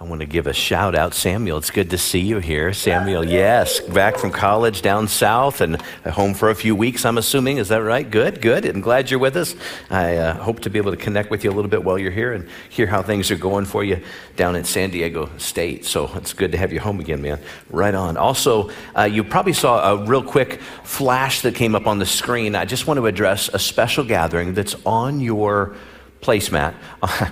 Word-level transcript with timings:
I 0.00 0.04
want 0.04 0.22
to 0.22 0.26
give 0.26 0.46
a 0.46 0.54
shout 0.54 0.94
out. 0.94 1.12
Samuel, 1.12 1.58
it's 1.58 1.70
good 1.70 1.90
to 1.90 1.98
see 1.98 2.20
you 2.20 2.38
here. 2.38 2.72
Samuel, 2.72 3.22
yes, 3.22 3.80
back 3.80 4.16
from 4.16 4.30
college 4.30 4.80
down 4.80 5.08
south 5.08 5.60
and 5.60 5.78
home 6.06 6.32
for 6.32 6.48
a 6.48 6.54
few 6.54 6.74
weeks, 6.74 7.04
I'm 7.04 7.18
assuming. 7.18 7.58
Is 7.58 7.68
that 7.68 7.82
right? 7.82 8.10
Good, 8.10 8.40
good. 8.40 8.64
I'm 8.64 8.80
glad 8.80 9.10
you're 9.10 9.20
with 9.20 9.36
us. 9.36 9.54
I 9.90 10.16
uh, 10.16 10.42
hope 10.42 10.60
to 10.60 10.70
be 10.70 10.78
able 10.78 10.92
to 10.92 10.96
connect 10.96 11.30
with 11.30 11.44
you 11.44 11.50
a 11.50 11.52
little 11.52 11.70
bit 11.70 11.84
while 11.84 11.98
you're 11.98 12.10
here 12.10 12.32
and 12.32 12.48
hear 12.70 12.86
how 12.86 13.02
things 13.02 13.30
are 13.30 13.36
going 13.36 13.66
for 13.66 13.84
you 13.84 14.02
down 14.36 14.56
in 14.56 14.64
San 14.64 14.88
Diego 14.88 15.28
State. 15.36 15.84
So 15.84 16.10
it's 16.14 16.32
good 16.32 16.52
to 16.52 16.56
have 16.56 16.72
you 16.72 16.80
home 16.80 16.98
again, 16.98 17.20
man. 17.20 17.38
Right 17.68 17.94
on. 17.94 18.16
Also, 18.16 18.70
uh, 18.96 19.02
you 19.02 19.22
probably 19.22 19.52
saw 19.52 19.92
a 19.92 20.06
real 20.06 20.22
quick 20.22 20.62
flash 20.82 21.42
that 21.42 21.54
came 21.54 21.74
up 21.74 21.86
on 21.86 21.98
the 21.98 22.06
screen. 22.06 22.54
I 22.54 22.64
just 22.64 22.86
want 22.86 22.96
to 22.96 23.04
address 23.04 23.50
a 23.52 23.58
special 23.58 24.04
gathering 24.04 24.54
that's 24.54 24.76
on 24.86 25.20
your 25.20 25.76
placemat 26.20 26.74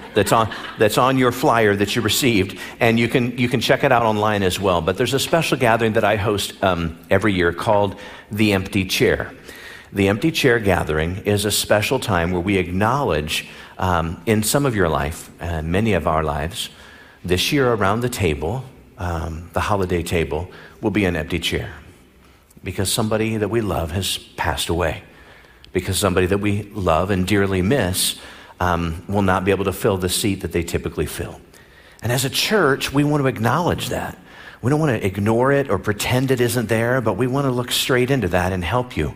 that's 0.14 0.32
on 0.32 0.52
that's 0.78 0.98
on 0.98 1.18
your 1.18 1.32
flyer 1.32 1.76
that 1.76 1.94
you 1.94 2.02
received, 2.02 2.58
and 2.80 2.98
you 2.98 3.08
can 3.08 3.36
you 3.38 3.48
can 3.48 3.60
check 3.60 3.84
it 3.84 3.92
out 3.92 4.02
online 4.02 4.42
as 4.42 4.58
well. 4.58 4.80
But 4.80 4.96
there's 4.96 5.14
a 5.14 5.18
special 5.18 5.58
gathering 5.58 5.92
that 5.94 6.04
I 6.04 6.16
host 6.16 6.62
um, 6.62 6.98
every 7.10 7.32
year 7.32 7.52
called 7.52 7.98
the 8.30 8.52
Empty 8.52 8.84
Chair. 8.84 9.32
The 9.92 10.08
Empty 10.08 10.32
Chair 10.32 10.58
Gathering 10.58 11.18
is 11.18 11.44
a 11.44 11.50
special 11.50 11.98
time 11.98 12.30
where 12.32 12.42
we 12.42 12.58
acknowledge 12.58 13.48
um, 13.78 14.20
in 14.26 14.42
some 14.42 14.66
of 14.66 14.74
your 14.74 14.88
life, 14.88 15.30
and 15.40 15.70
many 15.72 15.94
of 15.94 16.06
our 16.06 16.22
lives, 16.22 16.68
this 17.24 17.52
year 17.52 17.72
around 17.72 18.00
the 18.00 18.08
table, 18.08 18.64
um, 18.98 19.48
the 19.54 19.60
holiday 19.60 20.02
table, 20.02 20.50
will 20.82 20.90
be 20.90 21.04
an 21.04 21.16
empty 21.16 21.38
chair 21.38 21.72
because 22.64 22.92
somebody 22.92 23.36
that 23.36 23.48
we 23.48 23.60
love 23.60 23.92
has 23.92 24.18
passed 24.36 24.68
away, 24.68 25.02
because 25.72 25.96
somebody 25.96 26.26
that 26.26 26.38
we 26.38 26.64
love 26.74 27.10
and 27.10 27.26
dearly 27.26 27.62
miss 27.62 28.18
um, 28.60 29.02
will 29.08 29.22
not 29.22 29.44
be 29.44 29.50
able 29.50 29.64
to 29.64 29.72
fill 29.72 29.96
the 29.96 30.08
seat 30.08 30.42
that 30.42 30.52
they 30.52 30.62
typically 30.62 31.06
fill. 31.06 31.40
And 32.02 32.12
as 32.12 32.24
a 32.24 32.30
church, 32.30 32.92
we 32.92 33.04
want 33.04 33.22
to 33.22 33.26
acknowledge 33.26 33.88
that. 33.88 34.18
We 34.60 34.70
don't 34.70 34.80
want 34.80 35.00
to 35.00 35.06
ignore 35.06 35.52
it 35.52 35.70
or 35.70 35.78
pretend 35.78 36.30
it 36.30 36.40
isn't 36.40 36.68
there, 36.68 37.00
but 37.00 37.14
we 37.14 37.26
want 37.26 37.46
to 37.46 37.50
look 37.50 37.70
straight 37.70 38.10
into 38.10 38.28
that 38.28 38.52
and 38.52 38.64
help 38.64 38.96
you. 38.96 39.14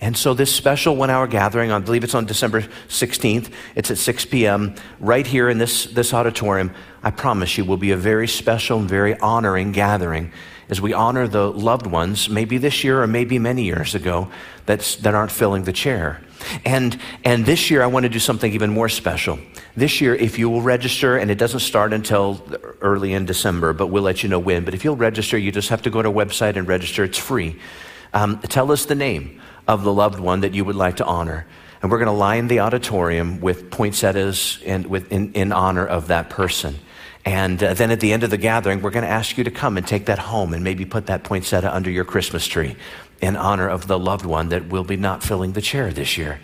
And 0.00 0.16
so, 0.16 0.34
this 0.34 0.54
special 0.54 0.94
one 0.94 1.08
hour 1.08 1.26
gathering, 1.26 1.72
I 1.72 1.78
believe 1.78 2.04
it's 2.04 2.14
on 2.14 2.26
December 2.26 2.60
16th, 2.60 3.50
it's 3.74 3.90
at 3.90 3.96
6 3.96 4.26
p.m., 4.26 4.74
right 5.00 5.26
here 5.26 5.48
in 5.48 5.56
this, 5.56 5.86
this 5.86 6.12
auditorium. 6.12 6.72
I 7.02 7.10
promise 7.10 7.56
you, 7.56 7.64
will 7.64 7.78
be 7.78 7.92
a 7.92 7.96
very 7.96 8.28
special 8.28 8.78
and 8.78 8.88
very 8.88 9.18
honoring 9.18 9.72
gathering 9.72 10.32
as 10.68 10.80
we 10.80 10.92
honor 10.92 11.28
the 11.28 11.50
loved 11.50 11.86
ones, 11.86 12.28
maybe 12.28 12.58
this 12.58 12.82
year 12.82 13.02
or 13.02 13.06
maybe 13.06 13.38
many 13.38 13.62
years 13.62 13.94
ago, 13.94 14.28
that's, 14.66 14.96
that 14.96 15.14
aren't 15.14 15.30
filling 15.30 15.64
the 15.64 15.72
chair. 15.72 16.20
And, 16.64 16.98
and 17.24 17.44
this 17.44 17.70
year, 17.70 17.82
I 17.82 17.86
want 17.86 18.04
to 18.04 18.08
do 18.08 18.18
something 18.18 18.52
even 18.52 18.70
more 18.70 18.88
special. 18.88 19.38
This 19.76 20.00
year, 20.00 20.14
if 20.14 20.38
you 20.38 20.48
will 20.48 20.62
register, 20.62 21.16
and 21.16 21.30
it 21.30 21.38
doesn't 21.38 21.60
start 21.60 21.92
until 21.92 22.42
early 22.80 23.12
in 23.12 23.26
December, 23.26 23.72
but 23.72 23.88
we'll 23.88 24.02
let 24.02 24.22
you 24.22 24.28
know 24.28 24.38
when. 24.38 24.64
But 24.64 24.74
if 24.74 24.84
you'll 24.84 24.96
register, 24.96 25.36
you 25.36 25.52
just 25.52 25.68
have 25.68 25.82
to 25.82 25.90
go 25.90 26.02
to 26.02 26.08
our 26.08 26.14
website 26.14 26.56
and 26.56 26.66
register. 26.66 27.04
It's 27.04 27.18
free. 27.18 27.56
Um, 28.14 28.38
tell 28.40 28.72
us 28.72 28.86
the 28.86 28.94
name 28.94 29.40
of 29.68 29.84
the 29.84 29.92
loved 29.92 30.20
one 30.20 30.40
that 30.40 30.54
you 30.54 30.64
would 30.64 30.76
like 30.76 30.96
to 30.96 31.04
honor. 31.04 31.46
And 31.82 31.90
we're 31.90 31.98
going 31.98 32.06
to 32.06 32.12
line 32.12 32.48
the 32.48 32.60
auditorium 32.60 33.40
with 33.40 33.70
poinsettias 33.70 34.62
and 34.64 34.86
with, 34.86 35.12
in, 35.12 35.32
in 35.34 35.52
honor 35.52 35.86
of 35.86 36.08
that 36.08 36.30
person. 36.30 36.76
And 37.26 37.60
uh, 37.60 37.74
then 37.74 37.90
at 37.90 37.98
the 37.98 38.12
end 38.12 38.22
of 38.22 38.30
the 38.30 38.36
gathering, 38.36 38.80
we're 38.80 38.90
going 38.90 39.04
to 39.04 39.10
ask 39.10 39.36
you 39.36 39.42
to 39.44 39.50
come 39.50 39.76
and 39.76 39.86
take 39.86 40.06
that 40.06 40.20
home 40.20 40.54
and 40.54 40.62
maybe 40.62 40.84
put 40.84 41.06
that 41.06 41.24
poinsettia 41.24 41.74
under 41.74 41.90
your 41.90 42.04
Christmas 42.04 42.46
tree 42.46 42.76
in 43.20 43.36
honor 43.36 43.68
of 43.68 43.88
the 43.88 43.98
loved 43.98 44.24
one 44.24 44.48
that 44.50 44.68
will 44.68 44.84
be 44.84 44.96
not 44.96 45.24
filling 45.24 45.52
the 45.52 45.60
chair 45.60 45.92
this 45.92 46.16
year. 46.16 46.40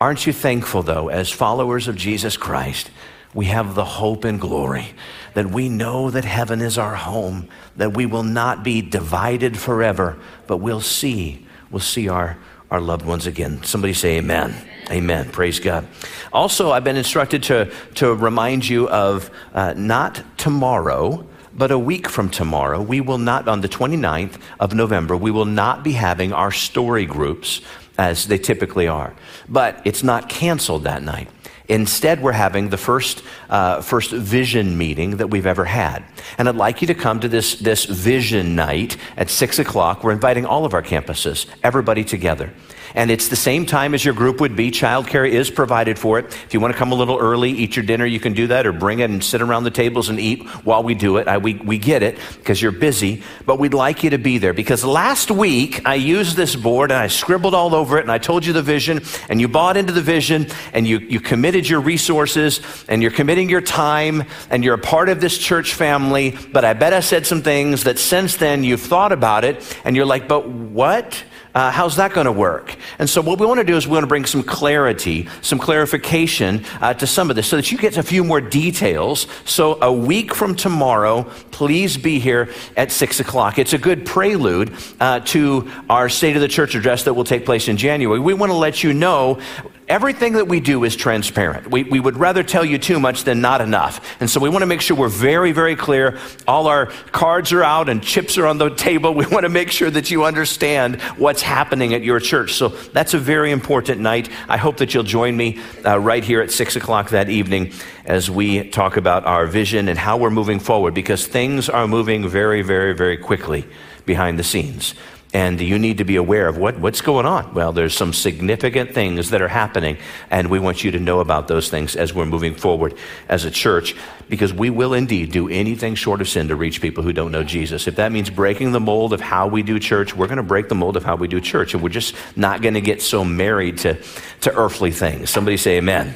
Aren't 0.00 0.26
you 0.26 0.32
thankful, 0.32 0.82
though, 0.82 1.08
as 1.08 1.30
followers 1.30 1.88
of 1.88 1.96
Jesus 1.96 2.38
Christ, 2.38 2.90
we 3.34 3.46
have 3.46 3.74
the 3.74 3.84
hope 3.84 4.24
and 4.24 4.40
glory 4.40 4.94
that 5.34 5.50
we 5.50 5.68
know 5.68 6.10
that 6.10 6.24
heaven 6.24 6.62
is 6.62 6.78
our 6.78 6.94
home, 6.94 7.48
that 7.76 7.94
we 7.94 8.06
will 8.06 8.22
not 8.22 8.64
be 8.64 8.80
divided 8.80 9.58
forever, 9.58 10.16
but 10.46 10.56
we'll 10.56 10.80
see, 10.80 11.46
we'll 11.70 11.80
see 11.80 12.08
our, 12.08 12.38
our 12.74 12.80
loved 12.80 13.06
ones 13.06 13.28
again. 13.28 13.62
Somebody 13.62 13.94
say 13.94 14.18
amen. 14.18 14.52
Amen. 14.90 15.30
Praise 15.30 15.60
God. 15.60 15.86
Also, 16.32 16.72
I've 16.72 16.82
been 16.82 16.96
instructed 16.96 17.44
to, 17.44 17.70
to 17.94 18.12
remind 18.12 18.68
you 18.68 18.88
of 18.88 19.30
uh, 19.54 19.74
not 19.76 20.24
tomorrow, 20.36 21.24
but 21.52 21.70
a 21.70 21.78
week 21.78 22.08
from 22.08 22.28
tomorrow, 22.28 22.82
we 22.82 23.00
will 23.00 23.18
not, 23.18 23.46
on 23.46 23.60
the 23.60 23.68
29th 23.68 24.40
of 24.58 24.74
November, 24.74 25.16
we 25.16 25.30
will 25.30 25.44
not 25.44 25.84
be 25.84 25.92
having 25.92 26.32
our 26.32 26.50
story 26.50 27.06
groups 27.06 27.60
as 27.96 28.26
they 28.26 28.38
typically 28.38 28.88
are. 28.88 29.14
But 29.48 29.80
it's 29.84 30.02
not 30.02 30.28
canceled 30.28 30.82
that 30.82 31.04
night. 31.04 31.28
Instead, 31.68 32.22
we're 32.22 32.32
having 32.32 32.68
the 32.68 32.76
first, 32.76 33.22
uh, 33.48 33.80
first 33.80 34.10
vision 34.10 34.76
meeting 34.76 35.16
that 35.16 35.28
we've 35.28 35.46
ever 35.46 35.64
had. 35.64 36.04
And 36.36 36.48
I'd 36.48 36.56
like 36.56 36.82
you 36.82 36.86
to 36.88 36.94
come 36.94 37.20
to 37.20 37.28
this, 37.28 37.56
this 37.56 37.86
vision 37.86 38.54
night 38.54 38.98
at 39.16 39.30
6 39.30 39.58
o'clock. 39.58 40.04
We're 40.04 40.12
inviting 40.12 40.44
all 40.44 40.66
of 40.66 40.74
our 40.74 40.82
campuses, 40.82 41.46
everybody 41.62 42.04
together 42.04 42.52
and 42.94 43.10
it's 43.10 43.28
the 43.28 43.36
same 43.36 43.66
time 43.66 43.94
as 43.94 44.04
your 44.04 44.14
group 44.14 44.40
would 44.40 44.56
be. 44.56 44.70
Childcare 44.70 45.28
is 45.28 45.50
provided 45.50 45.98
for 45.98 46.18
it. 46.18 46.26
If 46.26 46.54
you 46.54 46.60
want 46.60 46.72
to 46.72 46.78
come 46.78 46.92
a 46.92 46.94
little 46.94 47.18
early, 47.18 47.50
eat 47.50 47.76
your 47.76 47.84
dinner, 47.84 48.06
you 48.06 48.20
can 48.20 48.32
do 48.32 48.46
that, 48.48 48.66
or 48.66 48.72
bring 48.72 49.00
it 49.00 49.10
and 49.10 49.22
sit 49.22 49.42
around 49.42 49.64
the 49.64 49.70
tables 49.70 50.08
and 50.08 50.20
eat 50.20 50.46
while 50.64 50.82
we 50.82 50.94
do 50.94 51.16
it. 51.16 51.26
I, 51.26 51.38
we, 51.38 51.54
we 51.54 51.78
get 51.78 52.02
it 52.02 52.18
because 52.36 52.62
you're 52.62 52.72
busy, 52.72 53.22
but 53.46 53.58
we'd 53.58 53.74
like 53.74 54.04
you 54.04 54.10
to 54.10 54.18
be 54.18 54.38
there 54.38 54.54
because 54.54 54.84
last 54.84 55.30
week 55.30 55.82
I 55.84 55.96
used 55.96 56.36
this 56.36 56.54
board 56.54 56.90
and 56.90 56.98
I 56.98 57.08
scribbled 57.08 57.54
all 57.54 57.74
over 57.74 57.98
it 57.98 58.02
and 58.02 58.12
I 58.12 58.18
told 58.18 58.46
you 58.46 58.52
the 58.52 58.62
vision, 58.62 59.02
and 59.28 59.40
you 59.40 59.48
bought 59.48 59.76
into 59.76 59.92
the 59.92 60.02
vision 60.02 60.46
and 60.72 60.86
you, 60.86 60.98
you 60.98 61.20
committed 61.20 61.68
your 61.68 61.80
resources 61.80 62.60
and 62.88 63.02
you're 63.02 63.10
committing 63.10 63.48
your 63.50 63.60
time 63.60 64.24
and 64.50 64.64
you're 64.64 64.74
a 64.74 64.78
part 64.78 65.08
of 65.08 65.20
this 65.20 65.36
church 65.36 65.74
family. 65.74 66.36
But 66.52 66.64
I 66.64 66.74
bet 66.74 66.92
I 66.92 67.00
said 67.00 67.26
some 67.26 67.42
things 67.42 67.84
that 67.84 67.98
since 67.98 68.36
then 68.36 68.64
you've 68.64 68.80
thought 68.80 69.12
about 69.12 69.44
it 69.44 69.78
and 69.84 69.96
you're 69.96 70.06
like, 70.06 70.28
but 70.28 70.48
what? 70.48 71.24
Uh, 71.54 71.70
how's 71.70 71.94
that 71.96 72.12
going 72.12 72.24
to 72.24 72.32
work? 72.32 72.74
And 72.98 73.08
so, 73.08 73.20
what 73.20 73.38
we 73.38 73.46
want 73.46 73.58
to 73.58 73.64
do 73.64 73.76
is 73.76 73.86
we 73.86 73.92
want 73.92 74.02
to 74.02 74.08
bring 74.08 74.24
some 74.24 74.42
clarity, 74.42 75.28
some 75.40 75.60
clarification 75.60 76.64
uh, 76.80 76.94
to 76.94 77.06
some 77.06 77.30
of 77.30 77.36
this 77.36 77.46
so 77.46 77.56
that 77.56 77.70
you 77.70 77.78
get 77.78 77.96
a 77.96 78.02
few 78.02 78.24
more 78.24 78.40
details. 78.40 79.28
So, 79.44 79.80
a 79.80 79.92
week 79.92 80.34
from 80.34 80.56
tomorrow, 80.56 81.22
please 81.52 81.96
be 81.96 82.18
here 82.18 82.52
at 82.76 82.90
6 82.90 83.20
o'clock. 83.20 83.60
It's 83.60 83.72
a 83.72 83.78
good 83.78 84.04
prelude 84.04 84.74
uh, 84.98 85.20
to 85.20 85.70
our 85.88 86.08
State 86.08 86.34
of 86.34 86.42
the 86.42 86.48
Church 86.48 86.74
address 86.74 87.04
that 87.04 87.14
will 87.14 87.24
take 87.24 87.44
place 87.44 87.68
in 87.68 87.76
January. 87.76 88.18
We 88.18 88.34
want 88.34 88.50
to 88.50 88.58
let 88.58 88.82
you 88.82 88.92
know 88.92 89.40
Everything 89.86 90.32
that 90.34 90.48
we 90.48 90.60
do 90.60 90.84
is 90.84 90.96
transparent. 90.96 91.70
We, 91.70 91.84
we 91.84 92.00
would 92.00 92.16
rather 92.16 92.42
tell 92.42 92.64
you 92.64 92.78
too 92.78 92.98
much 92.98 93.24
than 93.24 93.42
not 93.42 93.60
enough. 93.60 94.16
And 94.18 94.30
so 94.30 94.40
we 94.40 94.48
want 94.48 94.62
to 94.62 94.66
make 94.66 94.80
sure 94.80 94.96
we're 94.96 95.08
very, 95.08 95.52
very 95.52 95.76
clear. 95.76 96.18
All 96.48 96.68
our 96.68 96.86
cards 97.12 97.52
are 97.52 97.62
out 97.62 97.90
and 97.90 98.02
chips 98.02 98.38
are 98.38 98.46
on 98.46 98.56
the 98.56 98.70
table. 98.70 99.14
We 99.24 99.26
want 99.26 99.44
to 99.44 99.50
make 99.50 99.70
sure 99.70 99.90
that 99.90 100.10
you 100.10 100.24
understand 100.24 101.00
what's 101.16 101.40
happening 101.40 101.94
at 101.94 102.02
your 102.02 102.20
church. 102.20 102.54
So 102.54 102.68
that's 102.68 103.14
a 103.14 103.18
very 103.18 103.52
important 103.52 104.00
night. 104.00 104.28
I 104.48 104.56
hope 104.56 104.78
that 104.78 104.92
you'll 104.92 105.02
join 105.02 105.36
me 105.36 105.60
uh, 105.84 105.98
right 105.98 106.24
here 106.24 106.40
at 106.40 106.50
6 106.50 106.76
o'clock 106.76 107.10
that 107.10 107.30
evening 107.30 107.72
as 108.04 108.30
we 108.30 108.68
talk 108.68 108.96
about 108.96 109.24
our 109.24 109.46
vision 109.46 109.88
and 109.88 109.98
how 109.98 110.16
we're 110.16 110.30
moving 110.30 110.60
forward 110.60 110.94
because 110.94 111.26
things 111.26 111.68
are 111.68 111.86
moving 111.86 112.28
very, 112.28 112.62
very, 112.62 112.92
very 112.92 113.16
quickly 113.16 113.66
behind 114.04 114.38
the 114.38 114.44
scenes 114.44 114.94
and 115.34 115.60
you 115.60 115.80
need 115.80 115.98
to 115.98 116.04
be 116.04 116.14
aware 116.14 116.46
of 116.46 116.56
what, 116.56 116.78
what's 116.78 117.00
going 117.00 117.26
on. 117.26 117.52
Well, 117.52 117.72
there's 117.72 117.94
some 117.94 118.12
significant 118.12 118.94
things 118.94 119.30
that 119.30 119.42
are 119.42 119.48
happening, 119.48 119.98
and 120.30 120.48
we 120.48 120.60
want 120.60 120.84
you 120.84 120.92
to 120.92 121.00
know 121.00 121.18
about 121.18 121.48
those 121.48 121.68
things 121.68 121.96
as 121.96 122.14
we're 122.14 122.24
moving 122.24 122.54
forward 122.54 122.94
as 123.28 123.44
a 123.44 123.50
church, 123.50 123.96
because 124.28 124.54
we 124.54 124.70
will 124.70 124.94
indeed 124.94 125.32
do 125.32 125.48
anything 125.48 125.96
short 125.96 126.20
of 126.20 126.28
sin 126.28 126.48
to 126.48 126.56
reach 126.56 126.80
people 126.80 127.02
who 127.02 127.12
don't 127.12 127.32
know 127.32 127.42
Jesus. 127.42 127.88
If 127.88 127.96
that 127.96 128.12
means 128.12 128.30
breaking 128.30 128.70
the 128.70 128.80
mold 128.80 129.12
of 129.12 129.20
how 129.20 129.48
we 129.48 129.64
do 129.64 129.80
church, 129.80 130.14
we're 130.14 130.28
going 130.28 130.36
to 130.36 130.44
break 130.44 130.68
the 130.68 130.76
mold 130.76 130.96
of 130.96 131.04
how 131.04 131.16
we 131.16 131.26
do 131.26 131.40
church, 131.40 131.74
and 131.74 131.82
we're 131.82 131.88
just 131.88 132.14
not 132.36 132.62
going 132.62 132.74
to 132.74 132.80
get 132.80 133.02
so 133.02 133.24
married 133.24 133.78
to, 133.78 134.00
to 134.42 134.56
earthly 134.56 134.92
things. 134.92 135.30
Somebody 135.30 135.56
say 135.56 135.78
amen. 135.78 136.14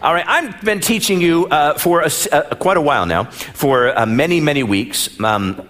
All 0.00 0.14
right, 0.14 0.26
I've 0.28 0.62
been 0.62 0.80
teaching 0.80 1.20
you 1.20 1.46
uh, 1.46 1.76
for 1.76 2.02
a, 2.02 2.10
uh, 2.30 2.54
quite 2.54 2.76
a 2.76 2.80
while 2.80 3.06
now, 3.06 3.24
for 3.24 3.98
uh, 3.98 4.06
many, 4.06 4.38
many 4.38 4.62
weeks. 4.62 5.18
Um, 5.18 5.66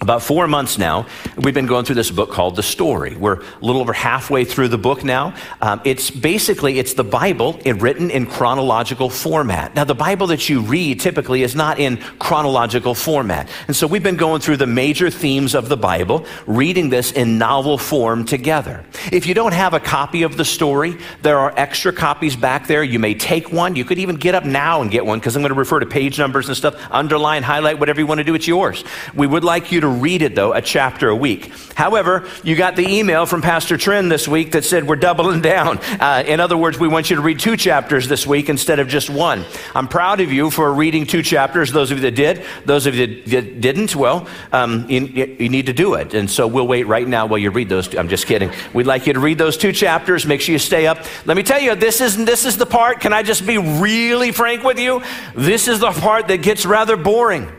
about 0.00 0.22
four 0.22 0.46
months 0.46 0.76
now, 0.76 1.06
we've 1.38 1.54
been 1.54 1.66
going 1.66 1.84
through 1.84 1.94
this 1.94 2.10
book 2.10 2.30
called 2.30 2.54
The 2.54 2.62
Story. 2.62 3.16
We're 3.16 3.40
a 3.40 3.64
little 3.64 3.80
over 3.80 3.94
halfway 3.94 4.44
through 4.44 4.68
the 4.68 4.78
book 4.78 5.02
now. 5.02 5.34
Um, 5.62 5.80
it's 5.84 6.10
basically, 6.10 6.78
it's 6.78 6.92
the 6.94 7.02
Bible 7.02 7.58
in, 7.64 7.78
written 7.78 8.10
in 8.10 8.26
chronological 8.26 9.08
format. 9.08 9.74
Now, 9.74 9.84
the 9.84 9.94
Bible 9.94 10.26
that 10.28 10.50
you 10.50 10.60
read 10.60 11.00
typically 11.00 11.42
is 11.42 11.56
not 11.56 11.78
in 11.78 11.96
chronological 12.18 12.94
format. 12.94 13.48
And 13.68 13.74
so 13.74 13.86
we've 13.86 14.02
been 14.02 14.16
going 14.16 14.42
through 14.42 14.58
the 14.58 14.66
major 14.66 15.10
themes 15.10 15.54
of 15.54 15.70
the 15.70 15.78
Bible, 15.78 16.26
reading 16.46 16.90
this 16.90 17.12
in 17.12 17.38
novel 17.38 17.78
form 17.78 18.26
together. 18.26 18.84
If 19.10 19.26
you 19.26 19.32
don't 19.32 19.54
have 19.54 19.72
a 19.72 19.80
copy 19.80 20.24
of 20.24 20.36
the 20.36 20.44
story, 20.44 20.98
there 21.22 21.38
are 21.38 21.54
extra 21.56 21.90
copies 21.90 22.36
back 22.36 22.66
there. 22.66 22.84
You 22.84 22.98
may 22.98 23.14
take 23.14 23.50
one. 23.50 23.76
You 23.76 23.84
could 23.84 23.98
even 23.98 24.16
get 24.16 24.34
up 24.34 24.44
now 24.44 24.82
and 24.82 24.90
get 24.90 25.06
one 25.06 25.18
because 25.20 25.36
I'm 25.36 25.42
going 25.42 25.54
to 25.54 25.58
refer 25.58 25.80
to 25.80 25.86
page 25.86 26.18
numbers 26.18 26.48
and 26.48 26.56
stuff. 26.56 26.76
Underline, 26.90 27.42
highlight, 27.42 27.78
whatever 27.78 28.00
you 28.00 28.06
want 28.06 28.18
to 28.18 28.24
do, 28.24 28.34
it's 28.34 28.46
yours. 28.46 28.84
We 29.14 29.26
would 29.26 29.42
like 29.42 29.72
you 29.72 29.80
to 29.80 29.85
to 29.86 30.00
read 30.00 30.22
it, 30.22 30.34
though, 30.34 30.52
a 30.52 30.60
chapter 30.60 31.08
a 31.08 31.16
week. 31.16 31.52
However, 31.74 32.26
you 32.42 32.56
got 32.56 32.74
the 32.74 32.88
email 32.88 33.26
from 33.26 33.42
Pastor 33.42 33.76
Trent 33.76 34.08
this 34.08 34.26
week 34.26 34.52
that 34.52 34.64
said 34.64 34.88
we're 34.88 34.96
doubling 34.96 35.40
down. 35.42 35.78
Uh, 35.78 36.24
in 36.26 36.40
other 36.40 36.56
words, 36.56 36.78
we 36.78 36.88
want 36.88 37.10
you 37.10 37.16
to 37.16 37.22
read 37.22 37.38
two 37.38 37.56
chapters 37.56 38.08
this 38.08 38.26
week 38.26 38.48
instead 38.48 38.78
of 38.78 38.88
just 38.88 39.10
one. 39.10 39.44
I'm 39.74 39.86
proud 39.86 40.20
of 40.20 40.32
you 40.32 40.50
for 40.50 40.72
reading 40.72 41.06
two 41.06 41.22
chapters. 41.22 41.72
Those 41.72 41.90
of 41.90 41.98
you 41.98 42.02
that 42.02 42.14
did, 42.14 42.44
those 42.64 42.86
of 42.86 42.94
you 42.94 43.22
that 43.24 43.60
didn't, 43.60 43.94
well, 43.94 44.26
um, 44.52 44.88
you, 44.88 45.00
you 45.38 45.48
need 45.48 45.66
to 45.66 45.72
do 45.72 45.94
it. 45.94 46.14
And 46.14 46.30
so 46.30 46.46
we'll 46.46 46.66
wait 46.66 46.84
right 46.84 47.06
now 47.06 47.26
while 47.26 47.38
you 47.38 47.50
read 47.50 47.68
those. 47.68 47.94
I'm 47.94 48.08
just 48.08 48.26
kidding. 48.26 48.50
We'd 48.72 48.86
like 48.86 49.06
you 49.06 49.12
to 49.12 49.20
read 49.20 49.38
those 49.38 49.56
two 49.56 49.72
chapters. 49.72 50.26
Make 50.26 50.40
sure 50.40 50.54
you 50.54 50.58
stay 50.58 50.86
up. 50.86 50.98
Let 51.26 51.36
me 51.36 51.42
tell 51.42 51.60
you, 51.60 51.74
this 51.74 52.00
is 52.00 52.16
this 52.24 52.44
is 52.44 52.56
the 52.56 52.66
part. 52.66 53.00
Can 53.00 53.12
I 53.12 53.22
just 53.22 53.46
be 53.46 53.58
really 53.58 54.32
frank 54.32 54.62
with 54.62 54.78
you? 54.78 55.02
This 55.34 55.68
is 55.68 55.80
the 55.80 55.92
part 55.92 56.28
that 56.28 56.38
gets 56.38 56.64
rather 56.64 56.96
boring. 56.96 57.52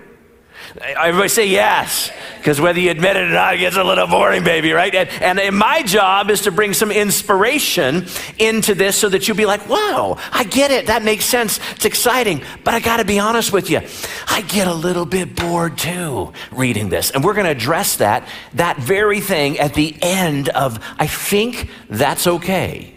Everybody 0.80 1.30
say 1.30 1.48
yes, 1.48 2.12
because 2.38 2.62
whether 2.62 2.80
you 2.80 2.92
admit 2.92 3.16
it 3.16 3.24
or 3.24 3.34
not, 3.34 3.56
it 3.56 3.60
gets 3.60 3.78
a 3.78 3.84
little 3.84 4.08
boring, 4.08 4.44
baby, 4.44 4.72
right? 4.74 4.94
And, 4.94 5.40
and 5.40 5.58
my 5.58 5.81
job 5.81 6.30
is 6.30 6.42
to 6.42 6.52
bring 6.52 6.74
some 6.74 6.92
inspiration 6.92 8.06
into 8.38 8.75
this 8.75 8.98
so 8.98 9.10
that 9.10 9.28
you'll 9.28 9.38
be 9.38 9.46
like, 9.46 9.68
wow, 9.69 10.18
I 10.31 10.44
get 10.44 10.72
it. 10.72 10.88
That 10.88 11.04
makes 11.04 11.25
sense. 11.25 11.60
It's 11.72 11.86
exciting. 11.86 12.44
But 12.64 12.74
I 12.74 12.80
got 12.80 12.98
to 12.98 13.06
be 13.06 13.18
honest 13.18 13.52
with 13.52 13.69
you, 13.69 13.81
I 14.28 14.42
get 14.42 14.68
a 14.68 14.74
little 14.74 15.06
bit 15.06 15.36
bored 15.36 15.78
too 15.78 16.34
reading 16.52 16.90
this. 16.90 17.12
And 17.12 17.24
we're 17.24 17.34
going 17.34 17.46
to 17.46 17.52
address 17.52 17.98
that, 17.98 18.28
that 18.54 18.78
very 18.78 19.22
thing 19.22 19.58
at 19.60 19.74
the 19.74 19.96
end 20.02 20.50
of, 20.50 20.80
I 21.00 21.08
think 21.08 21.69
that's 21.90 22.28
okay. 22.28 22.94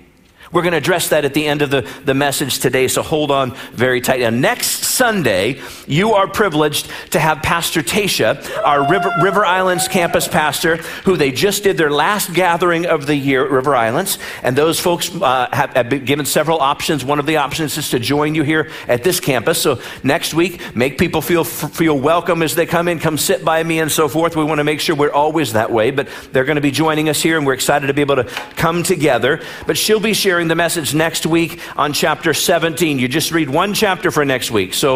We're 0.52 0.62
going 0.62 0.72
to 0.72 0.78
address 0.78 1.11
that 1.11 1.25
at 1.25 1.32
the 1.32 1.46
end 1.46 1.62
of 1.62 1.70
the, 1.70 1.82
the 2.05 2.14
message 2.14 2.58
today, 2.58 2.88
so 2.88 3.02
hold 3.02 3.31
on 3.31 3.55
very 3.72 4.00
tight. 4.00 4.20
Now, 4.20 4.31
next 4.31 4.89
Sunday, 5.00 5.58
you 5.87 6.12
are 6.12 6.29
privileged 6.29 6.91
to 7.12 7.19
have 7.19 7.43
Pastor 7.43 7.81
Tasha, 7.81 8.47
our 8.62 8.87
River, 8.87 9.11
River 9.23 9.47
Islands 9.47 9.88
campus 9.88 10.29
pastor, 10.29 10.76
who 11.06 11.17
they 11.17 11.32
just 11.32 11.62
did 11.62 11.79
their 11.79 11.91
last 11.91 12.35
gathering 12.35 12.85
of 12.85 13.06
the 13.06 13.17
year 13.17 13.43
at 13.43 13.50
River 13.50 13.75
Islands. 13.75 14.19
And 14.43 14.55
those 14.55 14.79
folks 14.79 15.11
uh, 15.11 15.49
have, 15.55 15.70
have, 15.70 15.88
been 15.88 16.05
given 16.05 16.26
several 16.26 16.61
options. 16.61 17.02
One 17.02 17.19
of 17.19 17.25
the 17.25 17.38
options 17.38 17.79
is 17.79 17.88
to 17.93 17.99
join 17.99 18.35
you 18.35 18.43
here 18.43 18.70
at 18.88 19.02
this 19.02 19.20
campus. 19.20 19.62
So 19.62 19.81
next 20.02 20.35
week, 20.35 20.76
make 20.76 20.99
people 20.99 21.23
feel, 21.23 21.44
feel 21.44 21.99
welcome 21.99 22.43
as 22.43 22.55
they 22.55 22.67
come 22.67 22.87
in, 22.87 22.99
come 22.99 23.17
sit 23.17 23.43
by 23.43 23.62
me 23.62 23.81
and 23.81 23.91
so 23.91 24.06
forth. 24.06 24.37
We 24.37 24.44
want 24.44 24.58
to 24.58 24.64
make 24.64 24.81
sure 24.81 24.94
we're 24.94 25.11
always 25.11 25.55
that 25.55 25.73
way, 25.73 25.93
but 25.93 26.08
they're 26.31 26.44
going 26.44 26.56
to 26.56 26.61
be 26.61 26.73
joining 26.73 27.08
us 27.08 27.23
here, 27.23 27.38
and 27.38 27.46
we're 27.46 27.55
excited 27.55 27.87
to 27.87 27.94
be 27.94 28.03
able 28.03 28.17
to 28.17 28.25
come 28.25 28.82
together. 28.82 29.41
But 29.67 29.79
she'll 29.79 29.99
be 29.99 30.12
sharing 30.12 30.49
the 30.49 30.56
message 30.56 30.94
next 30.94 31.25
week 31.25 31.58
on 31.79 31.94
chapter 31.94 32.35
17. 32.35 32.99
You 32.99 33.08
just 33.08 33.32
read 33.32 33.49
one 33.49 33.73
chapter 33.73 34.11
for 34.11 34.26
next 34.26 34.50
week. 34.50 34.75
So, 34.75 34.89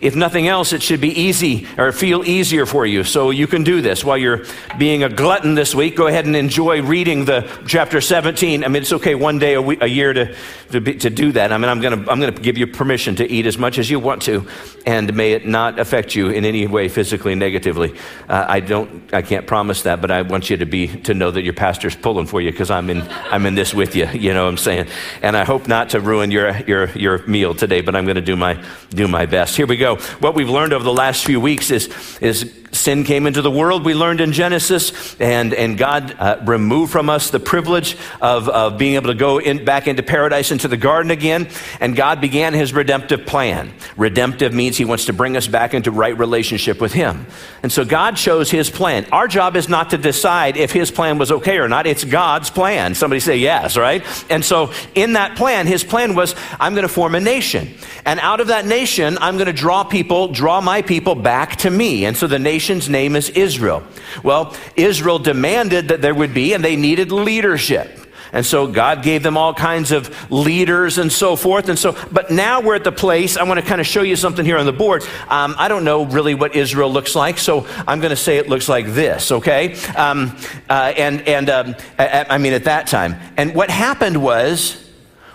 if 0.00 0.14
nothing 0.14 0.48
else, 0.48 0.72
it 0.72 0.82
should 0.82 1.00
be 1.00 1.08
easy 1.08 1.66
or 1.76 1.92
feel 1.92 2.24
easier 2.24 2.66
for 2.66 2.86
you. 2.86 3.04
So, 3.04 3.30
you 3.30 3.46
can 3.46 3.62
do 3.62 3.80
this 3.80 4.04
while 4.04 4.18
you're 4.18 4.44
being 4.78 5.02
a 5.04 5.08
glutton 5.08 5.54
this 5.54 5.74
week. 5.74 5.96
Go 5.96 6.06
ahead 6.06 6.26
and 6.26 6.34
enjoy 6.34 6.82
reading 6.82 7.24
the 7.24 7.48
chapter 7.66 8.00
17. 8.00 8.64
I 8.64 8.68
mean, 8.68 8.82
it's 8.82 8.92
okay 8.92 9.14
one 9.14 9.38
day 9.38 9.54
a, 9.54 9.62
week, 9.62 9.82
a 9.82 9.88
year 9.88 10.12
to, 10.12 10.34
to, 10.72 10.80
be, 10.80 10.94
to 10.94 11.10
do 11.10 11.32
that. 11.32 11.52
I 11.52 11.58
mean, 11.58 11.68
I'm 11.68 11.80
going 11.80 12.04
to 12.04 12.10
I'm 12.10 12.20
going 12.20 12.34
to 12.34 12.42
give 12.42 12.58
you 12.58 12.66
permission 12.66 13.16
to 13.16 13.30
eat 13.30 13.46
as 13.46 13.58
much 13.58 13.78
as 13.78 13.90
you 13.90 14.00
want 14.00 14.22
to, 14.22 14.46
and 14.86 15.14
may 15.14 15.32
it 15.32 15.46
not 15.46 15.78
affect 15.78 16.14
you 16.14 16.30
in 16.30 16.44
any 16.44 16.66
way 16.66 16.88
physically 16.88 17.34
negatively. 17.34 17.94
Uh, 18.28 18.44
I 18.48 18.60
don't, 18.60 19.12
I 19.14 19.22
can't 19.22 19.46
promise 19.46 19.82
that, 19.82 20.00
but 20.00 20.10
I 20.10 20.22
want 20.22 20.50
you 20.50 20.56
to 20.56 20.66
be 20.66 20.88
to 21.02 21.14
know 21.14 21.30
that 21.30 21.42
your 21.42 21.54
pastor's 21.54 21.96
pulling 21.96 22.26
for 22.26 22.40
you 22.40 22.50
because 22.50 22.70
I'm 22.70 22.90
in 22.90 23.02
I'm 23.30 23.46
in 23.46 23.54
this 23.54 23.72
with 23.74 23.94
you. 23.94 24.06
You 24.08 24.34
know 24.34 24.44
what 24.44 24.50
I'm 24.50 24.56
saying? 24.56 24.88
and 25.22 25.36
I 25.36 25.44
hope 25.44 25.68
not 25.68 25.90
to 25.90 26.00
ruin 26.00 26.30
your, 26.30 26.56
your, 26.60 26.88
your 26.90 27.26
meal 27.26 27.54
today, 27.54 27.80
but 27.80 27.94
I'm 27.94 28.04
going 28.04 28.16
to 28.16 28.22
do 28.22 28.36
my, 28.36 28.62
do 28.90 29.08
my 29.08 29.26
best. 29.26 29.37
Here 29.46 29.66
we 29.66 29.76
go. 29.76 29.96
What 30.20 30.34
we've 30.34 30.50
learned 30.50 30.72
over 30.72 30.84
the 30.84 30.92
last 30.92 31.24
few 31.24 31.40
weeks 31.40 31.70
is, 31.70 31.88
is 32.20 32.52
sin 32.72 33.04
came 33.04 33.26
into 33.26 33.42
the 33.42 33.50
world, 33.50 33.84
we 33.84 33.94
learned 33.94 34.20
in 34.20 34.32
Genesis, 34.32 35.16
and, 35.20 35.54
and 35.54 35.76
God 35.78 36.14
uh, 36.18 36.38
removed 36.44 36.92
from 36.92 37.08
us 37.10 37.30
the 37.30 37.40
privilege 37.40 37.96
of, 38.20 38.48
of 38.48 38.78
being 38.78 38.94
able 38.94 39.08
to 39.08 39.14
go 39.14 39.38
in, 39.38 39.64
back 39.64 39.86
into 39.88 40.02
paradise, 40.02 40.50
into 40.50 40.68
the 40.68 40.76
garden 40.76 41.10
again, 41.10 41.48
and 41.80 41.96
God 41.96 42.20
began 42.20 42.54
his 42.54 42.72
redemptive 42.72 43.26
plan. 43.26 43.72
Redemptive 43.96 44.52
means 44.52 44.76
he 44.76 44.84
wants 44.84 45.06
to 45.06 45.12
bring 45.12 45.36
us 45.36 45.46
back 45.46 45.74
into 45.74 45.90
right 45.90 46.16
relationship 46.16 46.80
with 46.80 46.92
him. 46.92 47.26
And 47.62 47.72
so 47.72 47.84
God 47.84 48.16
chose 48.16 48.50
his 48.50 48.70
plan. 48.70 49.06
Our 49.12 49.28
job 49.28 49.56
is 49.56 49.68
not 49.68 49.90
to 49.90 49.98
decide 49.98 50.56
if 50.56 50.72
his 50.72 50.90
plan 50.90 51.18
was 51.18 51.32
okay 51.32 51.58
or 51.58 51.68
not, 51.68 51.86
it's 51.86 52.04
God's 52.04 52.50
plan. 52.50 52.94
Somebody 52.94 53.20
say 53.20 53.38
yes, 53.38 53.76
right? 53.76 54.04
And 54.30 54.44
so 54.44 54.72
in 54.94 55.14
that 55.14 55.36
plan, 55.36 55.66
his 55.66 55.84
plan 55.84 56.14
was 56.14 56.34
I'm 56.60 56.74
going 56.74 56.86
to 56.86 56.92
form 56.92 57.14
a 57.14 57.20
nation. 57.20 57.74
And 58.04 58.20
out 58.20 58.40
of 58.40 58.48
that 58.48 58.66
nation, 58.66 59.18
I'm 59.20 59.34
going 59.34 59.46
to 59.46 59.52
draw 59.52 59.84
people, 59.84 60.28
draw 60.28 60.60
my 60.60 60.82
people 60.82 61.14
back 61.14 61.56
to 61.56 61.70
me. 61.70 62.04
And 62.04 62.16
so 62.16 62.26
the 62.26 62.38
nation 62.38 62.57
nation's 62.58 62.88
name 62.88 63.14
is 63.14 63.30
Israel. 63.30 63.84
Well, 64.24 64.52
Israel 64.74 65.20
demanded 65.20 65.88
that 65.88 66.02
there 66.02 66.12
would 66.12 66.34
be, 66.34 66.54
and 66.54 66.64
they 66.64 66.74
needed 66.74 67.12
leadership. 67.12 67.88
And 68.32 68.44
so 68.44 68.66
God 68.66 69.04
gave 69.04 69.22
them 69.22 69.36
all 69.36 69.54
kinds 69.54 69.92
of 69.92 70.10
leaders 70.28 70.98
and 70.98 71.10
so 71.12 71.36
forth. 71.36 71.68
And 71.68 71.78
so, 71.78 71.96
but 72.10 72.32
now 72.32 72.60
we're 72.60 72.74
at 72.74 72.82
the 72.82 72.90
place, 72.90 73.36
I 73.36 73.44
want 73.44 73.60
to 73.60 73.64
kind 73.64 73.80
of 73.80 73.86
show 73.86 74.02
you 74.02 74.16
something 74.16 74.44
here 74.44 74.58
on 74.58 74.66
the 74.66 74.72
board. 74.72 75.04
Um, 75.28 75.54
I 75.56 75.68
don't 75.68 75.84
know 75.84 76.04
really 76.04 76.34
what 76.34 76.56
Israel 76.56 76.92
looks 76.92 77.14
like, 77.14 77.38
so 77.38 77.64
I'm 77.86 78.00
going 78.00 78.10
to 78.10 78.16
say 78.16 78.38
it 78.38 78.48
looks 78.48 78.68
like 78.68 78.86
this, 78.86 79.30
okay? 79.30 79.74
Um, 79.94 80.36
uh, 80.68 80.92
and, 80.96 81.20
and 81.28 81.48
um, 81.48 81.76
I, 81.96 82.26
I 82.30 82.38
mean, 82.38 82.54
at 82.54 82.64
that 82.64 82.88
time. 82.88 83.14
And 83.36 83.54
what 83.54 83.70
happened 83.70 84.20
was, 84.20 84.87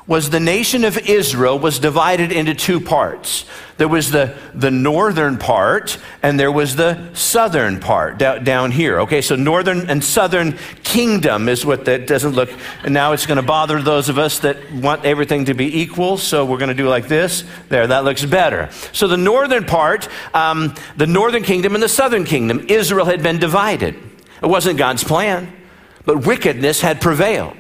was 0.06 0.30
the 0.30 0.40
nation 0.40 0.84
of 0.84 0.98
Israel 0.98 1.58
was 1.58 1.80
divided 1.80 2.32
into 2.32 2.54
two 2.54 2.82
parts. 2.82 3.46
There 3.78 3.88
was 3.88 4.12
the, 4.12 4.38
the 4.54 4.70
northern 4.70 5.38
part 5.38 5.98
and 6.22 6.38
there 6.38 6.52
was 6.52 6.76
the 6.76 7.14
southern 7.14 7.80
part 7.80 8.18
down, 8.18 8.44
down 8.44 8.72
here. 8.72 9.00
Okay, 9.02 9.22
so 9.22 9.36
northern 9.36 9.90
and 9.90 10.04
southern 10.04 10.58
kingdom 10.84 11.48
is 11.48 11.66
what 11.66 11.86
that 11.86 12.06
doesn't 12.06 12.34
look, 12.34 12.52
and 12.84 12.94
now 12.94 13.14
it's 13.14 13.26
going 13.26 13.38
to 13.38 13.44
bother 13.44 13.82
those 13.82 14.10
of 14.10 14.18
us 14.18 14.40
that 14.40 14.58
want 14.74 15.06
everything 15.06 15.46
to 15.46 15.54
be 15.54 15.80
equal, 15.82 16.18
so 16.18 16.46
we're 16.46 16.58
going 16.58 16.68
to 16.70 16.76
do 16.76 16.90
like 16.90 17.08
this. 17.08 17.46
There, 17.70 17.88
that 17.88 18.04
looks 18.04 18.26
better. 18.26 18.70
So 18.92 19.08
the 19.08 19.18
northern 19.18 19.66
part, 19.66 20.10
um, 20.34 20.76
the 20.98 21.08
northern 21.08 21.44
kingdom 21.44 21.76
and 21.76 21.84
the 21.84 21.90
southern 21.90 22.26
kingdom, 22.26 22.66
Israel 22.68 23.06
had 23.06 23.24
been 23.24 23.40
divided. 23.40 23.96
It 24.42 24.48
wasn't 24.48 24.78
God's 24.78 25.04
plan, 25.04 25.52
but 26.06 26.26
wickedness 26.26 26.82
had 26.82 27.00
prevailed 27.00 27.56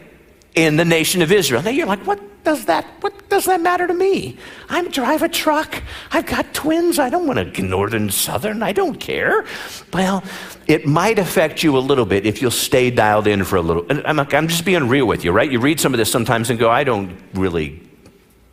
in 0.55 0.75
the 0.75 0.85
nation 0.85 1.21
of 1.21 1.31
Israel. 1.31 1.61
Now 1.61 1.71
you're 1.71 1.87
like, 1.87 2.05
what 2.05 2.19
does 2.43 2.65
that, 2.65 2.85
what 3.01 3.29
does 3.29 3.45
that 3.45 3.61
matter 3.61 3.87
to 3.87 3.93
me? 3.93 4.37
I 4.69 4.87
drive 4.87 5.23
a 5.23 5.29
truck. 5.29 5.81
I've 6.11 6.25
got 6.25 6.53
twins. 6.53 6.99
I 6.99 7.09
don't 7.09 7.25
want 7.25 7.55
to 7.55 7.61
northern, 7.63 8.09
southern. 8.09 8.61
I 8.61 8.73
don't 8.73 8.99
care. 8.99 9.45
Well, 9.91 10.23
it 10.67 10.85
might 10.85 11.19
affect 11.19 11.63
you 11.63 11.77
a 11.77 11.79
little 11.79 12.05
bit 12.05 12.25
if 12.25 12.41
you'll 12.41 12.51
stay 12.51 12.91
dialed 12.91 13.27
in 13.27 13.43
for 13.43 13.55
a 13.55 13.61
little. 13.61 13.85
And 13.89 14.05
I'm, 14.05 14.19
I'm 14.19 14.47
just 14.47 14.65
being 14.65 14.87
real 14.87 15.05
with 15.07 15.23
you, 15.23 15.31
right? 15.31 15.51
You 15.51 15.59
read 15.59 15.79
some 15.79 15.93
of 15.93 15.97
this 15.97 16.11
sometimes 16.11 16.49
and 16.49 16.59
go, 16.59 16.69
I 16.69 16.83
don't 16.83 17.17
really 17.33 17.81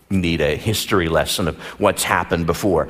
need 0.09 0.41
a 0.41 0.57
history 0.57 1.09
lesson 1.09 1.49
of 1.49 1.57
what's 1.79 2.03
happened 2.03 2.47
before. 2.47 2.89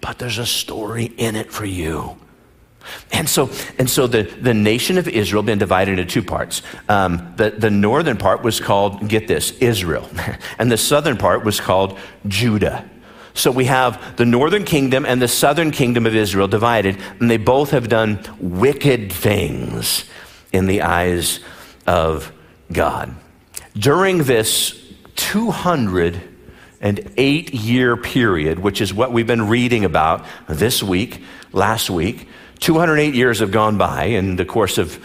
But 0.00 0.18
there's 0.18 0.38
a 0.38 0.46
story 0.46 1.04
in 1.04 1.36
it 1.36 1.52
for 1.52 1.64
you. 1.64 2.16
And 3.12 3.28
so, 3.28 3.50
and 3.78 3.88
so 3.88 4.06
the, 4.06 4.22
the 4.22 4.54
nation 4.54 4.98
of 4.98 5.08
Israel 5.08 5.42
been 5.42 5.58
divided 5.58 5.98
into 5.98 6.04
two 6.04 6.22
parts. 6.22 6.62
Um, 6.88 7.34
the, 7.36 7.50
the 7.50 7.70
northern 7.70 8.16
part 8.16 8.42
was 8.42 8.60
called, 8.60 9.08
get 9.08 9.28
this, 9.28 9.52
Israel. 9.58 10.08
And 10.58 10.70
the 10.70 10.76
southern 10.76 11.16
part 11.16 11.44
was 11.44 11.60
called 11.60 11.98
Judah. 12.28 12.88
So 13.34 13.50
we 13.50 13.66
have 13.66 14.16
the 14.16 14.26
northern 14.26 14.64
kingdom 14.64 15.06
and 15.06 15.22
the 15.22 15.28
southern 15.28 15.70
kingdom 15.70 16.06
of 16.06 16.14
Israel 16.14 16.48
divided, 16.48 16.98
and 17.18 17.30
they 17.30 17.36
both 17.36 17.70
have 17.70 17.88
done 17.88 18.20
wicked 18.38 19.12
things 19.12 20.04
in 20.52 20.66
the 20.66 20.82
eyes 20.82 21.40
of 21.86 22.32
God. 22.72 23.14
During 23.74 24.24
this 24.24 24.76
208 25.16 27.54
year 27.54 27.96
period, 27.96 28.58
which 28.58 28.80
is 28.80 28.92
what 28.92 29.12
we've 29.12 29.26
been 29.26 29.48
reading 29.48 29.84
about 29.84 30.24
this 30.48 30.82
week, 30.82 31.22
last 31.52 31.90
week, 31.90 32.28
208 32.60 33.14
years 33.14 33.40
have 33.40 33.50
gone 33.50 33.78
by 33.78 34.04
in 34.04 34.36
the 34.36 34.44
course 34.44 34.78
of 34.78 34.98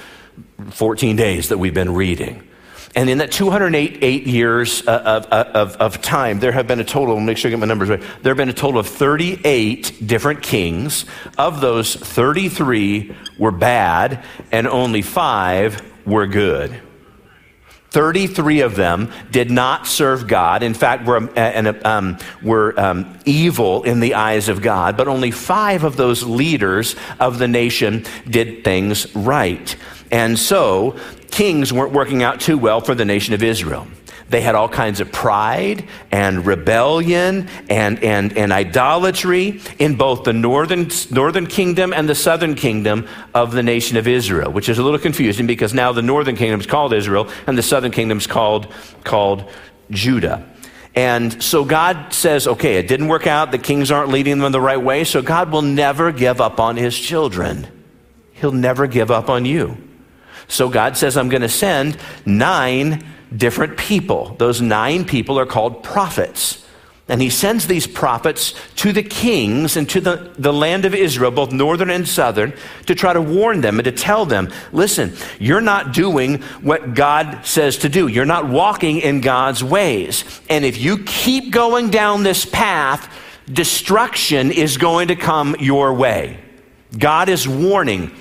14 0.71 1.15
days 1.15 1.49
that 1.49 1.57
we've 1.57 1.73
been 1.73 1.93
reading. 1.93 2.47
And 2.95 3.09
in 3.09 3.17
that 3.17 3.31
208 3.31 3.99
eight 4.01 4.25
years 4.25 4.87
uh, 4.87 4.91
of, 4.91 5.25
uh, 5.29 5.51
of, 5.53 5.75
of, 5.77 6.01
time, 6.01 6.39
there 6.39 6.53
have 6.53 6.65
been 6.65 6.79
a 6.79 6.85
total, 6.85 7.19
make 7.19 7.37
sure 7.37 7.49
I 7.49 7.51
get 7.51 7.59
my 7.59 7.65
numbers 7.65 7.89
right, 7.89 8.01
there 8.21 8.31
have 8.31 8.37
been 8.37 8.47
a 8.47 8.53
total 8.53 8.79
of 8.79 8.87
38 8.87 10.01
different 10.05 10.41
kings. 10.41 11.05
Of 11.37 11.59
those, 11.59 11.93
33 11.93 13.13
were 13.37 13.51
bad, 13.51 14.23
and 14.49 14.65
only 14.65 15.01
five 15.01 15.81
were 16.05 16.25
good. 16.25 16.81
33 17.95 18.59
of 18.59 18.75
them 18.75 19.09
did 19.31 19.49
not 19.49 19.87
serve 19.87 20.27
God. 20.27 20.63
In 20.63 20.73
fact, 20.73 21.05
were, 21.05 21.29
uh, 21.39 21.73
um, 21.85 22.17
were 22.43 22.77
um, 22.77 23.17
evil 23.23 23.83
in 23.83 24.01
the 24.01 24.15
eyes 24.15 24.49
of 24.49 24.61
God, 24.61 24.97
but 24.97 25.07
only 25.07 25.31
five 25.31 25.85
of 25.85 25.95
those 25.95 26.21
leaders 26.21 26.97
of 27.21 27.39
the 27.39 27.47
nation 27.47 28.03
did 28.29 28.65
things 28.65 29.15
right. 29.15 29.77
And 30.11 30.37
so, 30.37 30.99
kings 31.31 31.71
weren't 31.71 31.93
working 31.93 32.21
out 32.21 32.41
too 32.41 32.57
well 32.57 32.81
for 32.81 32.95
the 32.95 33.05
nation 33.05 33.33
of 33.33 33.41
Israel. 33.41 33.87
They 34.35 34.41
had 34.41 34.53
all 34.53 34.67
kinds 34.67 34.99
of 34.99 35.13
pride 35.13 35.87
and 36.11 36.45
rebellion 36.45 37.47
and, 37.69 38.03
and, 38.03 38.37
and 38.37 38.51
idolatry 38.51 39.61
in 39.79 39.95
both 39.95 40.25
the 40.25 40.33
northern, 40.33 40.89
northern 41.09 41.47
kingdom 41.47 41.93
and 41.93 42.09
the 42.09 42.15
southern 42.15 42.55
kingdom 42.55 43.07
of 43.33 43.53
the 43.53 43.63
nation 43.63 43.95
of 43.95 44.09
Israel, 44.09 44.51
which 44.51 44.67
is 44.67 44.77
a 44.77 44.83
little 44.83 44.99
confusing 44.99 45.47
because 45.47 45.73
now 45.73 45.93
the 45.93 46.01
northern 46.01 46.35
kingdom 46.35 46.59
is 46.59 46.65
called 46.67 46.93
Israel 46.93 47.29
and 47.47 47.57
the 47.57 47.63
southern 47.63 47.93
kingdom 47.93 48.17
is 48.17 48.27
called, 48.27 48.67
called 49.05 49.49
Judah. 49.89 50.45
And 50.95 51.41
so 51.41 51.63
God 51.63 52.11
says, 52.11 52.45
okay, 52.45 52.75
it 52.75 52.89
didn't 52.89 53.07
work 53.07 53.27
out. 53.27 53.53
The 53.53 53.57
kings 53.57 53.89
aren't 53.89 54.09
leading 54.09 54.39
them 54.39 54.47
in 54.47 54.51
the 54.51 54.59
right 54.59 54.81
way. 54.81 55.05
So 55.05 55.21
God 55.21 55.49
will 55.49 55.61
never 55.61 56.11
give 56.11 56.41
up 56.41 56.59
on 56.59 56.75
his 56.75 56.99
children. 56.99 57.69
He'll 58.33 58.51
never 58.51 58.85
give 58.85 59.11
up 59.11 59.29
on 59.29 59.45
you. 59.45 59.77
So 60.49 60.67
God 60.67 60.97
says, 60.97 61.15
I'm 61.15 61.29
going 61.29 61.41
to 61.41 61.47
send 61.47 61.97
nine 62.25 63.14
different 63.35 63.77
people. 63.77 64.35
Those 64.37 64.61
nine 64.61 65.05
people 65.05 65.39
are 65.39 65.45
called 65.45 65.83
prophets. 65.83 66.65
And 67.07 67.21
he 67.21 67.29
sends 67.29 67.67
these 67.67 67.85
prophets 67.85 68.55
to 68.77 68.91
the 68.91 69.03
kings 69.03 69.77
and 69.77 69.87
to 69.91 70.01
the, 70.01 70.33
the 70.39 70.51
land 70.51 70.85
of 70.85 70.95
Israel, 70.95 71.29
both 71.29 71.51
northern 71.51 71.91
and 71.91 72.07
southern, 72.07 72.53
to 72.87 72.95
try 72.95 73.13
to 73.13 73.21
warn 73.21 73.61
them 73.61 73.77
and 73.77 73.85
to 73.85 73.91
tell 73.91 74.25
them 74.25 74.51
listen, 74.71 75.13
you're 75.39 75.61
not 75.61 75.93
doing 75.93 76.41
what 76.61 76.95
God 76.95 77.45
says 77.45 77.77
to 77.79 77.89
do. 77.89 78.07
You're 78.07 78.25
not 78.25 78.49
walking 78.49 79.01
in 79.01 79.21
God's 79.21 79.63
ways. 79.63 80.23
And 80.49 80.65
if 80.65 80.79
you 80.79 81.03
keep 81.03 81.51
going 81.51 81.91
down 81.91 82.23
this 82.23 82.43
path, 82.43 83.13
destruction 83.51 84.51
is 84.51 84.77
going 84.77 85.09
to 85.09 85.15
come 85.15 85.55
your 85.59 85.93
way. 85.93 86.39
God 86.97 87.29
is 87.29 87.47
warning. 87.47 88.15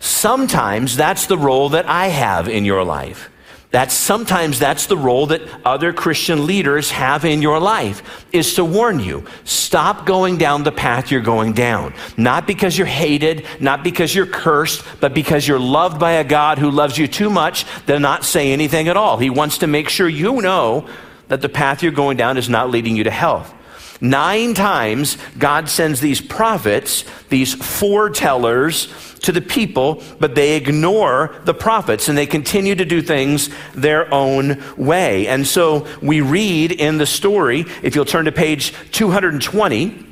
Sometimes 0.00 0.96
that's 0.96 1.26
the 1.26 1.38
role 1.38 1.70
that 1.70 1.88
I 1.88 2.08
have 2.08 2.46
in 2.46 2.66
your 2.66 2.84
life. 2.84 3.30
That's 3.74 3.92
sometimes 3.92 4.60
that's 4.60 4.86
the 4.86 4.96
role 4.96 5.26
that 5.26 5.42
other 5.64 5.92
Christian 5.92 6.46
leaders 6.46 6.92
have 6.92 7.24
in 7.24 7.42
your 7.42 7.58
life 7.58 8.24
is 8.30 8.54
to 8.54 8.64
warn 8.64 9.00
you. 9.00 9.24
Stop 9.42 10.06
going 10.06 10.38
down 10.38 10.62
the 10.62 10.70
path 10.70 11.10
you're 11.10 11.20
going 11.20 11.54
down. 11.54 11.92
Not 12.16 12.46
because 12.46 12.78
you're 12.78 12.86
hated, 12.86 13.44
not 13.58 13.82
because 13.82 14.14
you're 14.14 14.28
cursed, 14.28 14.84
but 15.00 15.12
because 15.12 15.48
you're 15.48 15.58
loved 15.58 15.98
by 15.98 16.12
a 16.12 16.22
God 16.22 16.60
who 16.60 16.70
loves 16.70 16.96
you 16.96 17.08
too 17.08 17.28
much 17.28 17.66
to 17.88 17.98
not 17.98 18.24
say 18.24 18.52
anything 18.52 18.86
at 18.86 18.96
all. 18.96 19.18
He 19.18 19.28
wants 19.28 19.58
to 19.58 19.66
make 19.66 19.88
sure 19.88 20.08
you 20.08 20.40
know 20.40 20.88
that 21.26 21.40
the 21.40 21.48
path 21.48 21.82
you're 21.82 21.90
going 21.90 22.16
down 22.16 22.38
is 22.38 22.48
not 22.48 22.70
leading 22.70 22.94
you 22.94 23.02
to 23.02 23.10
health. 23.10 23.52
Nine 24.00 24.54
times, 24.54 25.18
God 25.36 25.68
sends 25.68 26.00
these 26.00 26.20
prophets, 26.20 27.04
these 27.28 27.56
foretellers, 27.56 29.13
to 29.24 29.32
the 29.32 29.40
people, 29.40 30.02
but 30.20 30.34
they 30.34 30.56
ignore 30.56 31.34
the 31.44 31.54
prophets 31.54 32.08
and 32.08 32.16
they 32.16 32.26
continue 32.26 32.74
to 32.74 32.84
do 32.84 33.02
things 33.02 33.50
their 33.74 34.12
own 34.12 34.62
way. 34.76 35.26
And 35.26 35.46
so 35.46 35.86
we 36.00 36.20
read 36.20 36.72
in 36.72 36.98
the 36.98 37.06
story, 37.06 37.66
if 37.82 37.94
you'll 37.94 38.04
turn 38.04 38.26
to 38.26 38.32
page 38.32 38.72
220, 38.92 40.06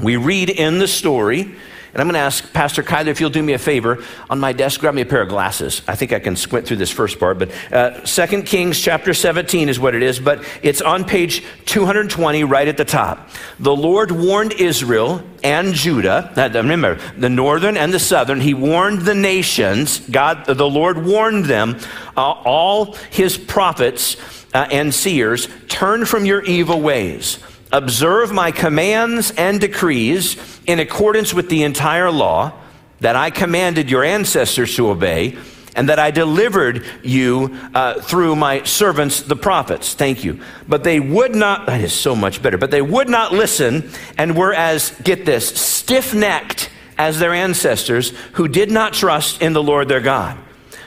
we 0.00 0.16
read 0.16 0.50
in 0.50 0.78
the 0.78 0.88
story 0.88 1.54
and 1.92 2.00
I'm 2.00 2.06
going 2.06 2.14
to 2.14 2.20
ask 2.20 2.52
Pastor 2.52 2.82
Kyler 2.82 3.08
if 3.08 3.20
you'll 3.20 3.30
do 3.30 3.42
me 3.42 3.54
a 3.54 3.58
favor. 3.58 4.04
On 4.28 4.38
my 4.38 4.52
desk, 4.52 4.80
grab 4.80 4.94
me 4.94 5.02
a 5.02 5.06
pair 5.06 5.22
of 5.22 5.28
glasses. 5.28 5.82
I 5.88 5.94
think 5.94 6.12
I 6.12 6.18
can 6.18 6.36
squint 6.36 6.66
through 6.66 6.76
this 6.76 6.90
first 6.90 7.18
part. 7.18 7.38
But 7.38 7.50
uh, 7.72 8.00
2 8.00 8.42
Kings 8.42 8.78
chapter 8.78 9.14
17 9.14 9.68
is 9.68 9.80
what 9.80 9.94
it 9.94 10.02
is, 10.02 10.20
but 10.20 10.44
it's 10.62 10.82
on 10.82 11.04
page 11.04 11.44
220 11.66 12.44
right 12.44 12.68
at 12.68 12.76
the 12.76 12.84
top. 12.84 13.30
The 13.58 13.74
Lord 13.74 14.10
warned 14.10 14.52
Israel 14.52 15.22
and 15.42 15.72
Judah. 15.72 16.32
remember, 16.54 16.96
the 17.16 17.30
northern 17.30 17.76
and 17.76 17.92
the 17.92 17.98
southern. 17.98 18.40
He 18.40 18.54
warned 18.54 19.02
the 19.02 19.14
nations. 19.14 20.00
God, 20.00 20.44
the 20.46 20.68
Lord 20.68 21.04
warned 21.04 21.46
them. 21.46 21.78
Uh, 22.16 22.32
all 22.44 22.94
his 23.10 23.38
prophets 23.38 24.16
uh, 24.54 24.66
and 24.70 24.94
seers 24.94 25.48
turn 25.68 26.04
from 26.04 26.24
your 26.24 26.42
evil 26.42 26.80
ways 26.80 27.38
observe 27.72 28.32
my 28.32 28.50
commands 28.50 29.30
and 29.32 29.60
decrees 29.60 30.60
in 30.66 30.80
accordance 30.80 31.34
with 31.34 31.48
the 31.48 31.62
entire 31.62 32.10
law 32.10 32.52
that 33.00 33.16
I 33.16 33.30
commanded 33.30 33.90
your 33.90 34.04
ancestors 34.04 34.74
to 34.76 34.90
obey, 34.90 35.38
and 35.76 35.88
that 35.88 36.00
I 36.00 36.10
delivered 36.10 36.84
you 37.04 37.56
uh, 37.72 38.00
through 38.00 38.34
my 38.34 38.64
servants, 38.64 39.22
the 39.22 39.36
prophets. 39.36 39.94
Thank 39.94 40.24
you. 40.24 40.40
But 40.66 40.82
they 40.82 40.98
would 40.98 41.36
not, 41.36 41.66
that 41.66 41.80
is 41.80 41.92
so 41.92 42.16
much 42.16 42.42
better, 42.42 42.58
but 42.58 42.72
they 42.72 42.82
would 42.82 43.08
not 43.08 43.32
listen 43.32 43.88
and 44.16 44.36
were 44.36 44.52
as, 44.52 44.90
get 45.04 45.24
this, 45.24 45.48
stiff 45.48 46.12
necked 46.14 46.70
as 46.96 47.20
their 47.20 47.32
ancestors 47.32 48.10
who 48.32 48.48
did 48.48 48.72
not 48.72 48.92
trust 48.92 49.40
in 49.40 49.52
the 49.52 49.62
Lord 49.62 49.86
their 49.86 50.00
God. 50.00 50.36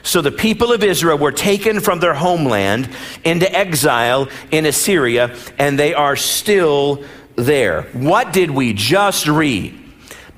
So 0.04 0.22
the 0.22 0.32
people 0.32 0.72
of 0.72 0.84
Israel 0.84 1.18
were 1.18 1.32
taken 1.32 1.80
from 1.80 2.00
their 2.00 2.14
homeland 2.14 2.90
into 3.24 3.52
exile 3.52 4.30
in 4.50 4.66
Assyria, 4.66 5.36
and 5.60 5.78
they 5.78 5.94
are 5.94 6.16
still 6.16 7.04
there. 7.36 7.84
What 7.94 8.34
did 8.34 8.52
we 8.52 8.74
just 8.74 9.28
read? 9.28 9.78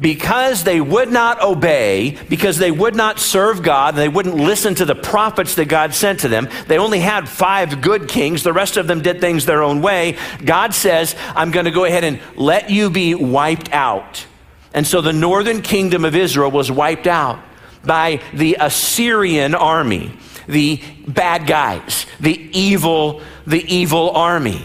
Because 0.01 0.63
they 0.63 0.81
would 0.81 1.11
not 1.11 1.41
obey, 1.41 2.17
because 2.27 2.57
they 2.57 2.71
would 2.71 2.95
not 2.95 3.19
serve 3.19 3.63
God, 3.63 3.95
they 3.95 4.09
wouldn't 4.09 4.35
listen 4.35 4.75
to 4.75 4.85
the 4.85 4.95
prophets 4.95 5.55
that 5.55 5.65
God 5.65 5.93
sent 5.93 6.21
to 6.21 6.27
them. 6.27 6.49
They 6.67 6.77
only 6.77 6.99
had 6.99 7.29
five 7.29 7.79
good 7.79 8.09
kings. 8.09 8.43
The 8.43 8.51
rest 8.51 8.75
of 8.75 8.87
them 8.87 9.01
did 9.01 9.21
things 9.21 9.45
their 9.45 9.63
own 9.63 9.81
way. 9.81 10.17
God 10.43 10.73
says, 10.73 11.15
I'm 11.35 11.51
going 11.51 11.65
to 11.65 11.71
go 11.71 11.85
ahead 11.85 12.03
and 12.03 12.19
let 12.35 12.69
you 12.69 12.89
be 12.89 13.15
wiped 13.15 13.71
out. 13.71 14.25
And 14.73 14.85
so 14.85 14.99
the 14.99 15.13
northern 15.13 15.61
kingdom 15.61 16.03
of 16.03 16.15
Israel 16.15 16.51
was 16.51 16.69
wiped 16.69 17.07
out 17.07 17.39
by 17.83 18.21
the 18.33 18.57
Assyrian 18.59 19.55
army, 19.55 20.11
the 20.47 20.81
bad 21.07 21.47
guys, 21.47 22.05
the 22.19 22.37
evil, 22.57 23.21
the 23.45 23.63
evil 23.73 24.11
army. 24.11 24.61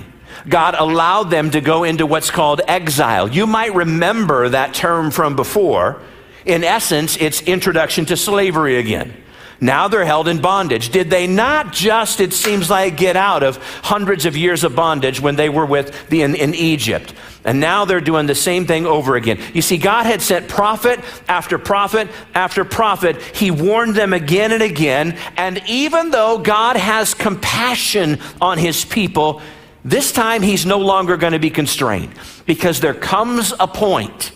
God 0.49 0.75
allowed 0.79 1.25
them 1.25 1.51
to 1.51 1.61
go 1.61 1.85
into 1.85 2.07
what's 2.07 2.31
called 2.31 2.61
exile. 2.67 3.29
You 3.29 3.47
might 3.47 3.75
remember 3.75 4.49
that 4.49 4.73
term 4.73 5.11
from 5.11 5.37
before. 5.37 6.01
In 6.45 6.65
essence, 6.65 7.17
it's 7.17 7.43
introduction 7.43 8.07
to 8.07 8.17
slavery 8.17 8.79
again. 8.79 9.15
Now 9.61 9.89
they're 9.89 10.05
held 10.05 10.29
in 10.29 10.41
bondage. 10.41 10.91
Did 10.91 11.11
they 11.11 11.27
not 11.27 11.73
just, 11.73 12.21
it 12.21 12.33
seems 12.33 12.71
like, 12.71 12.97
get 12.97 13.17
out 13.17 13.43
of 13.43 13.57
hundreds 13.83 14.25
of 14.25 14.37
years 14.37 14.63
of 14.63 14.77
bondage 14.77 15.21
when 15.21 15.35
they 15.35 15.49
were 15.49 15.67
with 15.67 16.09
the, 16.09 16.23
in, 16.23 16.37
in 16.37 16.55
Egypt? 16.55 17.13
And 17.45 17.59
now 17.59 17.85
they're 17.85 18.01
doing 18.01 18.27
the 18.27 18.35
same 18.35 18.67
thing 18.67 18.87
over 18.87 19.17
again. 19.17 19.41
You 19.55 19.63
see, 19.63 19.79
God 19.79 20.07
had 20.07 20.23
sent 20.23 20.49
prophet 20.49 21.01
after 21.29 21.59
prophet 21.59 22.09
after 22.35 22.65
prophet. 22.65 23.21
He 23.35 23.51
warned 23.51 23.95
them 23.95 24.13
again 24.13 24.53
and 24.53 24.63
again. 24.63 25.19
And 25.37 25.63
even 25.67 26.11
though 26.11 26.39
God 26.39 26.77
has 26.77 27.15
compassion 27.15 28.21
on 28.41 28.59
his 28.59 28.85
people, 28.85 29.41
this 29.85 30.13
time 30.13 30.43
he's 30.43 30.67
no 30.67 30.79
longer 30.79 31.17
going 31.17 31.33
to 31.33 31.39
be 31.39 31.51
constrained 31.51 32.13
because 32.47 32.81
there 32.81 32.95
comes 32.95 33.53
a 33.59 33.67
point, 33.67 34.33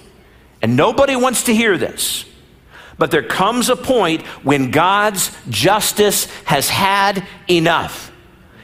and 0.63 0.77
nobody 0.77 1.15
wants 1.15 1.45
to 1.45 1.55
hear 1.55 1.77
this 1.77 2.25
but 3.03 3.11
there 3.11 3.25
comes 3.25 3.69
a 3.69 3.75
point 3.75 4.23
when 4.45 4.71
God's 4.71 5.37
justice 5.49 6.27
has 6.45 6.69
had 6.69 7.27
enough. 7.51 8.13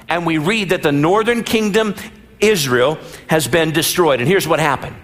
And 0.08 0.24
we 0.24 0.38
read 0.38 0.68
that 0.68 0.84
the 0.84 0.92
northern 0.92 1.42
kingdom, 1.42 1.96
Israel, 2.38 2.98
has 3.26 3.48
been 3.48 3.72
destroyed. 3.72 4.20
And 4.20 4.28
here's 4.28 4.46
what 4.46 4.60
happened. 4.60 4.94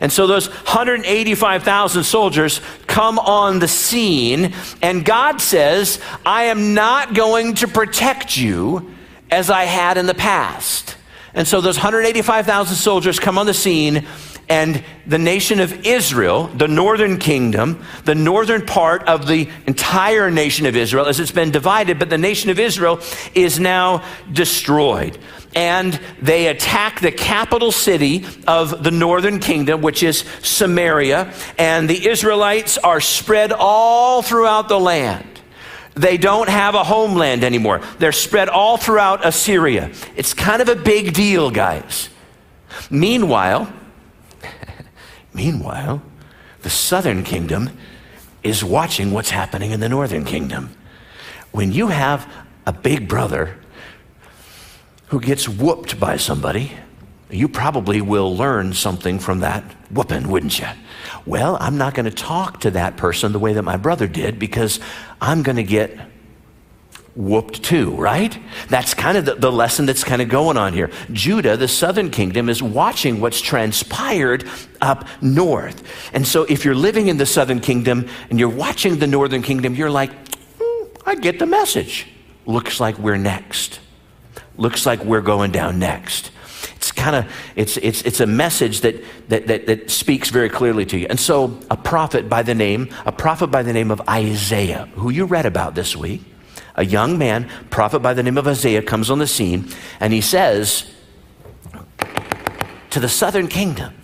And 0.00 0.12
so 0.12 0.26
those 0.26 0.48
185,000 0.48 2.04
soldiers 2.04 2.60
come 2.86 3.18
on 3.18 3.58
the 3.58 3.68
scene, 3.68 4.52
and 4.82 5.04
God 5.04 5.40
says, 5.40 6.00
I 6.24 6.44
am 6.44 6.74
not 6.74 7.14
going 7.14 7.54
to 7.56 7.68
protect 7.68 8.36
you 8.36 8.92
as 9.30 9.50
I 9.50 9.64
had 9.64 9.96
in 9.96 10.06
the 10.06 10.14
past. 10.14 10.96
And 11.34 11.46
so 11.46 11.60
those 11.60 11.76
185,000 11.76 12.76
soldiers 12.76 13.18
come 13.18 13.38
on 13.38 13.46
the 13.46 13.54
scene, 13.54 14.06
and 14.48 14.82
the 15.06 15.18
nation 15.18 15.60
of 15.60 15.84
Israel, 15.84 16.46
the 16.46 16.68
northern 16.68 17.18
kingdom, 17.18 17.82
the 18.04 18.14
northern 18.14 18.64
part 18.64 19.02
of 19.04 19.26
the 19.26 19.48
entire 19.66 20.30
nation 20.30 20.66
of 20.66 20.76
Israel, 20.76 21.06
as 21.06 21.18
it's 21.18 21.32
been 21.32 21.50
divided, 21.50 21.98
but 21.98 22.10
the 22.10 22.18
nation 22.18 22.50
of 22.50 22.58
Israel 22.58 23.00
is 23.34 23.58
now 23.58 24.04
destroyed 24.32 25.18
and 25.56 25.98
they 26.20 26.48
attack 26.48 27.00
the 27.00 27.10
capital 27.10 27.72
city 27.72 28.26
of 28.46 28.84
the 28.84 28.90
northern 28.90 29.40
kingdom, 29.40 29.80
which 29.80 30.02
is 30.02 30.22
Samaria, 30.42 31.32
and 31.58 31.88
the 31.88 32.08
Israelites 32.08 32.76
are 32.76 33.00
spread 33.00 33.52
all 33.52 34.20
throughout 34.20 34.68
the 34.68 34.78
land. 34.78 35.26
They 35.94 36.18
don't 36.18 36.50
have 36.50 36.74
a 36.74 36.84
homeland 36.84 37.42
anymore. 37.42 37.80
They're 37.98 38.12
spread 38.12 38.50
all 38.50 38.76
throughout 38.76 39.24
Assyria. 39.24 39.90
It's 40.14 40.34
kind 40.34 40.60
of 40.60 40.68
a 40.68 40.76
big 40.76 41.14
deal, 41.14 41.50
guys. 41.50 42.10
Meanwhile, 42.90 43.72
meanwhile, 45.32 46.02
the 46.60 46.68
southern 46.68 47.22
kingdom 47.22 47.70
is 48.42 48.62
watching 48.62 49.10
what's 49.10 49.30
happening 49.30 49.70
in 49.70 49.80
the 49.80 49.88
northern 49.88 50.26
kingdom. 50.26 50.76
When 51.52 51.72
you 51.72 51.88
have 51.88 52.30
a 52.66 52.74
big 52.74 53.08
brother 53.08 53.56
who 55.08 55.20
gets 55.20 55.48
whooped 55.48 55.98
by 56.00 56.16
somebody, 56.16 56.72
you 57.30 57.48
probably 57.48 58.00
will 58.00 58.36
learn 58.36 58.72
something 58.72 59.18
from 59.18 59.40
that 59.40 59.64
whooping, 59.90 60.28
wouldn't 60.28 60.58
you? 60.58 60.68
Well, 61.24 61.56
I'm 61.60 61.76
not 61.76 61.94
going 61.94 62.04
to 62.04 62.10
talk 62.10 62.60
to 62.60 62.70
that 62.72 62.96
person 62.96 63.32
the 63.32 63.38
way 63.38 63.52
that 63.52 63.62
my 63.62 63.76
brother 63.76 64.06
did 64.06 64.38
because 64.38 64.78
I'm 65.20 65.42
going 65.42 65.56
to 65.56 65.64
get 65.64 65.98
whooped 67.16 67.62
too, 67.64 67.92
right? 67.92 68.38
That's 68.68 68.94
kind 68.94 69.16
of 69.16 69.24
the, 69.24 69.34
the, 69.34 69.50
lesson 69.50 69.86
that's 69.86 70.04
kind 70.04 70.20
of 70.20 70.28
going 70.28 70.56
on 70.56 70.74
here. 70.74 70.90
Judah, 71.12 71.56
the 71.56 71.66
southern 71.66 72.10
kingdom, 72.10 72.48
is 72.48 72.62
watching 72.62 73.20
what's 73.20 73.40
transpired 73.40 74.48
up 74.80 75.08
north. 75.22 75.82
And 76.12 76.26
so 76.26 76.44
if 76.44 76.64
you're 76.64 76.74
living 76.74 77.08
in 77.08 77.16
the 77.16 77.26
southern 77.26 77.60
kingdom 77.60 78.08
and 78.28 78.38
you're 78.38 78.50
watching 78.50 78.98
the 78.98 79.06
northern 79.06 79.42
kingdom, 79.42 79.74
you're 79.74 79.90
like, 79.90 80.10
mm, 80.58 80.88
I 81.06 81.14
get 81.14 81.38
the 81.38 81.46
message. 81.46 82.06
Looks 82.44 82.80
like 82.80 82.98
we're 82.98 83.16
next. 83.16 83.80
Looks 84.56 84.86
like 84.86 85.04
we're 85.04 85.20
going 85.20 85.52
down 85.52 85.78
next. 85.78 86.30
It's 86.76 86.92
kind 86.92 87.16
of 87.16 87.32
it's 87.56 87.76
it's 87.78 88.02
it's 88.02 88.20
a 88.20 88.26
message 88.26 88.82
that, 88.82 89.02
that 89.28 89.46
that 89.46 89.66
that 89.66 89.90
speaks 89.90 90.30
very 90.30 90.48
clearly 90.48 90.86
to 90.86 90.98
you. 90.98 91.06
And 91.08 91.18
so 91.18 91.58
a 91.70 91.76
prophet 91.76 92.28
by 92.28 92.42
the 92.42 92.54
name, 92.54 92.88
a 93.04 93.12
prophet 93.12 93.48
by 93.48 93.62
the 93.62 93.72
name 93.72 93.90
of 93.90 94.00
Isaiah, 94.08 94.86
who 94.94 95.10
you 95.10 95.24
read 95.24 95.46
about 95.46 95.74
this 95.74 95.96
week, 95.96 96.22
a 96.74 96.84
young 96.84 97.18
man, 97.18 97.48
prophet 97.70 98.00
by 98.00 98.14
the 98.14 98.22
name 98.22 98.38
of 98.38 98.46
Isaiah, 98.46 98.82
comes 98.82 99.10
on 99.10 99.18
the 99.18 99.26
scene 99.26 99.68
and 100.00 100.12
he 100.12 100.20
says 100.20 100.90
to 102.90 103.00
the 103.00 103.08
southern 103.08 103.48
kingdom, 103.48 103.94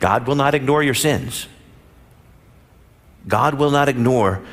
God 0.00 0.26
will 0.26 0.36
not 0.36 0.54
ignore 0.54 0.82
your 0.82 0.94
sins. 0.94 1.46
God 3.26 3.54
will 3.54 3.70
not 3.70 3.88
ignore 3.88 4.44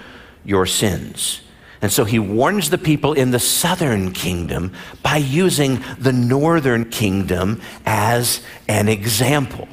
your 0.45 0.65
sins. 0.65 1.41
And 1.81 1.91
so 1.91 2.05
he 2.05 2.19
warns 2.19 2.69
the 2.69 2.77
people 2.77 3.13
in 3.13 3.31
the 3.31 3.39
southern 3.39 4.11
kingdom 4.11 4.73
by 5.01 5.17
using 5.17 5.83
the 5.97 6.13
northern 6.13 6.89
kingdom 6.89 7.61
as 7.85 8.43
an 8.67 8.87
example. 8.87 9.67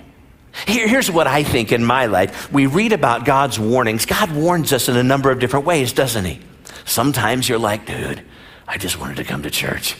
Here, 0.66 0.88
here's 0.88 1.10
what 1.10 1.26
I 1.26 1.42
think 1.42 1.70
in 1.70 1.84
my 1.84 2.06
life. 2.06 2.50
We 2.50 2.66
read 2.66 2.92
about 2.92 3.24
God's 3.24 3.58
warnings. 3.58 4.06
God 4.06 4.32
warns 4.32 4.72
us 4.72 4.88
in 4.88 4.96
a 4.96 5.02
number 5.02 5.30
of 5.30 5.38
different 5.38 5.66
ways, 5.66 5.92
doesn't 5.92 6.24
he? 6.24 6.40
Sometimes 6.84 7.48
you're 7.48 7.58
like, 7.58 7.86
dude, 7.86 8.22
I 8.66 8.78
just 8.78 8.98
wanted 8.98 9.18
to 9.18 9.24
come 9.24 9.42
to 9.42 9.50
church. 9.50 9.96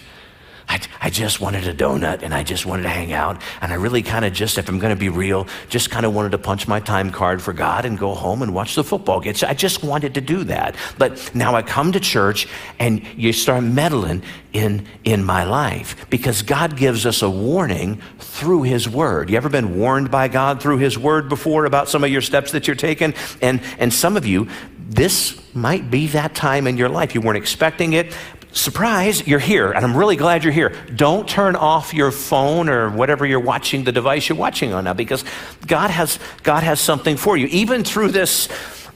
I, 0.69 0.81
I 1.01 1.11
just 1.11 1.41
wanted 1.41 1.67
a 1.67 1.75
donut 1.75 2.23
and 2.23 2.35
I 2.35 2.43
just 2.43 2.67
wanted 2.67 2.83
to 2.83 2.91
hang 2.91 3.13
out. 3.13 3.41
And 3.63 3.73
I 3.73 3.77
really 3.77 4.03
kind 4.03 4.25
of 4.25 4.33
just, 4.33 4.59
if 4.59 4.69
I'm 4.69 4.79
going 4.79 4.95
to 4.95 5.01
be 5.01 5.09
real, 5.09 5.47
just 5.69 5.91
kind 5.91 6.05
of 6.05 6.15
wanted 6.15 6.33
to 6.33 6.39
punch 6.39 6.69
my 6.69 6.79
time 6.79 7.11
card 7.11 7.41
for 7.41 7.53
God 7.53 7.85
and 7.85 7.99
go 7.99 8.15
home 8.15 8.43
and 8.43 8.55
watch 8.55 8.75
the 8.75 8.85
football 8.85 9.21
games. 9.21 9.43
I 9.43 9.55
just 9.55 9.83
wanted 9.83 10.15
to 10.15 10.21
do 10.21 10.45
that. 10.45 10.77
But 10.99 11.35
now 11.35 11.55
I 11.55 11.63
come 11.63 11.93
to 11.93 12.01
church 12.01 12.49
and 12.79 13.03
you 13.17 13.33
start 13.33 13.65
meddling 13.65 14.23
in, 14.53 14.87
in 15.05 15.25
my 15.25 15.45
life 15.45 16.09
because 16.11 16.43
God 16.43 16.77
gives 16.77 17.07
us 17.07 17.23
a 17.23 17.31
warning 17.31 18.01
through 18.19 18.63
His 18.63 18.89
Word. 18.89 19.31
You 19.31 19.37
ever 19.37 19.49
been 19.49 19.79
warned 19.79 20.11
by 20.11 20.29
God 20.29 20.61
through 20.61 20.79
His 20.79 20.99
Word 20.99 21.29
before 21.29 21.65
about 21.65 21.89
some 21.89 22.05
of 22.05 22.11
your 22.11 22.23
steps 22.23 22.53
that 22.53 22.67
you're 22.67 22.77
taking? 22.77 23.15
And, 23.41 23.63
and 23.79 23.93
some 23.93 24.17
of 24.17 24.27
you, 24.27 24.49
this 24.89 25.39
might 25.55 25.91
be 25.91 26.07
that 26.09 26.35
time 26.35 26.67
in 26.67 26.77
your 26.77 26.89
life. 26.89 27.15
You 27.15 27.21
weren't 27.21 27.37
expecting 27.37 27.93
it, 27.93 28.15
surprise, 28.59 29.27
you're 29.27 29.39
here, 29.39 29.73
and 29.73 29.85
I'm 29.85 29.97
really 29.97 30.17
glad 30.17 30.45
you're 30.45 30.53
here. 30.53 30.75
Don't 30.95 31.29
turn 31.29 31.57
off 31.57 31.95
your 31.95 32.11
phone 32.11 32.69
or 32.69 32.91
whatever 32.91 33.25
you're 33.25 33.41
watching, 33.41 33.85
the 33.85 33.93
device 33.93 34.29
you're 34.29 34.39
watching 34.39 34.73
on 34.73 34.85
now, 34.85 34.95
because 34.95 35.25
God 35.67 35.91
has, 35.91 36.19
God 36.43 36.63
has 36.63 36.81
something 36.81 37.17
for 37.17 37.37
you. 37.37 37.47
Even 37.47 37.85
through 37.85 38.09
this 38.09 38.49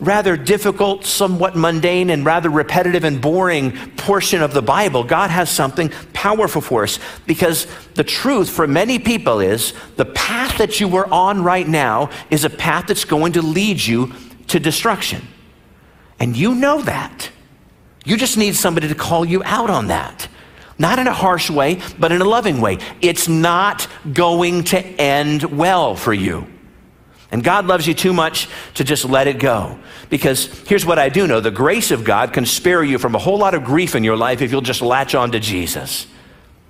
rather 0.02 0.36
difficult, 0.36 1.04
somewhat 1.04 1.54
mundane, 1.54 2.10
and 2.10 2.24
rather 2.24 2.50
repetitive 2.50 3.04
and 3.04 3.20
boring 3.20 3.70
portion 3.92 4.42
of 4.42 4.52
the 4.52 4.62
Bible, 4.62 5.04
God 5.04 5.30
has 5.30 5.48
something 5.48 5.90
powerful 6.12 6.60
for 6.60 6.82
us. 6.82 6.98
Because 7.26 7.68
the 7.94 8.04
truth 8.04 8.50
for 8.50 8.66
many 8.66 8.98
people 8.98 9.40
is 9.40 9.74
the 9.96 10.04
path 10.04 10.58
that 10.58 10.80
you 10.80 10.96
are 10.96 11.06
on 11.06 11.44
right 11.44 11.68
now 11.68 12.10
is 12.30 12.44
a 12.44 12.50
path 12.50 12.88
that's 12.88 13.04
going 13.04 13.34
to 13.34 13.42
lead 13.42 13.80
you 13.80 14.12
to 14.48 14.58
destruction. 14.58 15.22
And 16.18 16.36
you 16.36 16.54
know 16.54 16.82
that. 16.82 17.30
You 18.04 18.16
just 18.16 18.36
need 18.36 18.56
somebody 18.56 18.88
to 18.88 18.94
call 18.94 19.24
you 19.24 19.42
out 19.44 19.70
on 19.70 19.88
that. 19.88 20.28
Not 20.78 20.98
in 20.98 21.06
a 21.06 21.12
harsh 21.12 21.50
way, 21.50 21.80
but 21.98 22.12
in 22.12 22.20
a 22.20 22.24
loving 22.24 22.60
way. 22.60 22.78
It's 23.00 23.28
not 23.28 23.86
going 24.12 24.64
to 24.64 24.78
end 24.80 25.44
well 25.44 25.94
for 25.94 26.12
you. 26.12 26.46
And 27.30 27.42
God 27.42 27.66
loves 27.66 27.86
you 27.86 27.94
too 27.94 28.12
much 28.12 28.48
to 28.74 28.84
just 28.84 29.04
let 29.04 29.26
it 29.26 29.38
go. 29.38 29.78
Because 30.10 30.46
here's 30.68 30.84
what 30.84 30.98
I 30.98 31.08
do 31.08 31.26
know 31.26 31.40
the 31.40 31.50
grace 31.50 31.90
of 31.90 32.04
God 32.04 32.32
can 32.32 32.44
spare 32.44 32.82
you 32.82 32.98
from 32.98 33.14
a 33.14 33.18
whole 33.18 33.38
lot 33.38 33.54
of 33.54 33.64
grief 33.64 33.94
in 33.94 34.04
your 34.04 34.16
life 34.16 34.42
if 34.42 34.52
you'll 34.52 34.60
just 34.60 34.82
latch 34.82 35.14
on 35.14 35.32
to 35.32 35.40
Jesus. 35.40 36.06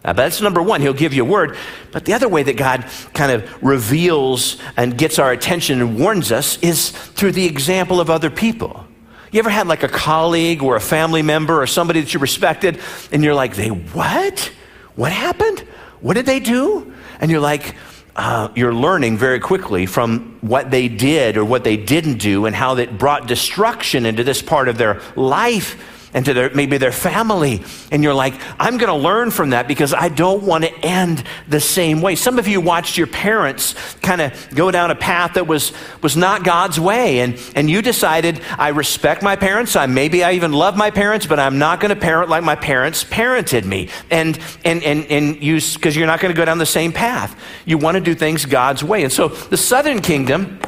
Now, 0.04 0.12
that's 0.12 0.40
number 0.40 0.62
one. 0.62 0.80
He'll 0.80 0.92
give 0.92 1.14
you 1.14 1.24
a 1.24 1.28
word. 1.28 1.56
But 1.92 2.04
the 2.04 2.12
other 2.12 2.28
way 2.28 2.42
that 2.42 2.56
God 2.56 2.84
kind 3.14 3.32
of 3.32 3.62
reveals 3.62 4.56
and 4.76 4.98
gets 4.98 5.18
our 5.18 5.32
attention 5.32 5.80
and 5.80 5.98
warns 5.98 6.32
us 6.32 6.58
is 6.58 6.90
through 6.90 7.32
the 7.32 7.46
example 7.46 8.00
of 8.00 8.10
other 8.10 8.30
people. 8.30 8.86
You 9.32 9.38
ever 9.38 9.50
had 9.50 9.66
like 9.66 9.82
a 9.82 9.88
colleague 9.88 10.62
or 10.62 10.76
a 10.76 10.80
family 10.80 11.22
member 11.22 11.60
or 11.60 11.66
somebody 11.66 12.02
that 12.02 12.12
you 12.12 12.20
respected 12.20 12.78
and 13.10 13.24
you're 13.24 13.34
like, 13.34 13.56
they 13.56 13.70
what? 13.70 14.52
What 14.94 15.10
happened? 15.10 15.60
What 16.02 16.14
did 16.14 16.26
they 16.26 16.38
do? 16.38 16.92
And 17.18 17.30
you're 17.30 17.40
like, 17.40 17.74
uh, 18.14 18.50
you're 18.54 18.74
learning 18.74 19.16
very 19.16 19.40
quickly 19.40 19.86
from 19.86 20.36
what 20.42 20.70
they 20.70 20.86
did 20.88 21.38
or 21.38 21.46
what 21.46 21.64
they 21.64 21.78
didn't 21.78 22.18
do 22.18 22.44
and 22.44 22.54
how 22.54 22.74
that 22.74 22.98
brought 22.98 23.26
destruction 23.26 24.04
into 24.04 24.22
this 24.22 24.42
part 24.42 24.68
of 24.68 24.76
their 24.76 25.00
life 25.16 25.91
and 26.14 26.24
to 26.26 26.34
their, 26.34 26.50
maybe 26.50 26.78
their 26.78 26.92
family. 26.92 27.62
And 27.90 28.02
you're 28.02 28.14
like, 28.14 28.34
I'm 28.58 28.76
going 28.78 28.88
to 28.88 28.96
learn 28.96 29.30
from 29.30 29.50
that 29.50 29.66
because 29.66 29.94
I 29.94 30.08
don't 30.08 30.42
want 30.42 30.64
to 30.64 30.72
end 30.84 31.24
the 31.48 31.60
same 31.60 32.02
way. 32.02 32.16
Some 32.16 32.38
of 32.38 32.46
you 32.46 32.60
watched 32.60 32.98
your 32.98 33.06
parents 33.06 33.74
kind 34.02 34.20
of 34.20 34.48
go 34.54 34.70
down 34.70 34.90
a 34.90 34.94
path 34.94 35.34
that 35.34 35.46
was, 35.46 35.72
was 36.02 36.16
not 36.16 36.44
God's 36.44 36.78
way. 36.78 37.20
And, 37.20 37.40
and 37.54 37.70
you 37.70 37.82
decided, 37.82 38.40
I 38.58 38.68
respect 38.68 39.22
my 39.22 39.36
parents. 39.36 39.74
I, 39.76 39.86
maybe 39.86 40.22
I 40.22 40.32
even 40.32 40.52
love 40.52 40.76
my 40.76 40.90
parents, 40.90 41.26
but 41.26 41.38
I'm 41.38 41.58
not 41.58 41.80
going 41.80 41.94
to 41.94 42.00
parent 42.00 42.28
like 42.28 42.44
my 42.44 42.56
parents 42.56 43.04
parented 43.04 43.64
me. 43.64 43.88
And, 44.10 44.38
and, 44.64 44.82
and, 44.82 45.06
and 45.06 45.42
you, 45.42 45.60
because 45.60 45.96
you're 45.96 46.06
not 46.06 46.20
going 46.20 46.32
to 46.32 46.36
go 46.36 46.44
down 46.44 46.58
the 46.58 46.66
same 46.66 46.92
path. 46.92 47.38
You 47.64 47.78
want 47.78 47.96
to 47.96 48.00
do 48.00 48.14
things 48.14 48.44
God's 48.44 48.84
way. 48.84 49.02
And 49.02 49.12
so 49.12 49.28
the 49.28 49.56
southern 49.56 50.00
kingdom, 50.00 50.60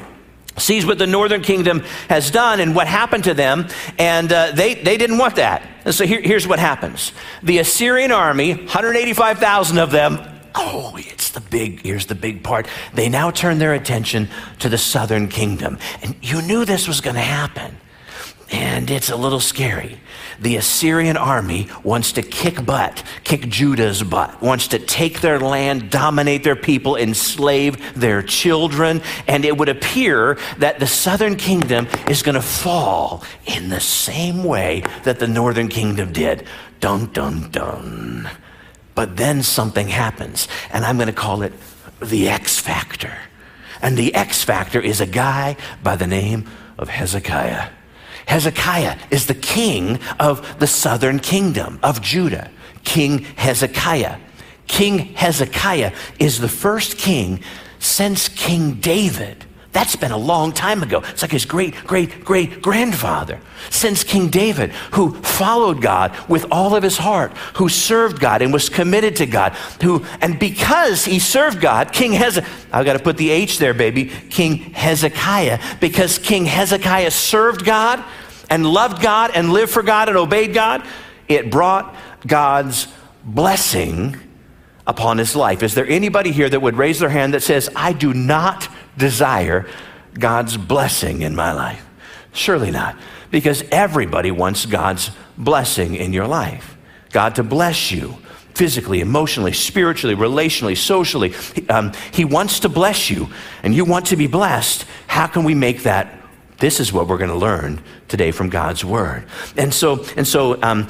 sees 0.57 0.87
what 0.87 0.99
the 0.99 1.07
northern 1.07 1.43
kingdom 1.43 1.81
has 2.09 2.31
done 2.31 2.61
and 2.61 2.75
what 2.75 2.87
happened 2.87 3.25
to 3.25 3.35
them, 3.35 3.67
and 3.99 4.33
uh, 4.33 4.53
they, 4.53 4.75
they 4.75 4.97
didn't 4.97 5.19
want 5.19 5.37
that. 5.37 5.63
And 5.85 5.95
so 5.95 6.07
here, 6.07 6.21
here's 6.21 6.47
what 6.47 6.59
happens 6.59 7.13
the 7.43 7.59
Assyrian 7.59 8.13
army, 8.13 8.55
185,000 8.55 9.79
of 9.79 9.91
them, 9.91 10.19
oh, 10.55 10.95
it's 10.97 11.31
the 11.31 11.41
big, 11.41 11.83
here's 11.83 12.07
the 12.07 12.15
big 12.15 12.43
part. 12.43 12.69
They 12.93 13.09
now 13.09 13.31
turn 13.31 13.59
their 13.59 13.75
attention 13.75 14.29
to 14.61 14.69
the 14.69 14.79
southern 14.79 15.29
kingdom. 15.29 15.79
And 16.03 16.17
you 16.23 16.43
knew 16.43 16.65
this 16.65 16.87
was 16.87 17.01
going 17.01 17.17
to 17.17 17.23
happen. 17.23 17.77
And 18.51 18.91
it's 18.91 19.11
a 19.11 19.17
little 19.17 19.41
scary. 19.41 20.01
The 20.41 20.57
Assyrian 20.57 21.17
army 21.17 21.69
wants 21.83 22.13
to 22.13 22.23
kick 22.23 22.65
butt, 22.65 23.03
kick 23.25 23.49
Judah's 23.49 24.03
butt, 24.03 24.43
wants 24.43 24.69
to 24.69 24.79
take 24.79 25.21
their 25.21 25.39
land, 25.39 25.91
dominate 25.91 26.45
their 26.45 26.57
people, 26.57 26.97
enslave 26.97 27.95
their 27.95 28.23
children. 28.23 29.03
And 29.27 29.45
it 29.45 29.57
would 29.57 29.69
appear 29.69 30.39
that 30.59 30.81
the 30.81 30.87
southern 30.87 31.37
kingdom 31.37 31.87
is 32.09 32.23
going 32.23 32.35
to 32.35 32.43
fall 32.43 33.25
in 33.47 33.69
the 33.69 33.81
same 33.81 34.45
way 34.45 34.83
that 35.05 35.19
the 35.19 35.29
northern 35.29 35.69
kingdom 35.69 36.13
did. 36.13 36.47
Dun, 36.81 37.07
dun, 37.13 37.51
dun. 37.51 38.29
But 38.95 39.17
then 39.17 39.43
something 39.43 39.89
happens, 39.89 40.49
and 40.73 40.85
I'm 40.85 40.97
going 40.97 41.09
to 41.09 41.13
call 41.13 41.43
it 41.43 41.53
the 42.01 42.29
X 42.29 42.61
factor. 42.61 43.17
And 43.83 43.97
the 43.97 44.15
X 44.15 44.43
factor 44.45 44.81
is 44.81 45.01
a 45.01 45.07
guy 45.07 45.57
by 45.83 45.97
the 45.97 46.07
name 46.07 46.49
of 46.79 46.89
Hezekiah. 46.89 47.69
Hezekiah 48.27 48.99
is 49.11 49.27
the 49.27 49.35
king 49.35 49.99
of 50.19 50.59
the 50.59 50.67
southern 50.67 51.19
kingdom 51.19 51.79
of 51.83 52.01
Judah, 52.01 52.51
King 52.85 53.19
Hezekiah. 53.37 54.19
King 54.67 54.99
Hezekiah 54.99 55.93
is 56.19 56.41
the 56.41 56.49
first 56.49 56.99
king 56.99 57.41
since 57.79 58.29
King 58.29 58.75
David. 58.75 59.45
That's 59.75 59.97
been 59.97 60.13
a 60.13 60.17
long 60.17 60.53
time 60.53 60.85
ago. 60.85 61.03
It's 61.09 61.23
like 61.23 61.33
his 61.33 61.45
great, 61.45 61.75
great, 61.85 62.25
great 62.25 62.63
grandfather. 62.63 63.41
Since 63.71 64.05
King 64.05 64.29
David, 64.29 64.71
who 64.93 65.15
followed 65.17 65.83
God 65.83 66.17
with 66.29 66.47
all 66.53 66.77
of 66.77 66.85
his 66.85 66.97
heart, 66.97 67.37
who 67.57 67.69
served 67.69 68.21
God 68.21 68.41
and 68.41 68.53
was 68.53 68.69
committed 68.69 69.17
to 69.17 69.27
God, 69.27 69.53
who, 69.83 70.07
and 70.21 70.39
because 70.39 71.05
he 71.05 71.19
served 71.19 71.61
God, 71.61 71.93
King 71.93 72.13
Hezekiah, 72.13 72.49
I've 72.73 72.87
got 72.87 72.93
to 72.93 73.03
put 73.03 73.17
the 73.17 73.31
H 73.31 73.59
there, 73.59 73.75
baby, 73.75 74.13
King 74.31 74.59
Hezekiah, 74.59 75.59
because 75.81 76.19
King 76.19 76.45
Hezekiah 76.45 77.11
served 77.11 77.65
God 77.65 78.03
and 78.49 78.65
loved 78.65 79.03
God 79.03 79.33
and 79.35 79.53
lived 79.53 79.73
for 79.73 79.83
God 79.83 80.09
and 80.09 80.17
obeyed 80.17 80.55
God, 80.55 80.87
it 81.27 81.51
brought 81.51 81.97
God's 82.25 82.87
blessing 83.25 84.17
upon 84.87 85.19
his 85.19 85.35
life. 85.35 85.65
Is 85.65 85.75
there 85.75 85.89
anybody 85.89 86.31
here 86.31 86.49
that 86.49 86.61
would 86.61 86.77
raise 86.77 87.01
their 87.01 87.09
hand 87.09 87.35
that 87.35 87.43
says, 87.43 87.69
I 87.75 87.93
do 87.93 88.15
not 88.15 88.69
desire 88.97 89.67
God's 90.19 90.57
blessing 90.57 91.23
in 91.23 91.35
my 91.35 91.53
life. 91.53 91.85
Surely 92.33 92.71
not. 92.71 92.97
Because 93.31 93.65
everybody 93.71 94.31
wants 94.31 94.67
God's 94.67 95.11
blessing 95.37 95.95
in 95.95 96.13
your 96.13 96.27
life. 96.27 96.77
God 97.11 97.37
to 97.37 97.43
bless 97.43 97.91
you 97.91 98.17
physically, 98.55 99.01
emotionally, 99.01 99.53
spiritually, 99.53 100.15
relationally, 100.15 100.77
socially. 100.77 101.35
Um, 101.69 101.93
he 102.13 102.25
wants 102.25 102.61
to 102.61 102.69
bless 102.69 103.11
you, 103.11 103.29
and 103.63 103.75
you 103.75 103.85
want 103.85 104.07
to 104.07 104.17
be 104.17 104.27
blessed. 104.27 104.85
How 105.07 105.27
can 105.27 105.45
we 105.45 105.55
make 105.55 105.83
that? 105.83 106.21
This 106.59 106.79
is 106.79 106.93
what 106.93 107.09
we're 107.09 107.19
going 107.19 107.31
to 107.31 107.37
learn 107.37 107.83
today 108.07 108.31
from 108.31 108.49
God's 108.49 108.85
word. 108.85 109.27
And 109.57 109.75
so, 109.75 110.05
and 110.17 110.27
so 110.27 110.63
um, 110.63 110.87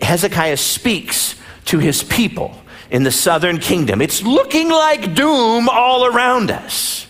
Hezekiah 0.00 0.56
speaks 0.56 1.34
to 1.66 1.78
his 1.78 2.04
people 2.04 2.56
in 2.90 3.02
the 3.02 3.10
southern 3.10 3.58
kingdom. 3.58 4.00
It's 4.00 4.22
looking 4.22 4.68
like 4.68 5.14
doom 5.14 5.68
all 5.68 6.06
around 6.06 6.50
us 6.52 7.06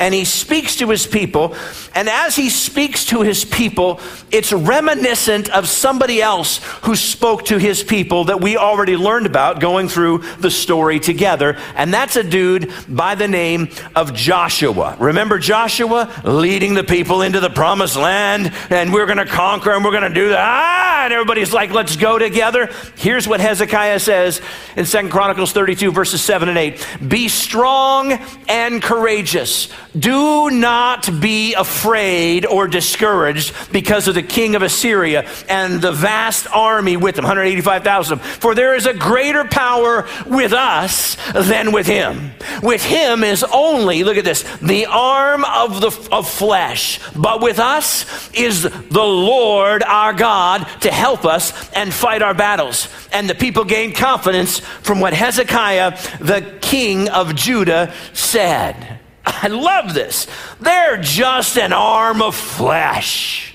and 0.00 0.14
he 0.14 0.24
speaks 0.24 0.76
to 0.76 0.88
his 0.88 1.06
people. 1.06 1.54
And 1.94 2.08
as 2.08 2.34
he 2.34 2.48
speaks 2.48 3.04
to 3.06 3.20
his 3.20 3.44
people, 3.44 4.00
it's 4.32 4.52
reminiscent 4.52 5.50
of 5.50 5.68
somebody 5.68 6.22
else 6.22 6.58
who 6.82 6.96
spoke 6.96 7.44
to 7.46 7.58
his 7.58 7.84
people 7.84 8.24
that 8.24 8.40
we 8.40 8.56
already 8.56 8.96
learned 8.96 9.26
about 9.26 9.60
going 9.60 9.88
through 9.88 10.18
the 10.38 10.50
story 10.50 10.98
together. 10.98 11.58
And 11.76 11.92
that's 11.92 12.16
a 12.16 12.24
dude 12.24 12.72
by 12.88 13.14
the 13.14 13.28
name 13.28 13.68
of 13.94 14.14
Joshua. 14.14 14.96
Remember 14.98 15.38
Joshua 15.38 16.10
leading 16.24 16.74
the 16.74 16.84
people 16.84 17.20
into 17.22 17.40
the 17.40 17.50
promised 17.50 17.96
land 17.96 18.52
and 18.70 18.92
we're 18.92 19.06
going 19.06 19.18
to 19.18 19.26
conquer 19.26 19.72
and 19.72 19.84
we're 19.84 19.90
going 19.90 20.02
to 20.02 20.14
do 20.14 20.30
that. 20.30 20.38
Ah, 20.40 21.04
and 21.04 21.12
everybody's 21.12 21.52
like, 21.52 21.70
let's 21.72 21.96
go 21.96 22.18
together. 22.18 22.70
Here's 22.96 23.28
what 23.28 23.40
Hezekiah 23.40 23.98
says 24.00 24.40
in 24.76 24.86
Second 24.86 25.10
Chronicles 25.10 25.52
32, 25.52 25.92
verses 25.92 26.22
7 26.22 26.48
and 26.48 26.56
8 26.56 26.86
Be 27.06 27.28
strong 27.28 28.12
and 28.48 28.82
courageous. 28.82 29.68
Do 29.98 30.50
not 30.50 31.20
be 31.20 31.54
afraid 31.54 32.46
or 32.46 32.68
discouraged 32.68 33.72
because 33.72 34.06
of 34.06 34.14
the 34.14 34.22
king 34.22 34.54
of 34.54 34.62
Assyria 34.62 35.28
and 35.48 35.80
the 35.82 35.90
vast 35.90 36.46
army 36.52 36.96
with 36.96 37.18
him, 37.18 37.24
185,000. 37.24 38.20
For 38.20 38.54
there 38.54 38.76
is 38.76 38.86
a 38.86 38.94
greater 38.94 39.44
power 39.44 40.06
with 40.26 40.52
us 40.52 41.16
than 41.32 41.72
with 41.72 41.86
him. 41.86 42.32
With 42.62 42.84
him 42.84 43.24
is 43.24 43.42
only, 43.42 44.04
look 44.04 44.16
at 44.16 44.24
this, 44.24 44.42
the 44.58 44.86
arm 44.86 45.44
of 45.44 45.80
the 45.80 46.08
of 46.12 46.28
flesh. 46.28 47.00
But 47.16 47.40
with 47.40 47.58
us 47.58 48.30
is 48.32 48.62
the 48.62 49.04
Lord 49.04 49.82
our 49.82 50.12
God 50.12 50.66
to 50.82 50.90
help 50.90 51.24
us 51.24 51.70
and 51.72 51.92
fight 51.92 52.22
our 52.22 52.34
battles. 52.34 52.88
And 53.12 53.28
the 53.28 53.34
people 53.34 53.64
gained 53.64 53.96
confidence 53.96 54.60
from 54.60 55.00
what 55.00 55.14
Hezekiah, 55.14 55.98
the 56.20 56.58
king 56.60 57.08
of 57.08 57.34
Judah, 57.34 57.92
said. 58.12 58.99
I 59.24 59.48
love 59.48 59.94
this. 59.94 60.26
They're 60.60 60.98
just 60.98 61.58
an 61.58 61.72
arm 61.72 62.22
of 62.22 62.34
flesh. 62.34 63.54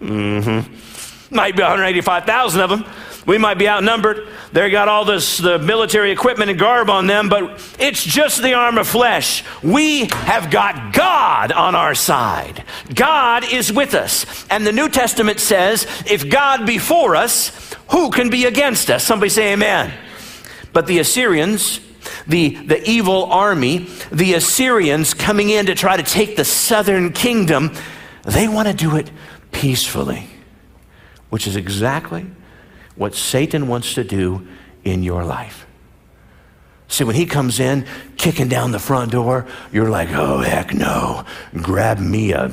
mm-hmm. 0.00 1.34
Might 1.34 1.56
be 1.56 1.62
185,000 1.62 2.60
of 2.60 2.70
them. 2.70 2.84
We 3.26 3.38
might 3.38 3.58
be 3.58 3.68
outnumbered. 3.68 4.28
They 4.52 4.70
got 4.70 4.86
all 4.86 5.04
this 5.04 5.38
the 5.38 5.58
military 5.58 6.12
equipment 6.12 6.48
and 6.48 6.58
garb 6.58 6.88
on 6.88 7.08
them, 7.08 7.28
but 7.28 7.60
it's 7.78 8.02
just 8.04 8.40
the 8.40 8.54
arm 8.54 8.78
of 8.78 8.86
flesh. 8.86 9.42
We 9.64 10.06
have 10.06 10.50
got 10.50 10.94
God 10.94 11.50
on 11.50 11.74
our 11.74 11.96
side. 11.96 12.64
God 12.94 13.52
is 13.52 13.72
with 13.72 13.94
us. 13.94 14.46
And 14.48 14.64
the 14.64 14.72
New 14.72 14.88
Testament 14.88 15.40
says, 15.40 15.86
if 16.06 16.30
God 16.30 16.66
be 16.66 16.78
for 16.78 17.16
us, 17.16 17.74
who 17.90 18.10
can 18.10 18.30
be 18.30 18.44
against 18.44 18.90
us? 18.90 19.04
Somebody 19.04 19.30
say 19.30 19.52
amen. 19.52 19.92
But 20.72 20.86
the 20.86 21.00
Assyrians 21.00 21.80
the, 22.26 22.50
the 22.50 22.82
evil 22.88 23.24
army, 23.26 23.88
the 24.10 24.34
Assyrians 24.34 25.14
coming 25.14 25.50
in 25.50 25.66
to 25.66 25.74
try 25.74 25.96
to 25.96 26.02
take 26.02 26.36
the 26.36 26.44
southern 26.44 27.12
kingdom, 27.12 27.72
they 28.24 28.48
want 28.48 28.68
to 28.68 28.74
do 28.74 28.96
it 28.96 29.10
peacefully, 29.52 30.28
which 31.30 31.46
is 31.46 31.56
exactly 31.56 32.26
what 32.96 33.14
Satan 33.14 33.68
wants 33.68 33.94
to 33.94 34.04
do 34.04 34.46
in 34.84 35.02
your 35.02 35.24
life. 35.24 35.66
See, 36.88 37.04
when 37.04 37.16
he 37.16 37.26
comes 37.26 37.58
in 37.58 37.84
kicking 38.16 38.48
down 38.48 38.70
the 38.70 38.78
front 38.78 39.10
door, 39.12 39.46
you're 39.72 39.90
like, 39.90 40.10
oh, 40.12 40.38
heck 40.38 40.72
no. 40.72 41.24
Grab 41.54 41.98
me 41.98 42.32
a, 42.32 42.52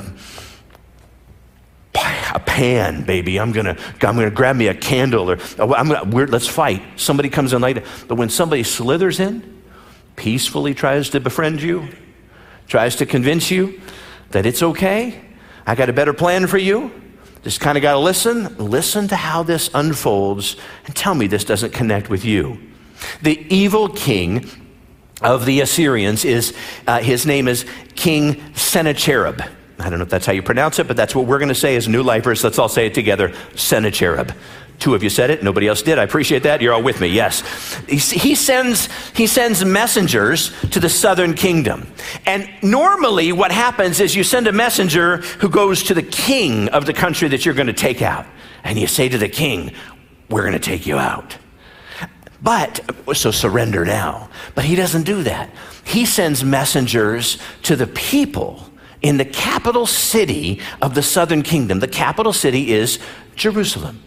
a 1.96 2.40
pan, 2.40 3.04
baby. 3.04 3.40
I'm 3.40 3.52
gonna, 3.52 3.78
I'm 4.02 4.16
gonna 4.16 4.32
grab 4.32 4.56
me 4.56 4.68
a 4.68 4.74
candle, 4.74 5.30
or 5.30 5.38
oh, 5.60 5.74
I'm 5.74 5.90
gonna, 5.90 6.26
let's 6.26 6.48
fight. 6.48 6.82
Somebody 6.96 7.30
comes 7.30 7.54
in 7.54 7.62
later. 7.62 7.84
But 8.08 8.16
when 8.16 8.30
somebody 8.30 8.64
slithers 8.64 9.20
in, 9.20 9.62
peacefully 10.16 10.74
tries 10.74 11.10
to 11.10 11.20
befriend 11.20 11.62
you, 11.62 11.88
tries 12.68 12.96
to 12.98 13.06
convince 13.06 13.52
you 13.52 13.80
that 14.32 14.46
it's 14.46 14.64
okay. 14.64 15.22
I 15.66 15.76
got 15.76 15.90
a 15.90 15.94
better 15.94 16.14
plan 16.14 16.48
for 16.48 16.58
you. 16.58 16.92
Just 17.44 17.60
kind 17.60 17.78
of 17.78 17.82
got 17.82 17.94
to 17.94 18.00
listen. 18.00 18.58
Listen 18.58 19.08
to 19.10 19.16
how 19.16 19.44
this 19.44 19.70
unfolds 19.74 20.56
and 20.86 20.96
tell 20.96 21.14
me 21.14 21.28
this 21.28 21.44
doesn't 21.44 21.74
connect 21.74 22.10
with 22.10 22.26
you. 22.26 22.58
The 23.22 23.46
evil 23.54 23.90
king 23.90 24.50
of 25.22 25.46
the 25.46 25.62
Assyrians 25.62 26.26
is, 26.26 26.56
uh, 26.88 27.00
his 27.00 27.26
name 27.26 27.48
is 27.48 27.66
King 27.96 28.42
Sennacherib. 28.56 29.42
I 29.84 29.90
don't 29.90 30.00
know 30.00 30.04
if 30.04 30.10
that's 30.10 30.26
how 30.26 30.32
you 30.34 30.42
pronounce 30.42 30.80
it, 30.80 30.88
but 30.88 30.96
that's 30.96 31.14
what 31.14 31.26
we're 31.26 31.40
going 31.40 31.50
to 31.50 31.56
say 31.56 31.76
as 31.76 31.88
new 31.88 32.04
lifers. 32.04 32.44
Let's 32.44 32.58
all 32.58 32.70
say 32.70 32.88
it 32.88 32.94
together 32.94 33.34
Sennacherib. 33.56 34.32
Two 34.80 34.96
of 34.96 35.04
you 35.04 35.10
said 35.10 35.30
it, 35.30 35.44
nobody 35.44 35.68
else 35.68 35.82
did. 35.82 36.00
I 36.00 36.04
appreciate 36.04 36.44
that. 36.44 36.62
You're 36.62 36.74
all 36.74 36.84
with 36.84 37.00
me, 37.00 37.08
yes. 37.08 37.42
He 37.88 38.36
sends, 38.36 38.90
he 39.16 39.28
sends 39.28 39.64
messengers 39.64 40.52
to 40.72 40.80
the 40.80 40.90
southern 40.90 41.36
kingdom. 41.36 41.88
And 42.26 42.50
normally, 42.62 43.32
what 43.32 43.52
happens 43.52 44.00
is 44.00 44.16
you 44.16 44.24
send 44.24 44.48
a 44.48 44.52
messenger 44.52 45.18
who 45.18 45.50
goes 45.50 45.84
to 45.84 45.94
the 45.94 46.04
king 46.04 46.70
of 46.70 46.86
the 46.86 46.94
country 46.94 47.30
that 47.30 47.46
you're 47.46 47.54
going 47.54 47.68
to 47.68 47.74
take 47.74 48.02
out. 48.02 48.26
And 48.64 48.80
you 48.80 48.88
say 48.88 49.08
to 49.10 49.18
the 49.18 49.30
king, 49.30 49.74
We're 50.30 50.42
going 50.42 50.54
to 50.54 50.60
take 50.60 50.86
you 50.88 50.98
out. 50.98 51.38
But, 52.42 52.82
so 53.14 53.32
surrender 53.32 53.86
now. 53.86 54.30
But 54.54 54.66
he 54.66 54.76
doesn't 54.76 55.04
do 55.04 55.24
that. 55.24 55.50
He 55.86 56.06
sends 56.06 56.44
messengers 56.44 57.38
to 57.64 57.78
the 57.78 57.88
people 57.88 58.70
in 59.04 59.18
the 59.18 59.26
capital 59.26 59.86
city 59.86 60.60
of 60.82 60.96
the 60.96 61.04
southern 61.04 61.44
kingdom. 61.44 61.80
The 61.80 61.88
capital 61.88 62.34
city 62.34 62.72
is 62.72 62.98
Jerusalem 63.36 64.02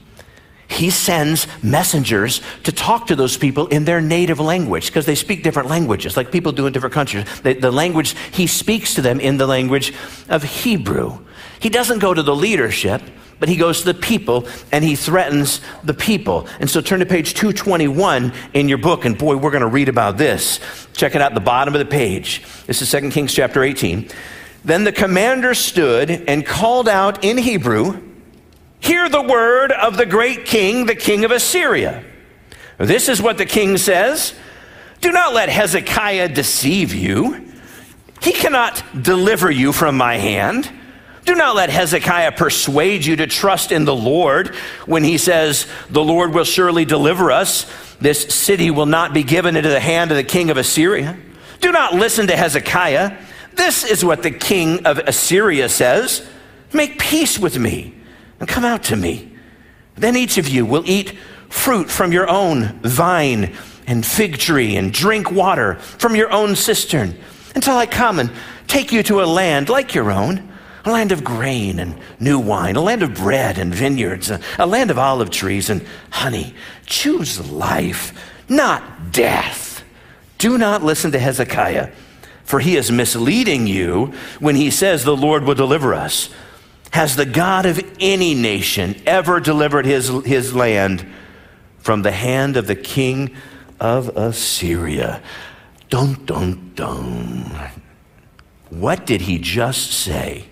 he 0.69 0.91
sends 0.91 1.47
messengers 1.63 2.41
to 2.65 2.73
talk 2.73 3.07
to 3.07 3.17
those 3.17 3.37
people 3.37 3.67
in 3.69 3.85
their 3.85 4.01
native 4.01 4.41
language 4.41 4.87
because 4.87 5.07
they 5.07 5.15
speak 5.15 5.43
different 5.43 5.69
languages, 5.69 6.17
like 6.17 6.33
people 6.33 6.53
do 6.53 6.67
in 6.67 6.73
different 6.73 6.95
countries. 6.95 7.25
The, 7.43 7.55
the, 7.55 7.71
language, 7.71 8.15
he 8.33 8.47
speaks 8.47 8.95
to 8.95 9.03
them 9.03 9.21
in 9.21 9.37
the 9.37 9.47
language 9.47 9.93
of 10.29 10.43
Hebrew. 10.43 11.19
He 11.61 11.69
doesn't 11.69 12.01
go 12.01 12.13
to 12.13 12.23
the 12.23 12.35
leadership, 12.35 13.01
but 13.39 13.49
he 13.49 13.57
goes 13.57 13.81
to 13.81 13.93
the 13.93 13.95
people 13.95 14.49
and 14.73 14.85
he 14.85 14.97
threatens 14.97 15.61
the 15.85 15.95
people. 15.95 16.49
And 16.59 16.69
so 16.69 16.81
turn 16.81 17.01
to 17.01 17.07
page 17.07 17.35
221 17.35 18.33
in 18.55 18.69
your 18.69 18.79
book, 18.79 19.05
and 19.05 19.17
boy, 19.17 19.37
we're 19.37 19.51
going 19.51 19.61
to 19.61 19.69
read 19.69 19.89
about 19.89 20.19
this. 20.19 20.59
Check 20.95 21.15
it 21.15 21.23
out, 21.23 21.33
at 21.33 21.35
the 21.35 21.41
bottom 21.41 21.75
of 21.75 21.79
the 21.79 21.87
page. 21.87 22.43
This 22.67 22.83
is 22.83 22.91
2 22.91 23.11
Kings 23.11 23.33
chapter 23.33 23.63
18. 23.63 24.11
Then 24.67 24.83
the 24.83 24.91
commander 24.91 25.55
stood 25.55 26.11
and 26.11 26.45
called 26.45 26.89
out 26.89 27.25
in 27.25 27.39
Hebrew, 27.39 28.03
Hear 28.81 29.09
the 29.09 29.23
word 29.23 29.71
of 29.71 29.97
the 29.97 30.07
great 30.07 30.45
king, 30.45 30.87
the 30.87 30.97
king 30.97 31.25
of 31.25 31.31
Assyria. 31.31 32.05
This 32.77 33.09
is 33.09 33.23
what 33.23 33.39
the 33.39 33.47
king 33.47 33.79
says 33.79 34.35
Do 35.01 35.13
not 35.13 35.33
let 35.33 35.49
Hezekiah 35.49 36.31
deceive 36.31 36.93
you. 36.93 37.49
He 38.21 38.33
cannot 38.33 38.83
deliver 39.01 39.51
you 39.51 39.73
from 39.73 39.97
my 39.97 40.17
hand. 40.17 40.69
Do 41.25 41.37
not 41.37 41.55
let 41.55 41.71
Hezekiah 41.71 42.33
persuade 42.33 43.05
you 43.05 43.17
to 43.17 43.29
trust 43.29 43.71
in 43.71 43.85
the 43.85 43.95
Lord 43.95 44.49
when 44.85 45.05
he 45.05 45.17
says, 45.17 45.69
The 45.91 46.03
Lord 46.03 46.35
will 46.35 46.45
surely 46.45 46.85
deliver 46.85 47.31
us. 47.31 47.71
This 48.01 48.35
city 48.35 48.73
will 48.73 48.87
not 48.87 49.15
be 49.15 49.23
given 49.23 49.57
into 49.57 49.69
the 49.69 49.81
hand 49.81 50.11
of 50.11 50.17
the 50.17 50.25
king 50.25 50.51
of 50.51 50.57
Assyria. 50.57 51.17
Do 51.61 51.71
not 51.71 51.95
listen 51.95 52.27
to 52.27 52.37
Hezekiah. 52.37 53.17
This 53.57 53.85
is 53.85 54.05
what 54.05 54.23
the 54.23 54.31
king 54.31 54.87
of 54.87 54.99
Assyria 54.99 55.69
says 55.69 56.27
Make 56.73 56.99
peace 56.99 57.39
with 57.39 57.59
me 57.59 57.95
and 58.39 58.49
come 58.49 58.65
out 58.65 58.85
to 58.85 58.97
me. 58.97 59.33
Then 59.95 60.17
each 60.17 60.37
of 60.39 60.49
you 60.49 60.67
will 60.67 60.83
eat 60.87 61.17
fruit 61.49 61.91
from 61.91 62.13
your 62.13 62.29
own 62.29 62.79
vine 62.83 63.55
and 63.87 64.05
fig 64.05 64.39
tree 64.39 64.77
and 64.77 64.93
drink 64.93 65.31
water 65.31 65.77
from 65.77 66.15
your 66.15 66.31
own 66.31 66.57
cistern 66.57 67.17
until 67.55 67.77
I 67.77 67.87
come 67.87 68.19
and 68.19 68.31
take 68.67 68.93
you 68.93 69.03
to 69.05 69.23
a 69.23 69.25
land 69.25 69.69
like 69.69 69.95
your 69.95 70.11
own, 70.11 70.53
a 70.85 70.91
land 70.91 71.13
of 71.13 71.25
grain 71.25 71.79
and 71.79 71.99
new 72.21 72.39
wine, 72.39 72.77
a 72.77 72.83
land 72.83 73.03
of 73.03 73.15
bread 73.15 73.59
and 73.59 73.75
vineyards, 73.75 74.31
a, 74.59 74.67
land 74.67 74.91
of 74.91 74.99
olive 74.99 75.31
trees 75.31 75.71
and 75.71 75.85
honey. 76.11 76.55
Choose 76.85 77.51
life, 77.51 78.13
not 78.49 79.13
death. 79.13 79.83
Do 80.39 80.59
not 80.59 80.83
listen 80.83 81.13
to 81.13 81.19
Hezekiah, 81.19 81.91
for 82.47 82.61
he 82.61 82.77
is 82.77 82.91
misleading 82.91 83.67
you 83.67 84.15
when 84.39 84.55
he 84.55 84.71
says 84.71 85.05
the 85.05 85.17
Lord 85.17 85.45
will 85.45 85.57
deliver 85.57 85.93
us. 85.93 86.31
Has 86.93 87.17
the 87.17 87.27
God 87.27 87.67
of 87.67 87.85
any 88.01 88.35
nation 88.35 89.03
ever 89.05 89.41
delivered 89.41 89.85
his, 89.85 90.09
his 90.25 90.55
land 90.55 91.07
from 91.79 92.03
the 92.03 92.13
hand 92.13 92.57
of 92.57 92.69
the 92.69 92.77
king 92.77 93.35
of 93.81 94.17
Assyria? 94.17 95.21
Dun, 95.91 96.25
dun, 96.25 96.73
dun. 96.75 97.71
What 98.71 99.07
did 99.07 99.23
he 99.23 99.39
just 99.39 99.93
say? 99.93 100.45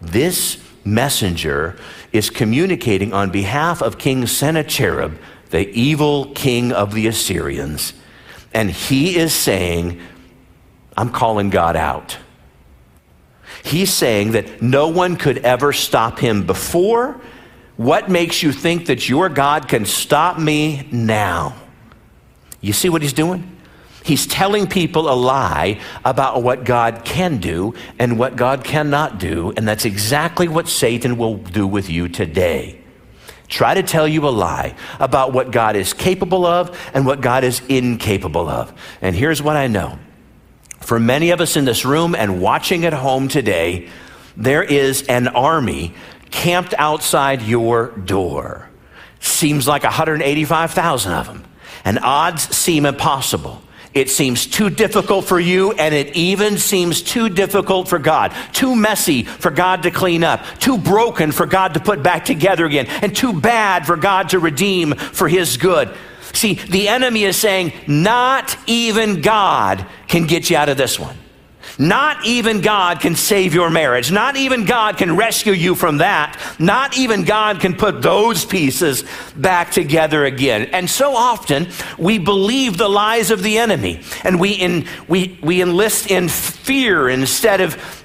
This 0.00 0.62
messenger 0.84 1.76
is 2.10 2.30
communicating 2.30 3.12
on 3.12 3.30
behalf 3.30 3.82
of 3.82 3.98
King 3.98 4.26
Sennacherib, 4.26 5.18
the 5.50 5.68
evil 5.70 6.32
king 6.32 6.72
of 6.72 6.94
the 6.94 7.06
Assyrians. 7.06 7.92
And 8.54 8.70
he 8.70 9.16
is 9.16 9.34
saying, 9.34 10.00
I'm 10.98 11.10
calling 11.10 11.48
God 11.48 11.76
out. 11.76 12.18
He's 13.62 13.94
saying 13.94 14.32
that 14.32 14.60
no 14.60 14.88
one 14.88 15.14
could 15.14 15.38
ever 15.38 15.72
stop 15.72 16.18
him 16.18 16.44
before. 16.44 17.20
What 17.76 18.10
makes 18.10 18.42
you 18.42 18.50
think 18.50 18.86
that 18.86 19.08
your 19.08 19.28
God 19.28 19.68
can 19.68 19.86
stop 19.86 20.40
me 20.40 20.88
now? 20.90 21.54
You 22.60 22.72
see 22.72 22.88
what 22.88 23.02
he's 23.02 23.12
doing? 23.12 23.56
He's 24.04 24.26
telling 24.26 24.66
people 24.66 25.08
a 25.08 25.14
lie 25.14 25.78
about 26.04 26.42
what 26.42 26.64
God 26.64 27.02
can 27.04 27.38
do 27.38 27.74
and 28.00 28.18
what 28.18 28.34
God 28.34 28.64
cannot 28.64 29.20
do, 29.20 29.52
and 29.56 29.68
that's 29.68 29.84
exactly 29.84 30.48
what 30.48 30.66
Satan 30.66 31.16
will 31.16 31.36
do 31.36 31.64
with 31.64 31.88
you 31.88 32.08
today. 32.08 32.82
Try 33.46 33.74
to 33.74 33.84
tell 33.84 34.08
you 34.08 34.26
a 34.26 34.30
lie 34.30 34.74
about 34.98 35.32
what 35.32 35.52
God 35.52 35.76
is 35.76 35.92
capable 35.92 36.44
of 36.44 36.76
and 36.92 37.06
what 37.06 37.20
God 37.20 37.44
is 37.44 37.62
incapable 37.68 38.48
of. 38.48 38.72
And 39.00 39.14
here's 39.14 39.40
what 39.40 39.54
I 39.54 39.68
know 39.68 40.00
for 40.80 40.98
many 40.98 41.30
of 41.30 41.40
us 41.40 41.56
in 41.56 41.64
this 41.64 41.84
room 41.84 42.14
and 42.14 42.40
watching 42.40 42.84
at 42.84 42.92
home 42.92 43.28
today, 43.28 43.88
there 44.36 44.62
is 44.62 45.02
an 45.02 45.28
army 45.28 45.94
camped 46.30 46.74
outside 46.78 47.42
your 47.42 47.88
door. 47.88 48.68
Seems 49.20 49.66
like 49.66 49.82
185,000 49.82 51.12
of 51.12 51.26
them. 51.26 51.44
And 51.84 51.98
odds 51.98 52.56
seem 52.56 52.86
impossible. 52.86 53.62
It 53.94 54.10
seems 54.10 54.46
too 54.46 54.70
difficult 54.70 55.24
for 55.24 55.40
you, 55.40 55.72
and 55.72 55.94
it 55.94 56.14
even 56.14 56.58
seems 56.58 57.02
too 57.02 57.28
difficult 57.28 57.88
for 57.88 57.98
God. 57.98 58.32
Too 58.52 58.76
messy 58.76 59.24
for 59.24 59.50
God 59.50 59.82
to 59.84 59.90
clean 59.90 60.22
up. 60.22 60.44
Too 60.60 60.78
broken 60.78 61.32
for 61.32 61.46
God 61.46 61.74
to 61.74 61.80
put 61.80 62.02
back 62.02 62.24
together 62.24 62.66
again. 62.66 62.86
And 62.86 63.16
too 63.16 63.40
bad 63.40 63.86
for 63.86 63.96
God 63.96 64.28
to 64.30 64.38
redeem 64.38 64.94
for 64.94 65.26
His 65.26 65.56
good. 65.56 65.92
See, 66.32 66.54
the 66.54 66.88
enemy 66.88 67.24
is 67.24 67.36
saying, 67.36 67.72
not 67.86 68.56
even 68.66 69.22
God 69.22 69.86
can 70.08 70.26
get 70.26 70.50
you 70.50 70.56
out 70.56 70.68
of 70.68 70.76
this 70.76 70.98
one. 70.98 71.16
Not 71.78 72.26
even 72.26 72.60
God 72.60 73.00
can 73.00 73.14
save 73.14 73.54
your 73.54 73.70
marriage. 73.70 74.10
Not 74.10 74.36
even 74.36 74.64
God 74.64 74.96
can 74.96 75.16
rescue 75.16 75.52
you 75.52 75.74
from 75.74 75.98
that. 75.98 76.36
Not 76.58 76.96
even 76.96 77.24
God 77.24 77.60
can 77.60 77.74
put 77.74 78.02
those 78.02 78.44
pieces 78.44 79.04
back 79.36 79.70
together 79.70 80.24
again. 80.24 80.70
And 80.72 80.90
so 80.90 81.14
often 81.14 81.68
we 81.96 82.18
believe 82.18 82.78
the 82.78 82.88
lies 82.88 83.30
of 83.30 83.42
the 83.42 83.58
enemy 83.58 84.02
and 84.24 84.40
we, 84.40 84.52
in, 84.52 84.86
we, 85.06 85.38
we 85.42 85.62
enlist 85.62 86.10
in 86.10 86.28
fear 86.28 87.08
instead 87.08 87.60
of 87.60 88.04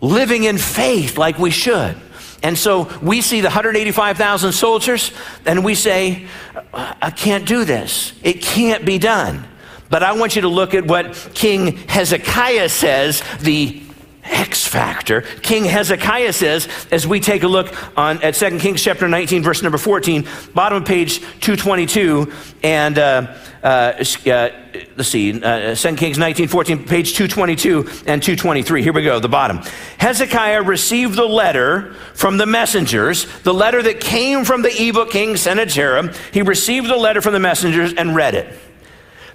living 0.00 0.44
in 0.44 0.56
faith 0.56 1.18
like 1.18 1.38
we 1.38 1.50
should. 1.50 1.96
And 2.42 2.56
so 2.56 2.88
we 3.02 3.20
see 3.20 3.40
the 3.40 3.48
185,000 3.48 4.52
soldiers 4.52 5.12
and 5.44 5.64
we 5.64 5.74
say, 5.74 6.26
I 6.72 7.10
can't 7.10 7.46
do 7.46 7.64
this. 7.64 8.12
It 8.22 8.40
can't 8.40 8.84
be 8.84 8.98
done. 8.98 9.44
But 9.90 10.02
I 10.02 10.12
want 10.12 10.36
you 10.36 10.42
to 10.42 10.48
look 10.48 10.74
at 10.74 10.86
what 10.86 11.30
King 11.34 11.76
Hezekiah 11.88 12.68
says, 12.68 13.22
the 13.40 13.82
X 14.24 14.66
factor. 14.66 15.22
King 15.42 15.64
Hezekiah 15.64 16.32
says, 16.32 16.68
as 16.90 17.06
we 17.06 17.20
take 17.20 17.42
a 17.42 17.48
look 17.48 17.74
on 17.98 18.22
at 18.22 18.34
2 18.34 18.58
Kings 18.58 18.82
chapter 18.82 19.08
19, 19.08 19.42
verse 19.42 19.62
number 19.62 19.78
14, 19.78 20.26
bottom 20.54 20.82
of 20.82 20.88
page 20.88 21.20
222, 21.40 22.32
and 22.62 22.98
uh, 22.98 23.34
uh, 23.62 23.66
uh, 23.66 24.48
let's 24.96 25.08
see, 25.08 25.42
uh, 25.42 25.74
2 25.74 25.96
Kings 25.96 26.18
19, 26.18 26.48
14, 26.48 26.84
page 26.84 27.14
222 27.14 27.78
and 28.06 28.22
223. 28.22 28.82
Here 28.82 28.92
we 28.92 29.02
go, 29.02 29.18
the 29.18 29.28
bottom. 29.28 29.58
Hezekiah 29.98 30.62
received 30.62 31.14
the 31.14 31.26
letter 31.26 31.94
from 32.14 32.36
the 32.36 32.46
messengers, 32.46 33.26
the 33.42 33.54
letter 33.54 33.82
that 33.82 34.00
came 34.00 34.44
from 34.44 34.62
the 34.62 34.70
evil 34.70 35.06
king 35.06 35.36
Sennacherib. 35.36 36.14
He 36.32 36.42
received 36.42 36.88
the 36.88 36.96
letter 36.96 37.22
from 37.22 37.32
the 37.32 37.40
messengers 37.40 37.94
and 37.94 38.14
read 38.14 38.34
it. 38.34 38.58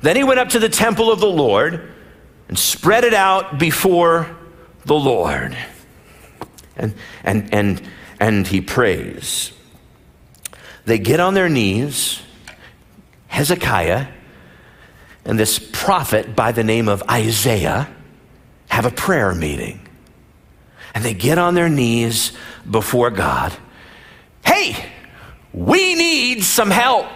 Then 0.03 0.15
he 0.15 0.23
went 0.23 0.39
up 0.39 0.49
to 0.49 0.59
the 0.59 0.69
temple 0.69 1.11
of 1.11 1.19
the 1.19 1.25
Lord 1.25 1.91
and 2.47 2.59
spread 2.59 3.03
it 3.03 3.15
out 3.15 3.57
before 3.57 4.37
the 4.85 4.93
Lord. 4.93 5.57
And, 6.77 6.93
and, 7.23 7.51
and, 7.51 7.81
and 8.19 8.47
he 8.47 8.61
prays. 8.61 9.51
They 10.85 10.99
get 10.99 11.19
on 11.19 11.33
their 11.33 11.49
knees, 11.49 12.21
Hezekiah 13.27 14.07
and 15.25 15.39
this 15.39 15.59
prophet 15.71 16.35
by 16.35 16.51
the 16.51 16.63
name 16.63 16.89
of 16.89 17.03
Isaiah 17.09 17.89
have 18.67 18.85
a 18.85 18.91
prayer 18.91 19.33
meeting. 19.33 19.87
And 20.93 21.03
they 21.03 21.13
get 21.13 21.37
on 21.37 21.55
their 21.55 21.69
knees 21.69 22.33
before 22.69 23.09
God. 23.09 23.53
Hey, 24.45 24.91
we 25.53 25.95
need 25.95 26.43
some 26.43 26.69
help. 26.69 27.07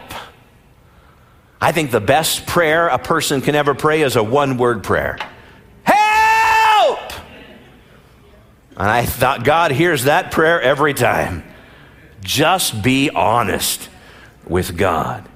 I 1.60 1.72
think 1.72 1.92
the 1.92 2.02
best 2.02 2.46
prayer 2.46 2.88
a 2.88 3.00
person 3.00 3.42
can 3.42 3.56
ever 3.56 3.74
pray 3.74 4.02
is 4.02 4.16
a 4.16 4.24
one 4.24 4.58
word 4.58 4.84
prayer 4.84 5.18
Help! 5.84 7.12
And 8.78 8.88
I 8.88 9.06
thought 9.06 9.44
God 9.44 9.72
hears 9.72 10.04
that 10.04 10.32
prayer 10.32 10.62
every 10.62 10.94
time. 10.94 11.44
Just 12.22 12.84
be 12.84 13.10
honest 13.10 13.90
with 14.46 14.78
God. 14.78 15.28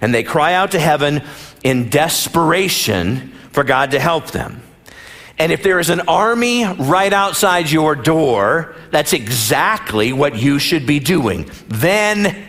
And 0.00 0.14
they 0.14 0.22
cry 0.22 0.54
out 0.54 0.70
to 0.72 0.78
heaven 0.78 1.22
in 1.62 1.90
desperation 1.90 3.32
for 3.52 3.64
God 3.64 3.90
to 3.90 4.00
help 4.00 4.30
them. 4.30 4.62
And 5.38 5.52
if 5.52 5.62
there 5.62 5.78
is 5.78 5.90
an 5.90 6.00
army 6.00 6.64
right 6.64 7.12
outside 7.12 7.70
your 7.70 7.94
door, 7.94 8.74
that's 8.90 9.12
exactly 9.12 10.12
what 10.12 10.36
you 10.36 10.58
should 10.58 10.86
be 10.86 11.00
doing. 11.00 11.50
Then 11.68 12.46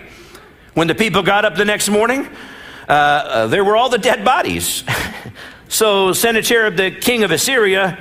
When 0.73 0.88
the 0.88 0.95
people 0.95 1.21
got 1.21 1.45
up 1.45 1.56
the 1.56 1.65
next 1.65 1.89
morning, 1.89 2.28
uh, 2.88 2.91
uh, 2.91 3.45
there 3.47 3.63
were 3.63 3.78
all 3.78 3.89
the 3.89 3.99
dead 3.99 4.25
bodies. 4.25 4.84
so 5.67 6.13
Sennacherib, 6.13 6.75
the 6.75 6.89
king 6.89 7.23
of 7.23 7.30
Assyria, 7.32 7.99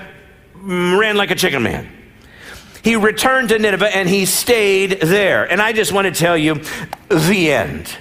mm, 0.56 0.98
ran 0.98 1.16
like 1.16 1.30
a 1.30 1.34
chicken 1.34 1.62
man 1.62 1.97
he 2.82 2.96
returned 2.96 3.50
to 3.50 3.58
Nineveh 3.58 3.94
and 3.94 4.08
he 4.08 4.26
stayed 4.26 5.00
there. 5.00 5.50
And 5.50 5.60
I 5.60 5.72
just 5.72 5.92
want 5.92 6.06
to 6.06 6.12
tell 6.12 6.36
you 6.36 6.62
the 7.08 7.52
end. 7.52 7.96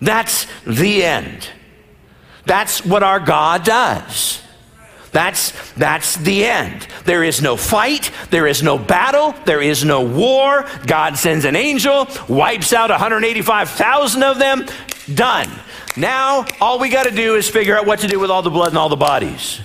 That's 0.00 0.46
the 0.66 1.04
end. 1.04 1.48
That's 2.44 2.84
what 2.84 3.02
our 3.02 3.20
God 3.20 3.64
does. 3.64 4.42
That's, 5.12 5.72
that's 5.72 6.16
the 6.16 6.44
end. 6.44 6.86
There 7.04 7.24
is 7.24 7.40
no 7.40 7.56
fight. 7.56 8.10
There 8.30 8.46
is 8.46 8.62
no 8.62 8.78
battle. 8.78 9.34
There 9.46 9.62
is 9.62 9.84
no 9.84 10.04
war. 10.04 10.66
God 10.86 11.16
sends 11.16 11.44
an 11.44 11.56
angel, 11.56 12.06
wipes 12.28 12.72
out 12.72 12.90
185,000 12.90 14.22
of 14.22 14.38
them. 14.38 14.66
Done. 15.14 15.48
Now, 15.96 16.44
all 16.60 16.78
we 16.78 16.90
got 16.90 17.04
to 17.04 17.10
do 17.10 17.36
is 17.36 17.48
figure 17.48 17.76
out 17.76 17.86
what 17.86 18.00
to 18.00 18.08
do 18.08 18.20
with 18.20 18.30
all 18.30 18.42
the 18.42 18.50
blood 18.50 18.68
and 18.68 18.78
all 18.78 18.90
the 18.90 18.96
bodies 18.96 19.60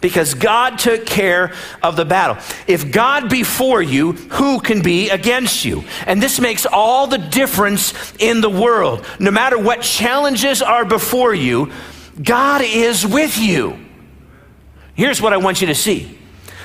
because 0.00 0.34
God 0.34 0.78
took 0.78 1.06
care 1.06 1.52
of 1.82 1.96
the 1.96 2.04
battle. 2.04 2.36
If 2.66 2.92
God 2.92 3.28
be 3.28 3.42
for 3.42 3.82
you, 3.82 4.12
who 4.12 4.60
can 4.60 4.80
be 4.80 5.10
against 5.10 5.64
you? 5.64 5.84
And 6.06 6.22
this 6.22 6.38
makes 6.38 6.66
all 6.66 7.06
the 7.06 7.18
difference 7.18 8.14
in 8.18 8.40
the 8.40 8.50
world. 8.50 9.04
No 9.18 9.30
matter 9.30 9.58
what 9.58 9.82
challenges 9.82 10.62
are 10.62 10.84
before 10.84 11.34
you, 11.34 11.72
God 12.22 12.62
is 12.64 13.06
with 13.06 13.38
you. 13.38 13.78
Here's 14.94 15.20
what 15.20 15.32
I 15.32 15.36
want 15.36 15.60
you 15.60 15.68
to 15.68 15.74
see 15.74 16.16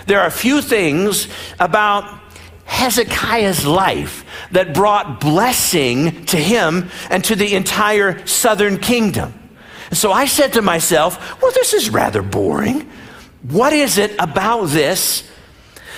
there 0.05 0.19
are 0.19 0.27
a 0.27 0.31
few 0.31 0.61
things 0.61 1.27
about 1.59 2.19
Hezekiah's 2.65 3.65
life 3.65 4.25
that 4.51 4.73
brought 4.73 5.19
blessing 5.19 6.25
to 6.25 6.37
him 6.37 6.89
and 7.09 7.23
to 7.25 7.35
the 7.35 7.55
entire 7.55 8.25
southern 8.25 8.77
kingdom. 8.79 9.33
And 9.89 9.97
so 9.97 10.11
I 10.11 10.25
said 10.25 10.53
to 10.53 10.61
myself, 10.61 11.41
well, 11.41 11.51
this 11.51 11.73
is 11.73 11.89
rather 11.89 12.21
boring. 12.21 12.89
What 13.43 13.73
is 13.73 13.97
it 13.97 14.15
about 14.19 14.69
this 14.69 15.29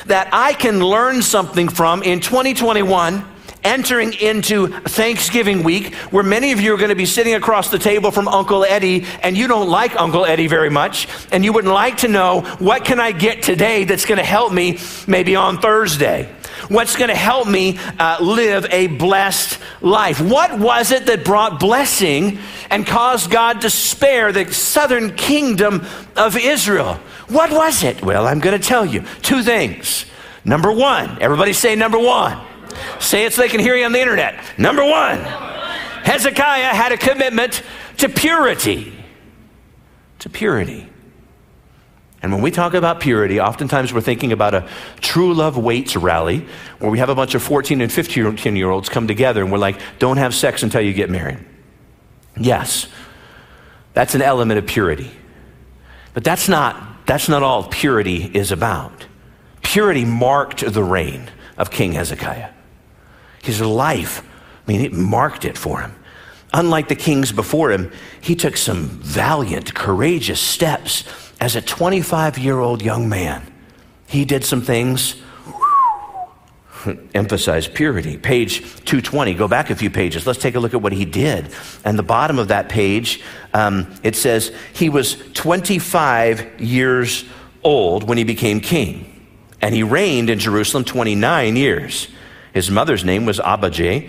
that 0.07 0.29
I 0.33 0.53
can 0.53 0.79
learn 0.79 1.21
something 1.21 1.69
from 1.69 2.01
in 2.01 2.19
2021? 2.19 3.33
Entering 3.63 4.13
into 4.13 4.67
Thanksgiving 4.67 5.63
week, 5.63 5.93
where 6.11 6.23
many 6.23 6.51
of 6.51 6.61
you 6.61 6.73
are 6.75 6.77
going 6.77 6.89
to 6.89 6.95
be 6.95 7.07
sitting 7.07 7.33
across 7.33 7.71
the 7.71 7.79
table 7.79 8.11
from 8.11 8.27
Uncle 8.27 8.63
Eddie, 8.63 9.05
and 9.23 9.35
you 9.35 9.47
don't 9.47 9.69
like 9.69 9.99
Uncle 9.99 10.23
Eddie 10.23 10.45
very 10.45 10.69
much, 10.69 11.07
and 11.31 11.43
you 11.43 11.51
would 11.51 11.65
like 11.65 11.97
to 11.97 12.07
know 12.07 12.41
what 12.59 12.85
can 12.85 12.99
I 12.99 13.11
get 13.11 13.41
today 13.41 13.83
that's 13.83 14.05
going 14.05 14.19
to 14.19 14.23
help 14.23 14.53
me 14.53 14.77
maybe 15.07 15.35
on 15.35 15.57
Thursday? 15.57 16.31
What's 16.67 16.95
going 16.95 17.09
to 17.09 17.15
help 17.15 17.47
me 17.47 17.79
uh, 17.99 18.17
live 18.21 18.67
a 18.69 18.87
blessed 18.87 19.59
life? 19.81 20.21
What 20.21 20.59
was 20.59 20.91
it 20.91 21.07
that 21.07 21.25
brought 21.25 21.59
blessing 21.59 22.39
and 22.69 22.85
caused 22.85 23.31
God 23.31 23.61
to 23.61 23.69
spare 23.71 24.31
the 24.31 24.51
southern 24.53 25.15
kingdom 25.15 25.85
of 26.15 26.37
Israel? 26.37 26.99
What 27.27 27.51
was 27.51 27.83
it? 27.83 28.03
Well, 28.03 28.27
I'm 28.27 28.39
going 28.39 28.59
to 28.59 28.67
tell 28.67 28.85
you 28.85 29.03
two 29.21 29.41
things. 29.43 30.05
Number 30.43 30.71
one, 30.71 31.21
everybody 31.21 31.53
say 31.53 31.75
number 31.75 31.99
one. 31.99 32.39
Say 32.99 33.25
it 33.25 33.33
so 33.33 33.41
they 33.41 33.49
can 33.49 33.59
hear 33.59 33.75
you 33.75 33.85
on 33.85 33.91
the 33.91 34.01
internet. 34.01 34.43
Number 34.57 34.83
one, 34.83 35.17
Hezekiah 36.03 36.73
had 36.73 36.91
a 36.91 36.97
commitment 36.97 37.63
to 37.97 38.09
purity. 38.09 38.93
To 40.19 40.29
purity. 40.29 40.89
And 42.21 42.33
when 42.33 42.41
we 42.41 42.49
talk 42.49 42.73
about 42.73 42.99
purity, 43.01 43.39
oftentimes 43.39 43.93
we're 43.93 44.01
thinking 44.01 44.31
about 44.31 44.55
a 44.55 44.67
true 44.99 45.33
love 45.33 45.57
waits 45.57 45.95
rally 45.95 46.47
where 46.79 46.89
we 46.89 46.97
have 46.99 47.09
a 47.09 47.15
bunch 47.15 47.35
of 47.35 47.43
14 47.43 47.81
and 47.81 47.91
15 47.91 48.55
year 48.55 48.69
olds 48.69 48.89
come 48.89 49.07
together 49.07 49.43
and 49.43 49.51
we're 49.51 49.59
like, 49.59 49.79
don't 49.99 50.17
have 50.17 50.33
sex 50.33 50.63
until 50.63 50.81
you 50.81 50.93
get 50.93 51.09
married. 51.09 51.37
Yes, 52.37 52.87
that's 53.93 54.15
an 54.15 54.21
element 54.21 54.57
of 54.57 54.65
purity. 54.65 55.11
But 56.15 56.23
that's 56.23 56.49
not, 56.49 56.94
that's 57.05 57.29
not 57.29 57.43
all 57.43 57.63
purity 57.63 58.31
is 58.33 58.51
about. 58.51 59.05
Purity 59.61 60.05
marked 60.05 60.71
the 60.71 60.83
reign 60.83 61.29
of 61.57 61.71
King 61.71 61.93
Hezekiah. 61.93 62.49
His 63.43 63.61
life, 63.61 64.21
I 64.21 64.71
mean, 64.71 64.81
it 64.81 64.93
marked 64.93 65.45
it 65.45 65.57
for 65.57 65.81
him. 65.81 65.95
Unlike 66.53 66.87
the 66.87 66.95
kings 66.95 67.31
before 67.31 67.71
him, 67.71 67.91
he 68.21 68.35
took 68.35 68.57
some 68.57 68.87
valiant, 68.87 69.73
courageous 69.73 70.39
steps 70.39 71.03
as 71.39 71.55
a 71.55 71.61
25 71.61 72.37
year 72.37 72.59
old 72.59 72.81
young 72.81 73.09
man, 73.09 73.45
he 74.07 74.25
did 74.25 74.45
some 74.45 74.61
things 74.61 75.15
emphasize 77.13 77.67
purity. 77.67 78.17
Page 78.17 78.59
220, 78.59 79.33
go 79.33 79.47
back 79.47 79.69
a 79.69 79.75
few 79.75 79.89
pages. 79.89 80.25
Let's 80.25 80.39
take 80.39 80.55
a 80.55 80.59
look 80.59 80.73
at 80.73 80.81
what 80.81 80.93
he 80.93 81.05
did. 81.05 81.49
And 81.83 81.97
the 81.97 82.03
bottom 82.03 82.39
of 82.39 82.49
that 82.49 82.69
page, 82.69 83.21
um, 83.53 83.93
it 84.03 84.15
says 84.15 84.51
he 84.73 84.89
was 84.89 85.15
25 85.33 86.61
years 86.61 87.25
old 87.63 88.07
when 88.07 88.17
he 88.17 88.23
became 88.23 88.59
king. 88.59 89.11
And 89.61 89.73
he 89.73 89.83
reigned 89.83 90.29
in 90.29 90.39
Jerusalem 90.39 90.83
29 90.83 91.55
years. 91.55 92.07
His 92.53 92.69
mother's 92.69 93.03
name 93.03 93.25
was 93.25 93.39
Abijah, 93.43 94.07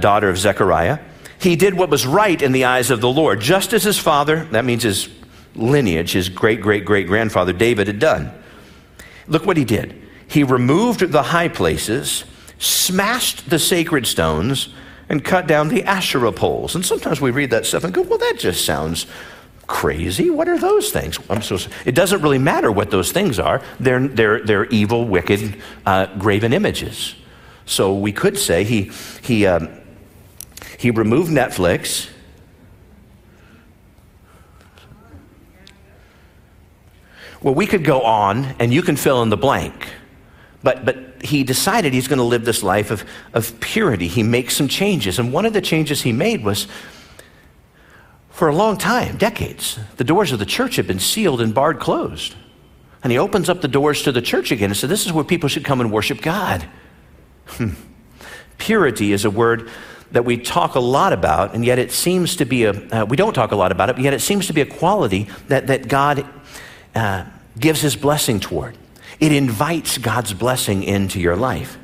daughter 0.00 0.28
of 0.28 0.38
Zechariah. 0.38 0.98
He 1.38 1.56
did 1.56 1.74
what 1.74 1.90
was 1.90 2.06
right 2.06 2.40
in 2.40 2.52
the 2.52 2.64
eyes 2.64 2.90
of 2.90 3.00
the 3.00 3.08
Lord, 3.10 3.40
just 3.40 3.72
as 3.72 3.82
his 3.82 3.98
father, 3.98 4.44
that 4.46 4.64
means 4.64 4.82
his 4.82 5.08
lineage 5.54 6.12
his 6.12 6.28
great 6.28 6.60
great 6.60 6.84
great 6.84 7.06
grandfather 7.06 7.52
David 7.52 7.86
had 7.86 7.98
done. 7.98 8.32
Look 9.26 9.46
what 9.46 9.56
he 9.56 9.64
did. 9.64 10.02
He 10.34 10.42
removed 10.42 11.12
the 11.12 11.22
high 11.22 11.46
places, 11.46 12.24
smashed 12.58 13.50
the 13.50 13.58
sacred 13.60 14.04
stones, 14.04 14.68
and 15.08 15.24
cut 15.24 15.46
down 15.46 15.68
the 15.68 15.84
Asherah 15.84 16.32
poles. 16.32 16.74
And 16.74 16.84
sometimes 16.84 17.20
we 17.20 17.30
read 17.30 17.50
that 17.50 17.66
stuff 17.66 17.84
and 17.84 17.94
go, 17.94 18.02
well, 18.02 18.18
that 18.18 18.34
just 18.36 18.64
sounds 18.64 19.06
crazy. 19.68 20.30
What 20.30 20.48
are 20.48 20.58
those 20.58 20.90
things? 20.90 21.20
So, 21.46 21.56
it 21.84 21.94
doesn't 21.94 22.20
really 22.20 22.40
matter 22.40 22.72
what 22.72 22.90
those 22.90 23.12
things 23.12 23.38
are. 23.38 23.62
They're, 23.78 24.08
they're, 24.08 24.44
they're 24.44 24.64
evil, 24.66 25.06
wicked, 25.06 25.62
uh, 25.86 26.06
graven 26.18 26.52
images. 26.52 27.14
So 27.64 27.96
we 27.96 28.10
could 28.10 28.36
say 28.36 28.64
he, 28.64 28.90
he, 29.22 29.46
um, 29.46 29.68
he 30.80 30.90
removed 30.90 31.30
Netflix, 31.30 32.08
Well, 37.40 37.54
we 37.54 37.66
could 37.66 37.84
go 37.84 38.00
on 38.00 38.56
and 38.58 38.74
you 38.74 38.82
can 38.82 38.96
fill 38.96 39.22
in 39.22 39.28
the 39.28 39.36
blank. 39.36 39.86
But, 40.64 40.86
but 40.86 41.22
he 41.22 41.44
decided 41.44 41.92
he's 41.92 42.08
going 42.08 42.18
to 42.18 42.24
live 42.24 42.46
this 42.46 42.62
life 42.62 42.90
of, 42.90 43.04
of 43.34 43.60
purity. 43.60 44.08
He 44.08 44.22
makes 44.22 44.56
some 44.56 44.66
changes. 44.66 45.18
And 45.18 45.32
one 45.32 45.44
of 45.44 45.52
the 45.52 45.60
changes 45.60 46.02
he 46.02 46.12
made 46.12 46.42
was 46.42 46.66
for 48.30 48.48
a 48.48 48.56
long 48.56 48.78
time, 48.78 49.18
decades, 49.18 49.78
the 49.98 50.04
doors 50.04 50.32
of 50.32 50.38
the 50.38 50.46
church 50.46 50.76
had 50.76 50.86
been 50.86 50.98
sealed 50.98 51.40
and 51.40 51.54
barred 51.54 51.78
closed. 51.78 52.34
And 53.02 53.12
he 53.12 53.18
opens 53.18 53.50
up 53.50 53.60
the 53.60 53.68
doors 53.68 54.02
to 54.04 54.12
the 54.12 54.22
church 54.22 54.50
again 54.50 54.70
and 54.70 54.76
said, 54.76 54.88
This 54.88 55.04
is 55.04 55.12
where 55.12 55.22
people 55.22 55.50
should 55.50 55.64
come 55.64 55.82
and 55.82 55.92
worship 55.92 56.22
God. 56.22 56.66
Hmm. 57.46 57.74
Purity 58.56 59.12
is 59.12 59.26
a 59.26 59.30
word 59.30 59.68
that 60.12 60.24
we 60.24 60.38
talk 60.38 60.76
a 60.76 60.80
lot 60.80 61.12
about, 61.12 61.54
and 61.54 61.64
yet 61.64 61.78
it 61.78 61.92
seems 61.92 62.36
to 62.36 62.46
be 62.46 62.64
a, 62.64 62.70
uh, 62.70 63.04
we 63.04 63.16
don't 63.16 63.34
talk 63.34 63.52
a 63.52 63.56
lot 63.56 63.70
about 63.70 63.90
it, 63.90 63.96
but 63.96 64.02
yet 64.02 64.14
it 64.14 64.20
seems 64.20 64.46
to 64.46 64.54
be 64.54 64.62
a 64.62 64.66
quality 64.66 65.28
that, 65.48 65.66
that 65.66 65.88
God 65.88 66.24
uh, 66.94 67.24
gives 67.58 67.82
his 67.82 67.96
blessing 67.96 68.40
toward. 68.40 68.78
It 69.20 69.32
invites 69.32 69.98
God's 69.98 70.32
blessing 70.32 70.82
into 70.82 71.20
your 71.20 71.36
life. 71.36 71.78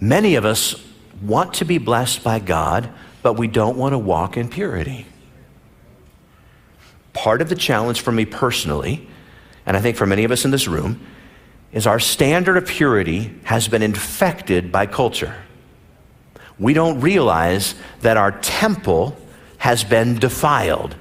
Many 0.00 0.36
of 0.36 0.44
us 0.44 0.80
want 1.22 1.54
to 1.54 1.64
be 1.64 1.78
blessed 1.78 2.22
by 2.22 2.38
God, 2.38 2.90
but 3.22 3.34
we 3.34 3.48
don't 3.48 3.76
want 3.76 3.92
to 3.92 3.98
walk 3.98 4.36
in 4.36 4.48
purity. 4.48 5.06
Part 7.12 7.42
of 7.42 7.48
the 7.48 7.56
challenge 7.56 8.00
for 8.00 8.12
me 8.12 8.24
personally, 8.24 9.08
and 9.66 9.76
I 9.76 9.80
think 9.80 9.96
for 9.96 10.06
many 10.06 10.24
of 10.24 10.30
us 10.30 10.44
in 10.44 10.50
this 10.50 10.68
room, 10.68 11.00
is 11.72 11.86
our 11.86 11.98
standard 11.98 12.56
of 12.56 12.66
purity 12.66 13.34
has 13.44 13.68
been 13.68 13.82
infected 13.82 14.70
by 14.70 14.86
culture. 14.86 15.34
We 16.58 16.72
don't 16.72 17.00
realize 17.00 17.74
that 18.00 18.16
our 18.16 18.32
temple 18.32 19.16
has 19.58 19.84
been 19.84 20.18
defiled 20.18 20.96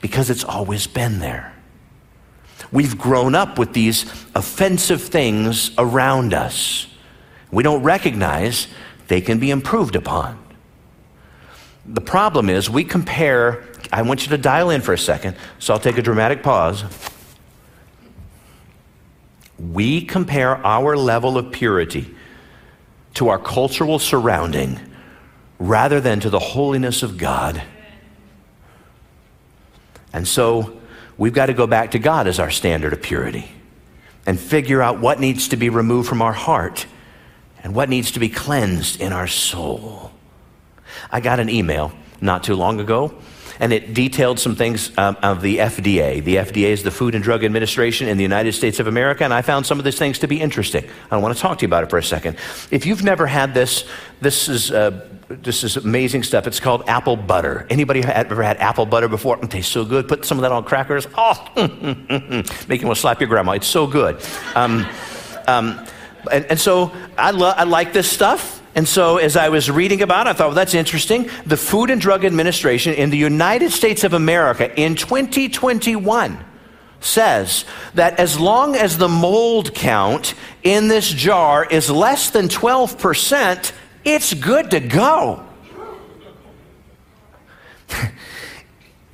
because 0.00 0.30
it's 0.30 0.44
always 0.44 0.86
been 0.86 1.18
there. 1.18 1.55
We've 2.72 2.98
grown 2.98 3.34
up 3.34 3.58
with 3.58 3.72
these 3.72 4.04
offensive 4.34 5.02
things 5.02 5.70
around 5.78 6.34
us. 6.34 6.86
We 7.50 7.62
don't 7.62 7.82
recognize 7.82 8.66
they 9.08 9.20
can 9.20 9.38
be 9.38 9.50
improved 9.50 9.96
upon. 9.96 10.42
The 11.86 12.00
problem 12.00 12.50
is 12.50 12.68
we 12.68 12.82
compare, 12.82 13.64
I 13.92 14.02
want 14.02 14.22
you 14.22 14.30
to 14.30 14.38
dial 14.38 14.70
in 14.70 14.80
for 14.80 14.92
a 14.92 14.98
second, 14.98 15.36
so 15.58 15.72
I'll 15.72 15.80
take 15.80 15.98
a 15.98 16.02
dramatic 16.02 16.42
pause. 16.42 16.84
We 19.58 20.02
compare 20.04 20.56
our 20.66 20.96
level 20.96 21.38
of 21.38 21.52
purity 21.52 22.14
to 23.14 23.28
our 23.28 23.38
cultural 23.38 23.98
surrounding 23.98 24.78
rather 25.58 26.00
than 26.00 26.20
to 26.20 26.28
the 26.28 26.38
holiness 26.38 27.02
of 27.02 27.16
God. 27.16 27.62
And 30.12 30.26
so 30.26 30.75
we've 31.18 31.34
got 31.34 31.46
to 31.46 31.54
go 31.54 31.66
back 31.66 31.92
to 31.92 31.98
God 31.98 32.26
as 32.26 32.38
our 32.38 32.50
standard 32.50 32.92
of 32.92 33.02
purity 33.02 33.48
and 34.26 34.38
figure 34.38 34.82
out 34.82 35.00
what 35.00 35.20
needs 35.20 35.48
to 35.48 35.56
be 35.56 35.68
removed 35.68 36.08
from 36.08 36.22
our 36.22 36.32
heart 36.32 36.86
and 37.62 37.74
what 37.74 37.88
needs 37.88 38.12
to 38.12 38.20
be 38.20 38.28
cleansed 38.28 39.00
in 39.00 39.12
our 39.12 39.26
soul. 39.26 40.10
I 41.10 41.20
got 41.20 41.40
an 41.40 41.48
email 41.48 41.92
not 42.20 42.42
too 42.44 42.54
long 42.54 42.80
ago 42.80 43.14
and 43.60 43.72
it 43.72 43.94
detailed 43.94 44.38
some 44.38 44.54
things 44.54 44.96
um, 44.98 45.16
of 45.22 45.40
the 45.40 45.58
FDA. 45.58 46.22
The 46.22 46.36
FDA 46.36 46.68
is 46.70 46.82
the 46.82 46.90
Food 46.90 47.14
and 47.14 47.24
Drug 47.24 47.44
Administration 47.44 48.08
in 48.08 48.16
the 48.16 48.22
United 48.22 48.52
States 48.52 48.80
of 48.80 48.86
America, 48.86 49.24
and 49.24 49.32
I 49.32 49.42
found 49.42 49.66
some 49.66 49.78
of 49.78 49.84
these 49.84 49.98
things 49.98 50.18
to 50.20 50.28
be 50.28 50.40
interesting. 50.40 50.84
I 51.10 51.16
want 51.16 51.34
to 51.34 51.40
talk 51.40 51.58
to 51.58 51.62
you 51.62 51.68
about 51.68 51.84
it 51.84 51.90
for 51.90 51.98
a 51.98 52.02
second. 52.02 52.36
If 52.70 52.86
you've 52.86 53.02
never 53.02 53.26
had 53.26 53.54
this, 53.54 53.88
this 54.20 54.48
is 54.48 54.70
uh, 54.70 55.08
this 55.28 55.64
is 55.64 55.76
amazing 55.76 56.22
stuff. 56.22 56.46
It's 56.46 56.60
called 56.60 56.88
apple 56.88 57.16
butter. 57.16 57.66
Anybody 57.68 58.02
ever 58.02 58.42
had 58.42 58.58
apple 58.58 58.86
butter 58.86 59.08
before? 59.08 59.38
It 59.42 59.50
tastes 59.50 59.72
so 59.72 59.84
good. 59.84 60.06
Put 60.06 60.24
some 60.24 60.38
of 60.38 60.42
that 60.42 60.52
on 60.52 60.64
crackers. 60.64 61.08
Oh, 61.16 61.52
make 62.68 62.80
you 62.80 62.86
want 62.86 62.96
to 62.96 63.00
slap 63.00 63.20
your 63.20 63.28
grandma. 63.28 63.52
It's 63.52 63.66
so 63.66 63.86
good. 63.86 64.22
Um, 64.54 64.86
um, 65.48 65.84
and, 66.30 66.44
and, 66.46 66.60
so 66.60 66.92
I, 67.18 67.32
lo- 67.32 67.54
I 67.56 67.64
like 67.64 67.92
this 67.92 68.10
stuff. 68.10 68.62
And 68.76 68.86
so 68.86 69.16
as 69.16 69.36
I 69.36 69.48
was 69.48 69.70
reading 69.70 70.02
about 70.02 70.26
it, 70.26 70.30
I 70.30 70.32
thought, 70.34 70.48
well, 70.48 70.54
that's 70.54 70.74
interesting. 70.74 71.30
The 71.46 71.56
Food 71.56 71.90
and 71.90 72.00
Drug 72.00 72.24
Administration 72.24 72.94
in 72.94 73.10
the 73.10 73.16
United 73.16 73.72
States 73.72 74.04
of 74.04 74.12
America 74.12 74.72
in 74.78 74.94
2021 74.94 76.44
says 77.00 77.64
that 77.94 78.18
as 78.20 78.38
long 78.38 78.76
as 78.76 78.98
the 78.98 79.08
mold 79.08 79.74
count 79.74 80.34
in 80.62 80.88
this 80.88 81.08
jar 81.08 81.64
is 81.64 81.90
less 81.90 82.30
than 82.30 82.48
12%, 82.48 83.72
it's 84.06 84.32
good 84.32 84.70
to 84.70 84.80
go. 84.80 85.44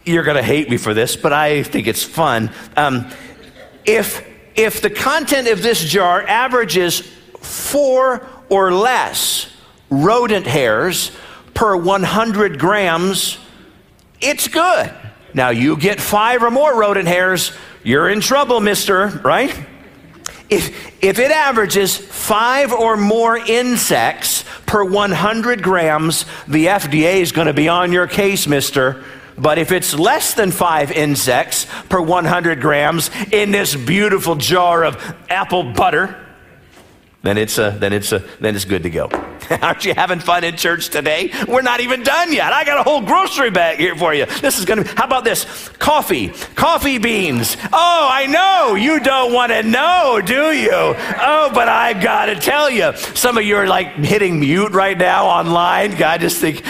You're 0.04 0.22
going 0.22 0.36
to 0.36 0.42
hate 0.42 0.68
me 0.68 0.76
for 0.76 0.92
this, 0.92 1.16
but 1.16 1.32
I 1.32 1.62
think 1.62 1.86
it's 1.86 2.02
fun. 2.02 2.50
Um, 2.76 3.10
if, 3.86 4.28
if 4.54 4.82
the 4.82 4.90
content 4.90 5.48
of 5.48 5.62
this 5.62 5.82
jar 5.82 6.22
averages 6.22 7.00
four 7.40 8.26
or 8.50 8.72
less 8.72 9.50
rodent 9.88 10.46
hairs 10.46 11.10
per 11.54 11.74
100 11.74 12.58
grams, 12.58 13.38
it's 14.20 14.46
good. 14.46 14.92
Now, 15.32 15.48
you 15.48 15.78
get 15.78 16.00
five 16.00 16.42
or 16.42 16.50
more 16.50 16.78
rodent 16.78 17.08
hairs, 17.08 17.52
you're 17.82 18.10
in 18.10 18.20
trouble, 18.20 18.60
mister, 18.60 19.08
right? 19.24 19.58
If, 20.52 21.02
if 21.02 21.18
it 21.18 21.30
averages 21.30 21.96
five 21.96 22.74
or 22.74 22.98
more 22.98 23.38
insects 23.38 24.44
per 24.66 24.84
100 24.84 25.62
grams, 25.62 26.26
the 26.46 26.66
FDA 26.66 27.22
is 27.22 27.32
going 27.32 27.46
to 27.46 27.54
be 27.54 27.68
on 27.68 27.90
your 27.90 28.06
case, 28.06 28.46
mister. 28.46 29.02
But 29.38 29.56
if 29.56 29.72
it's 29.72 29.94
less 29.94 30.34
than 30.34 30.50
five 30.50 30.92
insects 30.92 31.66
per 31.88 32.02
100 32.02 32.60
grams 32.60 33.10
in 33.32 33.50
this 33.50 33.74
beautiful 33.74 34.34
jar 34.34 34.84
of 34.84 35.02
apple 35.30 35.72
butter, 35.72 36.22
then 37.22 37.38
it's, 37.38 37.58
uh, 37.58 37.70
then, 37.70 37.92
it's, 37.92 38.12
uh, 38.12 38.26
then 38.40 38.56
it's 38.56 38.64
good 38.64 38.82
to 38.82 38.90
go. 38.90 39.08
Aren't 39.62 39.84
you 39.84 39.94
having 39.94 40.18
fun 40.18 40.44
in 40.44 40.56
church 40.56 40.88
today? 40.88 41.30
We're 41.46 41.62
not 41.62 41.80
even 41.80 42.02
done 42.02 42.32
yet. 42.32 42.52
I 42.52 42.64
got 42.64 42.78
a 42.78 42.82
whole 42.82 43.00
grocery 43.00 43.50
bag 43.50 43.78
here 43.78 43.94
for 43.94 44.12
you. 44.12 44.26
This 44.26 44.58
is 44.58 44.64
going 44.64 44.82
to 44.82 44.96
How 44.96 45.04
about 45.04 45.24
this? 45.24 45.68
Coffee. 45.78 46.28
Coffee 46.54 46.98
beans. 46.98 47.56
Oh, 47.72 48.08
I 48.10 48.26
know. 48.26 48.74
You 48.74 49.00
don't 49.00 49.32
want 49.32 49.52
to 49.52 49.62
know, 49.62 50.20
do 50.24 50.52
you? 50.52 50.70
Oh, 50.72 51.50
but 51.54 51.68
I 51.68 51.92
got 51.92 52.26
to 52.26 52.36
tell 52.36 52.70
you. 52.70 52.92
Some 52.96 53.38
of 53.38 53.44
you 53.44 53.56
are 53.56 53.66
like 53.66 53.88
hitting 53.94 54.40
mute 54.40 54.72
right 54.72 54.98
now 54.98 55.26
online. 55.26 56.02
I 56.02 56.18
just 56.18 56.40
think, 56.40 56.64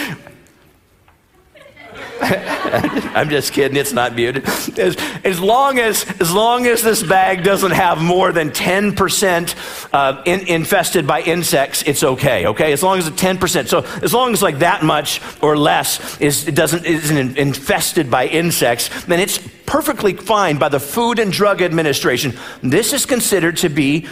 I'm 3.15 3.29
just 3.29 3.51
kidding. 3.51 3.75
It's 3.75 3.91
not 3.91 4.15
muted. 4.15 4.47
As, 4.79 4.95
as, 5.25 5.39
long 5.41 5.77
as 5.77 6.05
as 6.21 6.33
long 6.33 6.65
as 6.67 6.81
this 6.81 7.03
bag 7.03 7.43
doesn't 7.43 7.71
have 7.71 8.01
more 8.01 8.31
than 8.31 8.51
10% 8.51 9.89
uh, 9.91 10.21
in, 10.25 10.47
infested 10.47 11.05
by 11.05 11.21
insects, 11.21 11.83
it's 11.83 12.01
okay. 12.01 12.47
Okay, 12.47 12.71
as 12.71 12.81
long 12.81 12.97
as 12.97 13.07
it's 13.07 13.21
10%. 13.21 13.67
So 13.67 13.79
as 14.01 14.13
long 14.13 14.31
as 14.31 14.41
like 14.41 14.59
that 14.59 14.83
much 14.83 15.21
or 15.41 15.57
less 15.57 16.19
is 16.21 16.47
it 16.47 16.55
doesn't 16.55 16.85
isn't 16.85 17.37
infested 17.37 18.09
by 18.09 18.27
insects, 18.27 19.03
then 19.05 19.19
it's 19.19 19.37
perfectly 19.65 20.13
fine 20.13 20.57
by 20.57 20.69
the 20.69 20.79
Food 20.79 21.19
and 21.19 21.31
Drug 21.31 21.61
Administration. 21.61 22.33
This 22.61 22.93
is 22.93 23.05
considered 23.05 23.57
to 23.57 23.69
be 23.69 24.07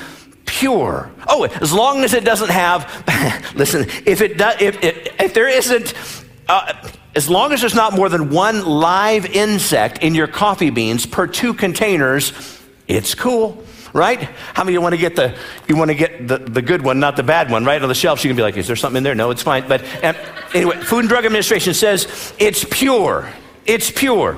pure. 0.45 1.09
Oh, 1.29 1.45
as 1.45 1.71
long 1.71 2.03
as 2.03 2.13
it 2.13 2.25
doesn't 2.25 2.49
have, 2.49 3.53
listen, 3.55 3.87
if 4.05 4.21
it 4.21 4.37
does, 4.37 4.61
if, 4.61 4.83
if, 4.83 5.21
if 5.21 5.33
there 5.33 5.47
isn't, 5.47 5.93
uh, 6.49 6.73
as 7.15 7.29
long 7.29 7.51
as 7.51 7.61
there's 7.61 7.75
not 7.75 7.93
more 7.93 8.09
than 8.09 8.29
one 8.29 8.65
live 8.65 9.25
insect 9.25 9.99
in 9.99 10.15
your 10.15 10.27
coffee 10.27 10.69
beans 10.69 11.05
per 11.05 11.27
two 11.27 11.53
containers, 11.53 12.33
it's 12.87 13.15
cool 13.15 13.63
right? 13.93 14.21
How 14.53 14.63
many 14.63 14.73
you 14.73 14.81
want 14.81 14.93
to 14.93 15.01
get 15.01 15.15
the 15.15 15.37
you 15.67 15.75
want 15.75 15.89
to 15.89 15.95
get 15.95 16.27
the, 16.27 16.37
the 16.37 16.61
good 16.61 16.81
one, 16.81 16.99
not 16.99 17.15
the 17.15 17.23
bad 17.23 17.51
one, 17.51 17.65
right 17.65 17.81
on 17.81 17.87
the 17.87 17.95
shelf? 17.95 18.19
So 18.19 18.23
you 18.23 18.29
can 18.29 18.37
be 18.37 18.43
like, 18.43 18.57
is 18.57 18.67
there 18.67 18.75
something 18.75 18.97
in 18.97 19.03
there? 19.03 19.15
No, 19.15 19.31
it's 19.31 19.43
fine. 19.43 19.67
But 19.67 19.83
um, 20.03 20.15
anyway, 20.53 20.77
Food 20.77 20.99
and 20.99 21.09
Drug 21.09 21.25
Administration 21.25 21.73
says 21.73 22.33
it's 22.39 22.65
pure. 22.69 23.29
It's 23.65 23.91
pure. 23.91 24.37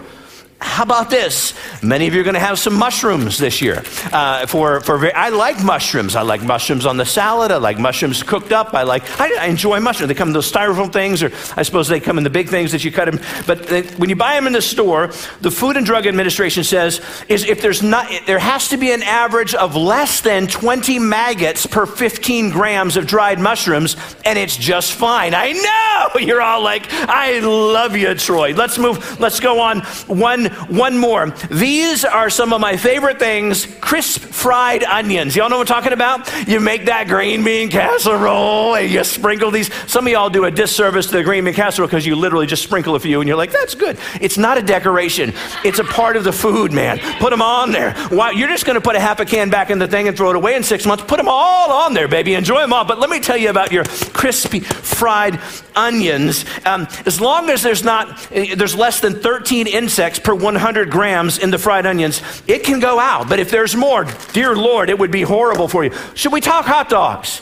How 0.63 0.83
about 0.83 1.09
this? 1.09 1.53
Many 1.83 2.07
of 2.07 2.13
you 2.13 2.21
are 2.21 2.23
going 2.23 2.33
to 2.35 2.39
have 2.39 2.57
some 2.57 2.73
mushrooms 2.73 3.37
this 3.37 3.61
year. 3.61 3.83
Uh, 4.11 4.47
for, 4.47 4.79
for 4.79 5.15
I 5.15 5.29
like 5.29 5.61
mushrooms. 5.63 6.15
I 6.15 6.21
like 6.21 6.41
mushrooms 6.41 6.85
on 6.85 6.97
the 6.97 7.05
salad. 7.05 7.51
I 7.51 7.57
like 7.57 7.77
mushrooms 7.77 8.23
cooked 8.23 8.51
up. 8.51 8.73
I 8.73 8.83
like. 8.83 9.03
I, 9.19 9.35
I, 9.39 9.45
enjoy 9.47 9.81
mushrooms. 9.81 10.07
They 10.07 10.15
come 10.15 10.29
in 10.29 10.33
those 10.33 10.51
styrofoam 10.51 10.91
things, 10.91 11.21
or 11.21 11.31
I 11.57 11.63
suppose 11.63 11.89
they 11.89 11.99
come 11.99 12.17
in 12.17 12.23
the 12.23 12.29
big 12.29 12.49
things 12.49 12.71
that 12.71 12.83
you 12.83 12.91
cut 12.91 13.11
them. 13.11 13.19
But 13.45 13.67
they, 13.67 13.81
when 13.97 14.09
you 14.09 14.15
buy 14.15 14.35
them 14.35 14.47
in 14.47 14.53
the 14.53 14.61
store, 14.61 15.11
the 15.41 15.51
Food 15.51 15.75
and 15.75 15.85
Drug 15.85 16.07
Administration 16.07 16.63
says 16.63 17.01
is 17.27 17.45
if 17.45 17.61
there's 17.61 17.83
not, 17.83 18.07
there 18.25 18.39
has 18.39 18.69
to 18.69 18.77
be 18.77 18.91
an 18.91 19.03
average 19.03 19.53
of 19.53 19.75
less 19.75 20.21
than 20.21 20.47
20 20.47 20.97
maggots 20.97 21.65
per 21.65 21.85
15 21.85 22.51
grams 22.51 22.95
of 22.95 23.05
dried 23.05 23.39
mushrooms, 23.39 23.97
and 24.23 24.39
it's 24.39 24.55
just 24.55 24.93
fine. 24.93 25.33
I 25.35 25.51
know 25.51 26.12
you're 26.19 26.41
all 26.41 26.61
like, 26.61 26.87
I 26.91 27.39
love 27.39 27.95
you, 27.95 28.13
Troy. 28.15 28.53
Let's 28.53 28.77
move. 28.77 29.19
Let's 29.19 29.39
go 29.39 29.59
on 29.59 29.81
one 30.07 30.45
one 30.45 30.97
more. 30.97 31.31
These 31.49 32.05
are 32.05 32.29
some 32.29 32.53
of 32.53 32.61
my 32.61 32.77
favorite 32.77 33.19
things 33.19 33.67
crisp 33.81 34.21
fried 34.43 34.83
onions. 34.83 35.37
Y'all 35.37 35.49
know 35.49 35.57
what 35.57 35.71
I'm 35.71 35.81
talking 35.81 35.93
about? 35.93 36.29
You 36.49 36.59
make 36.59 36.87
that 36.87 37.07
green 37.07 37.45
bean 37.45 37.69
casserole 37.69 38.75
and 38.75 38.91
you 38.91 39.01
sprinkle 39.05 39.51
these. 39.51 39.73
Some 39.89 40.05
of 40.05 40.11
y'all 40.11 40.29
do 40.29 40.43
a 40.43 40.51
disservice 40.51 41.05
to 41.05 41.13
the 41.13 41.23
green 41.23 41.45
bean 41.45 41.53
casserole 41.53 41.87
because 41.87 42.05
you 42.05 42.17
literally 42.17 42.45
just 42.45 42.61
sprinkle 42.61 42.95
a 42.95 42.99
few 42.99 43.21
and 43.21 43.27
you're 43.29 43.37
like, 43.37 43.53
that's 43.53 43.73
good. 43.73 43.97
It's 44.19 44.37
not 44.37 44.57
a 44.57 44.61
decoration, 44.61 45.31
it's 45.63 45.79
a 45.79 45.85
part 45.85 46.17
of 46.17 46.25
the 46.25 46.33
food, 46.33 46.73
man. 46.73 46.99
Put 47.19 47.29
them 47.29 47.41
on 47.41 47.71
there. 47.71 47.93
Why, 48.09 48.31
you're 48.31 48.49
just 48.49 48.65
going 48.65 48.75
to 48.75 48.81
put 48.81 48.97
a 48.97 48.99
half 48.99 49.21
a 49.21 49.25
can 49.25 49.49
back 49.49 49.69
in 49.69 49.79
the 49.79 49.87
thing 49.87 50.09
and 50.09 50.17
throw 50.17 50.31
it 50.31 50.35
away 50.35 50.55
in 50.55 50.63
six 50.63 50.85
months. 50.85 51.05
Put 51.07 51.15
them 51.15 51.29
all 51.29 51.71
on 51.71 51.93
there, 51.93 52.09
baby. 52.09 52.33
Enjoy 52.33 52.59
them 52.59 52.73
all. 52.73 52.83
But 52.83 52.99
let 52.99 53.09
me 53.09 53.21
tell 53.21 53.37
you 53.37 53.49
about 53.49 53.71
your 53.71 53.85
crispy 54.11 54.59
fried 54.59 55.39
onions. 55.73 56.43
Um, 56.65 56.87
as 57.05 57.21
long 57.21 57.49
as 57.49 57.63
there's 57.63 57.85
not, 57.85 58.29
eh, 58.33 58.55
there's 58.55 58.75
less 58.75 58.99
than 58.99 59.21
13 59.21 59.67
insects 59.67 60.19
per 60.19 60.35
100 60.35 60.91
grams 60.91 61.37
in 61.37 61.49
the 61.49 61.57
fried 61.57 61.85
onions, 61.85 62.21
it 62.45 62.65
can 62.65 62.81
go 62.81 62.99
out. 62.99 63.29
But 63.29 63.39
if 63.39 63.49
there's 63.49 63.73
more, 63.73 64.05
dear 64.33 64.55
Lord, 64.55 64.89
it 64.89 64.99
would 64.99 65.11
be 65.11 65.21
horrible 65.21 65.67
for 65.67 65.83
you. 65.83 65.91
Should 66.15 66.33
we 66.33 66.41
talk 66.41 66.65
hot 66.65 66.89
dogs? 66.89 67.41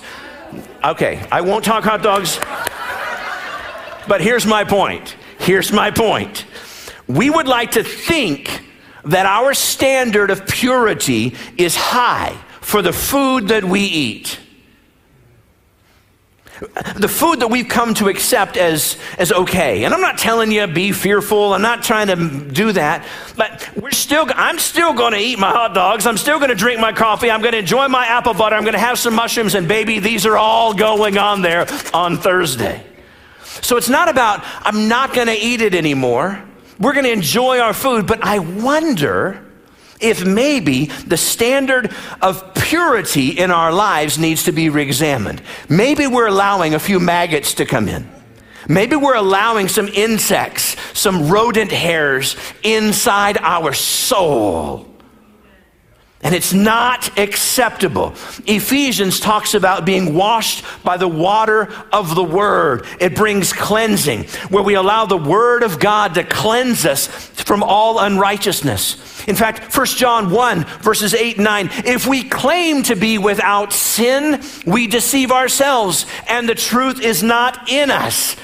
Okay, 0.83 1.25
I 1.31 1.41
won't 1.41 1.65
talk 1.65 1.83
hot 1.83 2.03
dogs. 2.03 2.37
But 4.07 4.21
here's 4.21 4.45
my 4.45 4.63
point. 4.63 5.15
Here's 5.39 5.71
my 5.71 5.91
point. 5.91 6.45
We 7.07 7.29
would 7.29 7.47
like 7.47 7.71
to 7.71 7.83
think 7.83 8.63
that 9.05 9.25
our 9.25 9.53
standard 9.53 10.29
of 10.29 10.47
purity 10.47 11.35
is 11.57 11.75
high 11.75 12.37
for 12.59 12.81
the 12.81 12.93
food 12.93 13.47
that 13.47 13.63
we 13.63 13.81
eat 13.81 14.39
the 16.95 17.07
food 17.07 17.39
that 17.39 17.47
we've 17.47 17.68
come 17.68 17.95
to 17.95 18.07
accept 18.07 18.55
as, 18.55 18.95
as 19.18 19.32
okay. 19.32 19.84
And 19.84 19.93
I'm 19.93 20.01
not 20.01 20.20
telling 20.20 20.51
you 20.51 20.68
be 20.68 20.91
fearful. 20.91 21.55
I'm 21.55 21.62
not 21.64 21.82
trying 21.82 22.07
to 22.07 22.51
do 22.51 22.72
that. 22.74 23.05
But 23.36 23.68
we're 23.76 23.91
still, 23.91 24.28
I'm 24.36 24.59
still 24.59 24.93
going 24.93 25.14
to 25.14 25.20
eat 25.20 25.39
my 25.39 25.49
hot 25.49 25.74
dogs. 25.74 26.05
I'm 26.05 26.18
still 26.18 26.38
going 26.38 26.49
to 26.49 26.55
drink 26.55 26.80
my 26.80 26.93
coffee. 26.93 27.32
I'm 27.32 27.41
going 27.41 27.53
to 27.53 27.59
enjoy 27.59 27.88
my 27.88 28.05
apple 28.05 28.36
butter. 28.36 28.55
I'm 28.55 28.64
going 28.64 28.74
to 28.74 28.80
have 28.80 28.99
some 28.99 29.16
mushrooms. 29.16 29.55
And 29.55 29.68
baby, 29.68 29.97
these 29.97 30.28
are 30.28 30.38
all 30.38 30.76
going 30.76 31.18
on 31.18 31.41
there 31.41 31.66
on 31.95 32.18
Thursday. 32.18 32.86
So 33.43 33.76
it's 33.78 33.89
not 33.89 34.07
about, 34.07 34.43
I'm 34.62 34.88
not 34.88 35.14
going 35.14 35.28
to 35.28 35.38
eat 35.38 35.62
it 35.62 35.74
anymore. 35.74 36.43
We're 36.80 36.93
going 36.93 37.05
to 37.05 37.12
enjoy 37.12 37.59
our 37.59 37.74
food. 37.74 38.05
But 38.05 38.24
I 38.24 38.38
wonder 38.38 39.43
if 40.01 40.25
maybe 40.25 40.85
the 40.85 41.17
standard 41.17 41.93
of 42.21 42.53
purity 42.53 43.29
in 43.29 43.51
our 43.51 43.71
lives 43.71 44.17
needs 44.17 44.43
to 44.43 44.51
be 44.51 44.69
reexamined. 44.69 45.41
Maybe 45.69 46.07
we're 46.07 46.27
allowing 46.27 46.73
a 46.73 46.79
few 46.79 46.99
maggots 46.99 47.55
to 47.55 47.65
come 47.65 47.87
in. 47.87 48.09
Maybe 48.67 48.95
we're 48.95 49.15
allowing 49.15 49.67
some 49.67 49.87
insects, 49.87 50.75
some 50.93 51.29
rodent 51.29 51.71
hairs 51.71 52.35
inside 52.63 53.37
our 53.39 53.73
soul. 53.73 54.87
And 56.23 56.35
it's 56.35 56.53
not 56.53 57.17
acceptable. 57.17 58.13
Ephesians 58.45 59.19
talks 59.19 59.55
about 59.55 59.85
being 59.85 60.13
washed 60.13 60.63
by 60.83 60.97
the 60.97 61.07
water 61.07 61.73
of 61.91 62.13
the 62.13 62.23
word. 62.23 62.85
It 62.99 63.15
brings 63.15 63.51
cleansing, 63.51 64.25
where 64.49 64.61
we 64.61 64.75
allow 64.75 65.07
the 65.07 65.17
word 65.17 65.63
of 65.63 65.79
God 65.79 66.13
to 66.13 66.23
cleanse 66.23 66.85
us 66.85 67.30
from 67.43 67.63
all 67.63 67.99
unrighteousness. 67.99 69.25
In 69.27 69.35
fact, 69.35 69.75
1 69.75 69.85
John 69.87 70.31
1, 70.31 70.63
verses 70.81 71.13
8 71.13 71.37
and 71.37 71.45
9 71.45 71.69
if 71.85 72.07
we 72.07 72.23
claim 72.23 72.83
to 72.83 72.95
be 72.95 73.17
without 73.17 73.73
sin, 73.73 74.41
we 74.65 74.87
deceive 74.87 75.31
ourselves, 75.31 76.05
and 76.27 76.47
the 76.47 76.55
truth 76.55 77.01
is 77.01 77.21
not 77.23 77.69
in 77.69 77.91
us. 77.91 78.35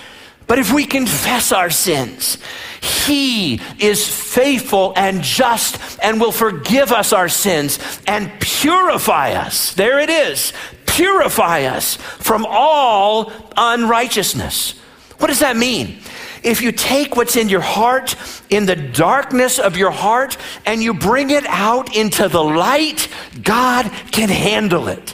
But 0.47 0.59
if 0.59 0.71
we 0.71 0.85
confess 0.85 1.51
our 1.51 1.69
sins, 1.69 2.37
he 2.81 3.59
is 3.79 4.07
faithful 4.07 4.93
and 4.95 5.21
just 5.21 5.99
and 6.01 6.21
will 6.21 6.31
forgive 6.31 6.91
us 6.91 7.11
our 7.11 7.27
sins 7.27 7.79
and 8.07 8.31
purify 8.39 9.33
us. 9.33 9.73
There 9.73 9.99
it 9.99 10.09
is. 10.09 10.53
Purify 10.85 11.63
us 11.63 11.95
from 11.95 12.45
all 12.47 13.31
unrighteousness. 13.57 14.71
What 15.17 15.27
does 15.27 15.39
that 15.39 15.57
mean? 15.57 15.99
If 16.47 16.61
you 16.61 16.71
take 16.71 17.17
what's 17.17 17.35
in 17.35 17.49
your 17.49 17.59
heart, 17.59 18.15
in 18.49 18.65
the 18.65 18.77
darkness 18.77 19.59
of 19.59 19.75
your 19.75 19.91
heart, 19.91 20.37
and 20.65 20.81
you 20.81 20.93
bring 20.93 21.29
it 21.29 21.45
out 21.45 21.93
into 21.93 22.29
the 22.29 22.41
light, 22.41 23.09
God 23.43 23.91
can 24.11 24.29
handle 24.29 24.87
it. 24.87 25.13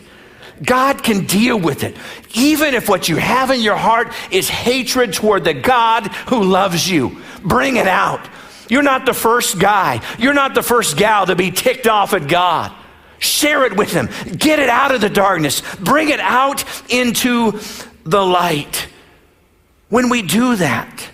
God 0.61 1.01
can 1.01 1.25
deal 1.25 1.59
with 1.59 1.83
it. 1.83 1.97
Even 2.35 2.75
if 2.75 2.87
what 2.87 3.09
you 3.09 3.15
have 3.15 3.49
in 3.49 3.61
your 3.61 3.75
heart 3.75 4.13
is 4.29 4.47
hatred 4.47 5.13
toward 5.13 5.43
the 5.43 5.55
God 5.55 6.05
who 6.27 6.43
loves 6.43 6.87
you, 6.87 7.19
bring 7.41 7.77
it 7.77 7.87
out. 7.87 8.21
You're 8.69 8.83
not 8.83 9.07
the 9.07 9.13
first 9.15 9.57
guy, 9.57 10.01
you're 10.19 10.35
not 10.35 10.53
the 10.53 10.61
first 10.61 10.97
gal 10.97 11.25
to 11.25 11.35
be 11.35 11.49
ticked 11.49 11.87
off 11.87 12.13
at 12.13 12.27
God. 12.27 12.71
Share 13.17 13.65
it 13.65 13.75
with 13.75 13.91
Him. 13.91 14.07
Get 14.37 14.59
it 14.59 14.69
out 14.69 14.93
of 14.93 15.01
the 15.01 15.09
darkness. 15.09 15.63
Bring 15.77 16.09
it 16.09 16.19
out 16.19 16.63
into 16.91 17.59
the 18.03 18.23
light. 18.23 18.87
When 19.89 20.09
we 20.09 20.21
do 20.21 20.57
that, 20.57 21.09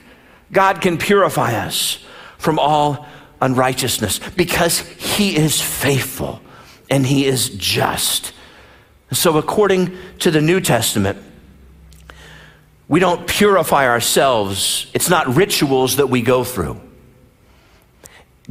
God 0.51 0.81
can 0.81 0.97
purify 0.97 1.53
us 1.55 2.03
from 2.37 2.59
all 2.59 3.07
unrighteousness 3.41 4.19
because 4.35 4.79
He 4.79 5.35
is 5.35 5.61
faithful 5.61 6.41
and 6.89 7.05
He 7.05 7.25
is 7.25 7.49
just. 7.49 8.33
So, 9.11 9.37
according 9.37 9.97
to 10.19 10.31
the 10.31 10.41
New 10.41 10.59
Testament, 10.61 11.17
we 12.87 12.99
don't 12.99 13.27
purify 13.27 13.87
ourselves. 13.87 14.89
It's 14.93 15.09
not 15.09 15.35
rituals 15.35 15.97
that 15.97 16.07
we 16.07 16.21
go 16.21 16.43
through. 16.43 16.79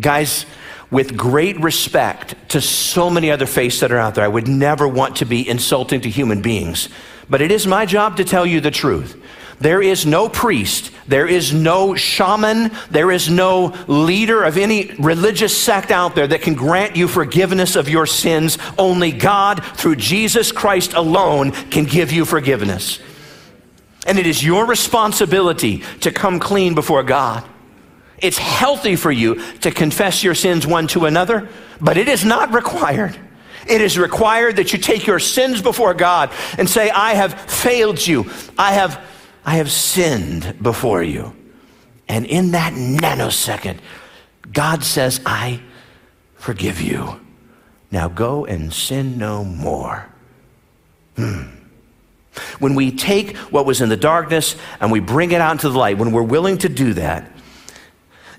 Guys, 0.00 0.46
with 0.90 1.16
great 1.16 1.60
respect 1.60 2.34
to 2.50 2.60
so 2.60 3.10
many 3.10 3.30
other 3.30 3.46
faiths 3.46 3.80
that 3.80 3.92
are 3.92 3.98
out 3.98 4.14
there, 4.14 4.24
I 4.24 4.28
would 4.28 4.48
never 4.48 4.88
want 4.88 5.16
to 5.16 5.26
be 5.26 5.46
insulting 5.46 6.00
to 6.02 6.08
human 6.08 6.40
beings. 6.40 6.88
But 7.28 7.42
it 7.42 7.50
is 7.50 7.66
my 7.66 7.84
job 7.84 8.16
to 8.16 8.24
tell 8.24 8.46
you 8.46 8.60
the 8.60 8.70
truth 8.70 9.20
There 9.60 9.82
is 9.82 10.06
no 10.06 10.28
priest, 10.28 10.92
there 11.08 11.26
is 11.26 11.52
no 11.52 11.96
shaman, 11.96 12.70
there 12.90 13.10
is 13.10 13.28
no 13.28 13.74
leader 13.88 14.44
of 14.44 14.56
any 14.56 14.92
religious 14.98 15.56
sect 15.56 15.90
out 15.90 16.14
there 16.14 16.28
that 16.28 16.42
can 16.42 16.54
grant 16.54 16.94
you 16.94 17.08
forgiveness 17.08 17.74
of 17.74 17.88
your 17.88 18.06
sins. 18.06 18.58
Only 18.78 19.10
God, 19.10 19.64
through 19.64 19.96
Jesus 19.96 20.52
Christ 20.52 20.92
alone, 20.94 21.50
can 21.50 21.84
give 21.84 22.12
you 22.12 22.24
forgiveness. 22.24 23.00
And 24.06 24.16
it 24.18 24.26
is 24.26 24.44
your 24.44 24.64
responsibility 24.64 25.78
to 26.00 26.12
come 26.12 26.38
clean 26.38 26.74
before 26.74 27.02
God. 27.02 27.44
It's 28.18 28.38
healthy 28.38 28.96
for 28.96 29.12
you 29.12 29.42
to 29.58 29.70
confess 29.70 30.22
your 30.22 30.34
sins 30.34 30.66
one 30.66 30.86
to 30.88 31.06
another, 31.06 31.48
but 31.80 31.96
it 31.96 32.08
is 32.08 32.24
not 32.24 32.54
required. 32.54 33.18
It 33.68 33.80
is 33.80 33.98
required 33.98 34.56
that 34.56 34.72
you 34.72 34.78
take 34.78 35.06
your 35.06 35.18
sins 35.18 35.60
before 35.60 35.94
God 35.94 36.30
and 36.56 36.68
say, 36.68 36.90
I 36.90 37.14
have 37.14 37.38
failed 37.50 38.04
you. 38.04 38.30
I 38.56 38.72
have 38.72 39.04
I 39.48 39.54
have 39.54 39.72
sinned 39.72 40.62
before 40.62 41.02
you. 41.02 41.34
And 42.06 42.26
in 42.26 42.50
that 42.50 42.74
nanosecond, 42.74 43.78
God 44.52 44.84
says, 44.84 45.22
I 45.24 45.62
forgive 46.34 46.82
you. 46.82 47.18
Now 47.90 48.08
go 48.08 48.44
and 48.44 48.70
sin 48.70 49.16
no 49.16 49.44
more. 49.44 50.06
Hmm. 51.16 51.44
When 52.58 52.74
we 52.74 52.90
take 52.92 53.38
what 53.38 53.64
was 53.64 53.80
in 53.80 53.88
the 53.88 53.96
darkness 53.96 54.54
and 54.80 54.92
we 54.92 55.00
bring 55.00 55.32
it 55.32 55.40
out 55.40 55.52
into 55.52 55.70
the 55.70 55.78
light, 55.78 55.96
when 55.96 56.12
we're 56.12 56.22
willing 56.22 56.58
to 56.58 56.68
do 56.68 56.92
that, 56.92 57.32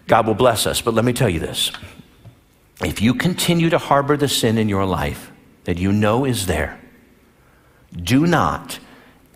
God 0.05 0.27
will 0.27 0.35
bless 0.35 0.67
us. 0.67 0.79
But 0.79 0.93
let 0.93 1.05
me 1.05 1.13
tell 1.13 1.27
you 1.27 1.39
this 1.39 1.71
if 2.81 3.01
you 3.01 3.15
continue 3.15 3.71
to 3.71 3.79
harbor 3.79 4.15
the 4.15 4.29
sin 4.29 4.59
in 4.59 4.69
your 4.69 4.85
life 4.85 5.31
that 5.63 5.79
you 5.79 5.91
know 5.91 6.23
is 6.25 6.45
there, 6.45 6.79
do 7.95 8.27
not 8.27 8.77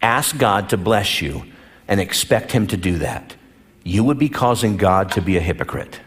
ask 0.04 0.38
God 0.38 0.70
to 0.70 0.78
bless 0.78 1.20
you 1.20 1.46
and 1.94 2.02
expect 2.02 2.52
Him 2.52 2.66
to 2.66 2.76
do 2.76 2.98
that, 2.98 3.36
you 3.84 4.04
would 4.04 4.18
be 4.18 4.28
causing 4.28 4.78
God 4.78 5.12
to 5.12 5.22
be 5.22 5.38
a 5.38 5.40
hypocrite. 5.40 6.00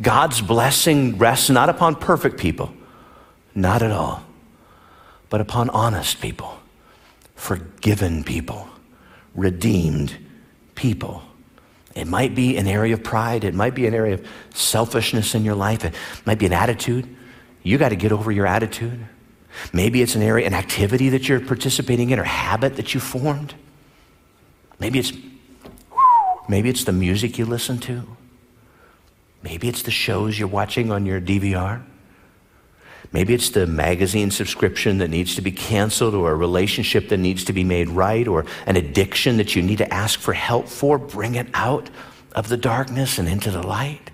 God's 0.00 0.40
blessing 0.40 1.18
rests 1.18 1.50
not 1.50 1.68
upon 1.68 1.96
perfect 1.96 2.38
people, 2.38 2.72
not 3.56 3.82
at 3.82 3.90
all, 3.90 4.22
but 5.30 5.40
upon 5.40 5.68
honest 5.70 6.20
people, 6.20 6.60
forgiven 7.34 8.22
people, 8.22 8.68
redeemed 9.34 10.16
people. 10.76 11.24
It 11.96 12.06
might 12.06 12.36
be 12.36 12.56
an 12.56 12.68
area 12.68 12.94
of 12.94 13.02
pride, 13.02 13.42
it 13.42 13.52
might 13.52 13.74
be 13.74 13.88
an 13.88 13.94
area 13.94 14.14
of 14.14 14.24
selfishness 14.54 15.34
in 15.34 15.44
your 15.44 15.56
life, 15.56 15.84
it 15.84 15.92
might 16.24 16.38
be 16.38 16.46
an 16.46 16.52
attitude. 16.52 17.16
You 17.64 17.78
got 17.78 17.88
to 17.88 17.96
get 17.96 18.12
over 18.12 18.30
your 18.30 18.46
attitude. 18.46 19.08
Maybe 19.72 20.02
it's 20.02 20.14
an 20.14 20.22
area, 20.22 20.46
an 20.46 20.54
activity 20.54 21.08
that 21.08 21.28
you're 21.28 21.40
participating 21.40 22.10
in 22.10 22.20
or 22.20 22.22
habit 22.22 22.76
that 22.76 22.94
you 22.94 23.00
formed. 23.00 23.56
Maybe 24.78 24.98
it's 24.98 25.12
maybe 26.48 26.68
it's 26.68 26.84
the 26.84 26.92
music 26.92 27.38
you 27.38 27.46
listen 27.46 27.78
to. 27.78 28.04
Maybe 29.42 29.68
it's 29.68 29.82
the 29.82 29.90
shows 29.90 30.38
you're 30.38 30.48
watching 30.48 30.90
on 30.90 31.06
your 31.06 31.20
DVR. 31.20 31.82
Maybe 33.12 33.34
it's 33.34 33.50
the 33.50 33.66
magazine 33.66 34.30
subscription 34.30 34.98
that 34.98 35.08
needs 35.08 35.36
to 35.36 35.40
be 35.40 35.52
canceled, 35.52 36.14
or 36.14 36.32
a 36.32 36.34
relationship 36.34 37.08
that 37.10 37.18
needs 37.18 37.44
to 37.44 37.52
be 37.52 37.64
made 37.64 37.88
right, 37.88 38.26
or 38.26 38.44
an 38.66 38.76
addiction 38.76 39.36
that 39.36 39.54
you 39.54 39.62
need 39.62 39.78
to 39.78 39.94
ask 39.94 40.18
for 40.18 40.32
help 40.32 40.68
for. 40.68 40.98
Bring 40.98 41.36
it 41.36 41.46
out 41.54 41.88
of 42.32 42.48
the 42.48 42.56
darkness 42.56 43.18
and 43.18 43.28
into 43.28 43.50
the 43.50 43.62
light. 43.62 44.10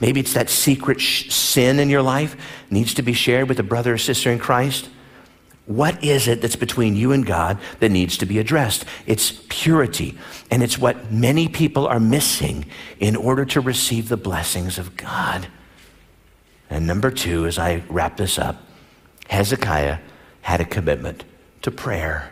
Maybe 0.00 0.20
it's 0.20 0.32
that 0.32 0.48
secret 0.48 1.00
sh- 1.00 1.30
sin 1.30 1.78
in 1.78 1.90
your 1.90 2.02
life 2.02 2.36
needs 2.70 2.94
to 2.94 3.02
be 3.02 3.12
shared 3.12 3.48
with 3.48 3.58
a 3.60 3.62
brother 3.62 3.94
or 3.94 3.98
sister 3.98 4.30
in 4.30 4.38
Christ. 4.38 4.88
What 5.66 6.04
is 6.04 6.28
it 6.28 6.42
that's 6.42 6.56
between 6.56 6.94
you 6.94 7.12
and 7.12 7.24
God 7.24 7.58
that 7.80 7.90
needs 7.90 8.18
to 8.18 8.26
be 8.26 8.38
addressed? 8.38 8.84
It's 9.06 9.32
purity. 9.48 10.18
And 10.50 10.62
it's 10.62 10.78
what 10.78 11.10
many 11.10 11.48
people 11.48 11.86
are 11.86 12.00
missing 12.00 12.66
in 13.00 13.16
order 13.16 13.46
to 13.46 13.60
receive 13.60 14.08
the 14.08 14.18
blessings 14.18 14.78
of 14.78 14.96
God. 14.96 15.46
And 16.68 16.86
number 16.86 17.10
two, 17.10 17.46
as 17.46 17.58
I 17.58 17.82
wrap 17.88 18.18
this 18.18 18.38
up, 18.38 18.62
Hezekiah 19.28 19.98
had 20.42 20.60
a 20.60 20.66
commitment 20.66 21.24
to 21.62 21.70
prayer. 21.70 22.30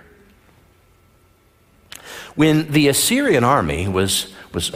When 2.35 2.71
the 2.71 2.89
Assyrian 2.89 3.45
army 3.45 3.89
was, 3.89 4.33
was 4.53 4.73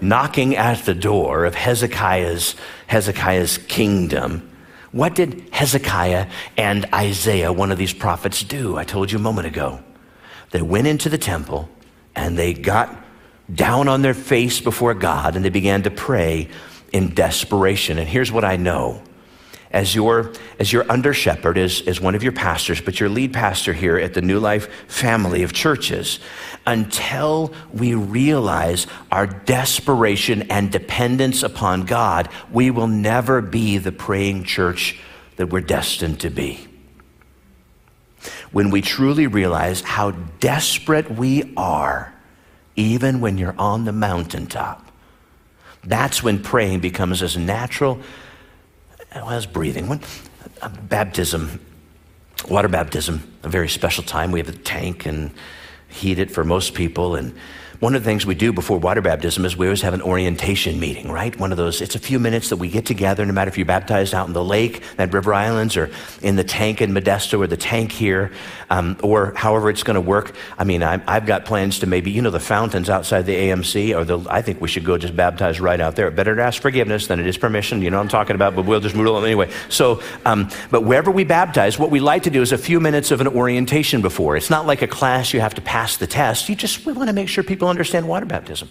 knocking 0.00 0.56
at 0.56 0.84
the 0.84 0.94
door 0.94 1.44
of 1.44 1.54
Hezekiah's, 1.54 2.56
Hezekiah's 2.88 3.58
kingdom, 3.58 4.47
what 4.92 5.14
did 5.14 5.48
Hezekiah 5.52 6.28
and 6.56 6.86
Isaiah, 6.94 7.52
one 7.52 7.70
of 7.70 7.78
these 7.78 7.92
prophets, 7.92 8.42
do? 8.42 8.76
I 8.76 8.84
told 8.84 9.12
you 9.12 9.18
a 9.18 9.22
moment 9.22 9.46
ago. 9.46 9.80
They 10.50 10.62
went 10.62 10.86
into 10.86 11.08
the 11.08 11.18
temple 11.18 11.68
and 12.14 12.38
they 12.38 12.54
got 12.54 12.96
down 13.52 13.88
on 13.88 14.02
their 14.02 14.14
face 14.14 14.60
before 14.60 14.94
God 14.94 15.36
and 15.36 15.44
they 15.44 15.50
began 15.50 15.82
to 15.82 15.90
pray 15.90 16.48
in 16.92 17.14
desperation. 17.14 17.98
And 17.98 18.08
here's 18.08 18.32
what 18.32 18.44
I 18.44 18.56
know 18.56 19.02
as 19.70 19.94
your 19.94 20.32
as 20.58 20.72
your 20.72 20.90
under 20.90 21.12
shepherd 21.12 21.58
as, 21.58 21.82
as 21.86 22.00
one 22.00 22.14
of 22.14 22.22
your 22.22 22.32
pastors 22.32 22.80
but 22.80 22.98
your 22.98 23.08
lead 23.08 23.32
pastor 23.32 23.72
here 23.72 23.98
at 23.98 24.14
the 24.14 24.22
new 24.22 24.38
life 24.38 24.68
family 24.86 25.42
of 25.42 25.52
churches 25.52 26.20
until 26.66 27.52
we 27.72 27.94
realize 27.94 28.86
our 29.12 29.26
desperation 29.26 30.42
and 30.50 30.72
dependence 30.72 31.42
upon 31.42 31.82
god 31.82 32.28
we 32.50 32.70
will 32.70 32.86
never 32.86 33.40
be 33.40 33.78
the 33.78 33.92
praying 33.92 34.44
church 34.44 34.98
that 35.38 35.46
we're 35.46 35.60
destined 35.60 36.20
to 36.20 36.30
be. 36.30 36.66
When 38.50 38.70
we 38.70 38.82
truly 38.82 39.28
realize 39.28 39.80
how 39.80 40.10
desperate 40.40 41.10
we 41.10 41.54
are 41.56 42.12
even 42.74 43.20
when 43.20 43.38
you're 43.38 43.54
on 43.58 43.84
the 43.84 43.92
mountaintop 43.92 44.84
that's 45.84 46.22
when 46.22 46.42
praying 46.42 46.80
becomes 46.80 47.22
as 47.22 47.36
natural 47.36 48.00
as 49.12 49.46
breathing. 49.46 49.88
When, 49.88 50.00
uh, 50.62 50.68
baptism, 50.68 51.60
water 52.48 52.68
baptism, 52.68 53.36
a 53.42 53.48
very 53.48 53.68
special 53.68 54.04
time. 54.04 54.32
We 54.32 54.38
have 54.38 54.48
a 54.48 54.52
tank 54.52 55.06
and 55.06 55.32
heat 55.88 56.18
it 56.18 56.30
for 56.30 56.44
most 56.44 56.74
people. 56.74 57.16
And 57.16 57.34
one 57.80 57.94
of 57.94 58.02
the 58.02 58.10
things 58.10 58.26
we 58.26 58.34
do 58.34 58.52
before 58.52 58.76
water 58.78 59.00
baptism 59.00 59.44
is 59.44 59.56
we 59.56 59.66
always 59.66 59.82
have 59.82 59.94
an 59.94 60.02
orientation 60.02 60.80
meeting, 60.80 61.12
right? 61.12 61.38
One 61.38 61.52
of 61.52 61.58
those, 61.58 61.80
it's 61.80 61.94
a 61.94 62.00
few 62.00 62.18
minutes 62.18 62.48
that 62.48 62.56
we 62.56 62.68
get 62.68 62.84
together, 62.84 63.24
no 63.24 63.32
matter 63.32 63.48
if 63.48 63.56
you're 63.56 63.66
baptized 63.66 64.14
out 64.14 64.26
in 64.26 64.32
the 64.32 64.42
lake 64.42 64.82
at 64.98 65.12
River 65.12 65.32
Islands 65.32 65.76
or 65.76 65.88
in 66.20 66.34
the 66.34 66.42
tank 66.42 66.80
in 66.80 66.92
Modesto 66.92 67.38
or 67.38 67.46
the 67.46 67.56
tank 67.56 67.92
here, 67.92 68.32
um, 68.68 68.96
or 69.04 69.32
however 69.36 69.70
it's 69.70 69.84
going 69.84 69.94
to 69.94 70.00
work. 70.00 70.34
I 70.58 70.64
mean, 70.64 70.82
i 70.82 70.98
have 71.06 71.24
got 71.24 71.44
plans 71.44 71.78
to 71.80 71.86
maybe, 71.86 72.10
you 72.10 72.20
know, 72.20 72.30
the 72.30 72.40
fountains 72.40 72.90
outside 72.90 73.26
the 73.26 73.36
AMC, 73.36 73.96
or 73.96 74.04
the, 74.04 74.28
I 74.28 74.42
think 74.42 74.60
we 74.60 74.66
should 74.66 74.84
go 74.84 74.98
just 74.98 75.14
baptize 75.14 75.60
right 75.60 75.80
out 75.80 75.94
there. 75.94 76.10
Better 76.10 76.34
to 76.34 76.42
ask 76.42 76.60
forgiveness 76.60 77.06
than 77.06 77.20
it 77.20 77.28
is 77.28 77.38
permission. 77.38 77.80
You 77.80 77.90
know 77.90 77.98
what 77.98 78.02
I'm 78.02 78.08
talking 78.08 78.34
about, 78.34 78.56
but 78.56 78.66
we'll 78.66 78.80
just 78.80 78.96
move 78.96 79.06
on 79.06 79.24
anyway. 79.24 79.52
So, 79.68 80.02
um, 80.24 80.50
but 80.72 80.82
wherever 80.82 81.12
we 81.12 81.22
baptize, 81.22 81.78
what 81.78 81.90
we 81.92 82.00
like 82.00 82.24
to 82.24 82.30
do 82.30 82.42
is 82.42 82.50
a 82.50 82.58
few 82.58 82.80
minutes 82.80 83.12
of 83.12 83.20
an 83.20 83.28
orientation 83.28 84.02
before. 84.02 84.36
It's 84.36 84.50
not 84.50 84.66
like 84.66 84.82
a 84.82 84.88
class 84.88 85.32
you 85.32 85.38
have 85.38 85.54
to 85.54 85.62
pass 85.62 85.96
the 85.96 86.08
test. 86.08 86.48
You 86.48 86.56
just, 86.56 86.84
we 86.84 86.92
want 86.92 87.08
to 87.08 87.14
make 87.14 87.28
sure 87.28 87.44
people 87.44 87.67
people 87.68 87.70
understand 87.70 88.08
water 88.08 88.26
baptism. 88.26 88.68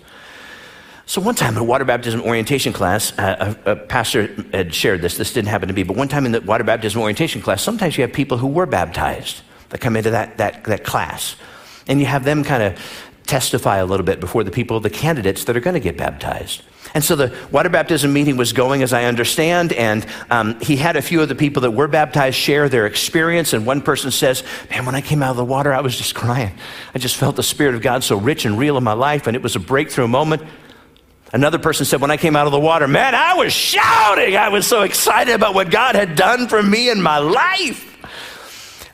So 1.05 1.21
one 1.21 1.35
time 1.35 1.53
in 1.53 1.59
a 1.59 1.63
water 1.63 1.85
baptism 1.85 2.21
orientation 2.21 2.73
class, 2.73 3.17
uh, 3.17 3.55
a, 3.65 3.71
a, 3.71 3.75
pastor 3.75 4.27
had 4.51 4.73
shared 4.73 5.01
this. 5.01 5.17
This 5.17 5.31
didn't 5.31 5.47
happen 5.47 5.69
to 5.69 5.73
me, 5.73 5.83
but 5.83 5.95
one 5.95 6.09
time 6.09 6.25
in 6.25 6.33
the 6.33 6.41
water 6.41 6.65
baptism 6.65 7.01
orientation 7.01 7.41
class, 7.41 7.63
sometimes 7.63 7.97
you 7.97 8.01
have 8.01 8.11
people 8.11 8.37
who 8.37 8.47
were 8.47 8.65
baptized 8.65 9.41
that 9.69 9.79
come 9.79 9.95
into 9.95 10.11
that, 10.11 10.37
that, 10.37 10.63
that 10.65 10.83
class. 10.83 11.35
And 11.87 12.01
you 12.01 12.07
have 12.07 12.25
them 12.25 12.43
kind 12.43 12.61
of 12.61 12.73
testify 13.25 13.77
a 13.77 13.85
little 13.85 14.05
bit 14.05 14.19
before 14.19 14.43
the 14.43 14.51
people, 14.51 14.81
the 14.81 14.89
candidates 14.89 15.45
that 15.45 15.55
are 15.55 15.61
going 15.61 15.75
to 15.75 15.79
get 15.79 15.97
baptized. 15.97 16.61
And 16.93 17.03
so 17.03 17.15
the 17.15 17.35
water 17.51 17.69
baptism 17.69 18.13
meeting 18.13 18.37
was 18.37 18.53
going, 18.53 18.83
as 18.83 18.93
I 18.93 19.05
understand, 19.05 19.73
and 19.73 20.05
um, 20.29 20.59
he 20.59 20.75
had 20.75 20.95
a 20.95 21.01
few 21.01 21.21
of 21.21 21.29
the 21.29 21.35
people 21.35 21.61
that 21.61 21.71
were 21.71 21.87
baptized 21.87 22.37
share 22.37 22.69
their 22.69 22.85
experience. 22.85 23.53
And 23.53 23.65
one 23.65 23.81
person 23.81 24.11
says, 24.11 24.43
Man, 24.69 24.85
when 24.85 24.95
I 24.95 25.01
came 25.01 25.23
out 25.23 25.31
of 25.31 25.37
the 25.37 25.45
water, 25.45 25.73
I 25.73 25.81
was 25.81 25.97
just 25.97 26.15
crying. 26.15 26.53
I 26.93 26.99
just 26.99 27.15
felt 27.15 27.35
the 27.35 27.43
Spirit 27.43 27.75
of 27.75 27.81
God 27.81 28.03
so 28.03 28.17
rich 28.17 28.45
and 28.45 28.57
real 28.57 28.77
in 28.77 28.83
my 28.83 28.93
life, 28.93 29.27
and 29.27 29.35
it 29.35 29.43
was 29.43 29.55
a 29.55 29.59
breakthrough 29.59 30.07
moment. 30.07 30.43
Another 31.33 31.59
person 31.59 31.85
said, 31.85 31.99
When 31.99 32.11
I 32.11 32.17
came 32.17 32.35
out 32.35 32.45
of 32.45 32.51
the 32.51 32.59
water, 32.59 32.87
man, 32.87 33.13
I 33.13 33.35
was 33.35 33.51
shouting. 33.51 34.37
I 34.37 34.49
was 34.49 34.65
so 34.65 34.83
excited 34.83 35.33
about 35.33 35.53
what 35.53 35.69
God 35.69 35.95
had 35.95 36.15
done 36.15 36.47
for 36.47 36.63
me 36.63 36.89
in 36.89 37.01
my 37.01 37.17
life. 37.17 37.96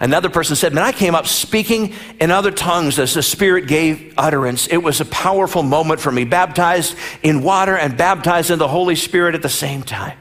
Another 0.03 0.29
person 0.29 0.57
said, 0.57 0.73
Man, 0.73 0.83
I 0.83 0.91
came 0.91 1.15
up 1.15 1.27
speaking 1.27 1.93
in 2.19 2.29
other 2.29 2.51
tongues 2.51 2.99
as 2.99 3.13
the 3.13 3.23
Spirit 3.23 3.67
gave 3.67 4.13
utterance. 4.17 4.67
It 4.67 4.83
was 4.83 4.99
a 4.99 5.05
powerful 5.05 5.63
moment 5.63 6.01
for 6.01 6.11
me, 6.11 6.25
baptized 6.25 6.97
in 7.21 7.41
water 7.41 7.77
and 7.77 7.95
baptized 7.95 8.51
in 8.51 8.59
the 8.59 8.67
Holy 8.67 8.97
Spirit 8.97 9.33
at 9.33 9.41
the 9.41 9.47
same 9.47 9.81
time. 9.81 10.17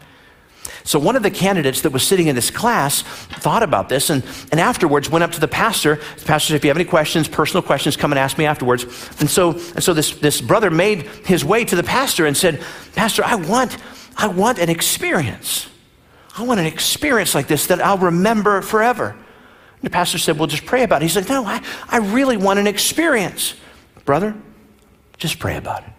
So, 0.84 1.00
one 1.00 1.16
of 1.16 1.24
the 1.24 1.32
candidates 1.32 1.80
that 1.80 1.90
was 1.90 2.06
sitting 2.06 2.28
in 2.28 2.36
this 2.36 2.48
class 2.48 3.02
thought 3.02 3.64
about 3.64 3.88
this 3.88 4.08
and, 4.08 4.22
and 4.52 4.60
afterwards 4.60 5.10
went 5.10 5.24
up 5.24 5.32
to 5.32 5.40
the 5.40 5.48
pastor. 5.48 5.96
The 5.96 6.26
pastor 6.26 6.52
said, 6.52 6.54
If 6.54 6.64
you 6.64 6.70
have 6.70 6.76
any 6.76 6.84
questions, 6.84 7.26
personal 7.26 7.62
questions, 7.62 7.96
come 7.96 8.12
and 8.12 8.20
ask 8.20 8.38
me 8.38 8.46
afterwards. 8.46 8.84
And 9.18 9.28
so, 9.28 9.50
and 9.50 9.82
so 9.82 9.94
this, 9.94 10.16
this 10.16 10.40
brother 10.40 10.70
made 10.70 11.02
his 11.26 11.44
way 11.44 11.64
to 11.64 11.74
the 11.74 11.82
pastor 11.82 12.26
and 12.26 12.36
said, 12.36 12.62
Pastor, 12.94 13.24
I 13.24 13.34
want, 13.34 13.76
I 14.16 14.28
want 14.28 14.60
an 14.60 14.70
experience. 14.70 15.68
I 16.38 16.44
want 16.44 16.60
an 16.60 16.66
experience 16.66 17.34
like 17.34 17.48
this 17.48 17.66
that 17.66 17.80
I'll 17.80 17.98
remember 17.98 18.62
forever. 18.62 19.16
The 19.82 19.90
pastor 19.90 20.18
said, 20.18 20.38
Well, 20.38 20.46
just 20.46 20.64
pray 20.64 20.82
about 20.84 21.02
it. 21.02 21.06
He's 21.06 21.16
like, 21.16 21.28
No, 21.28 21.44
I, 21.44 21.62
I 21.88 21.98
really 21.98 22.36
want 22.36 22.58
an 22.58 22.66
experience. 22.66 23.54
Brother, 24.04 24.34
just 25.18 25.38
pray 25.38 25.56
about 25.56 25.84
it. 25.84 25.91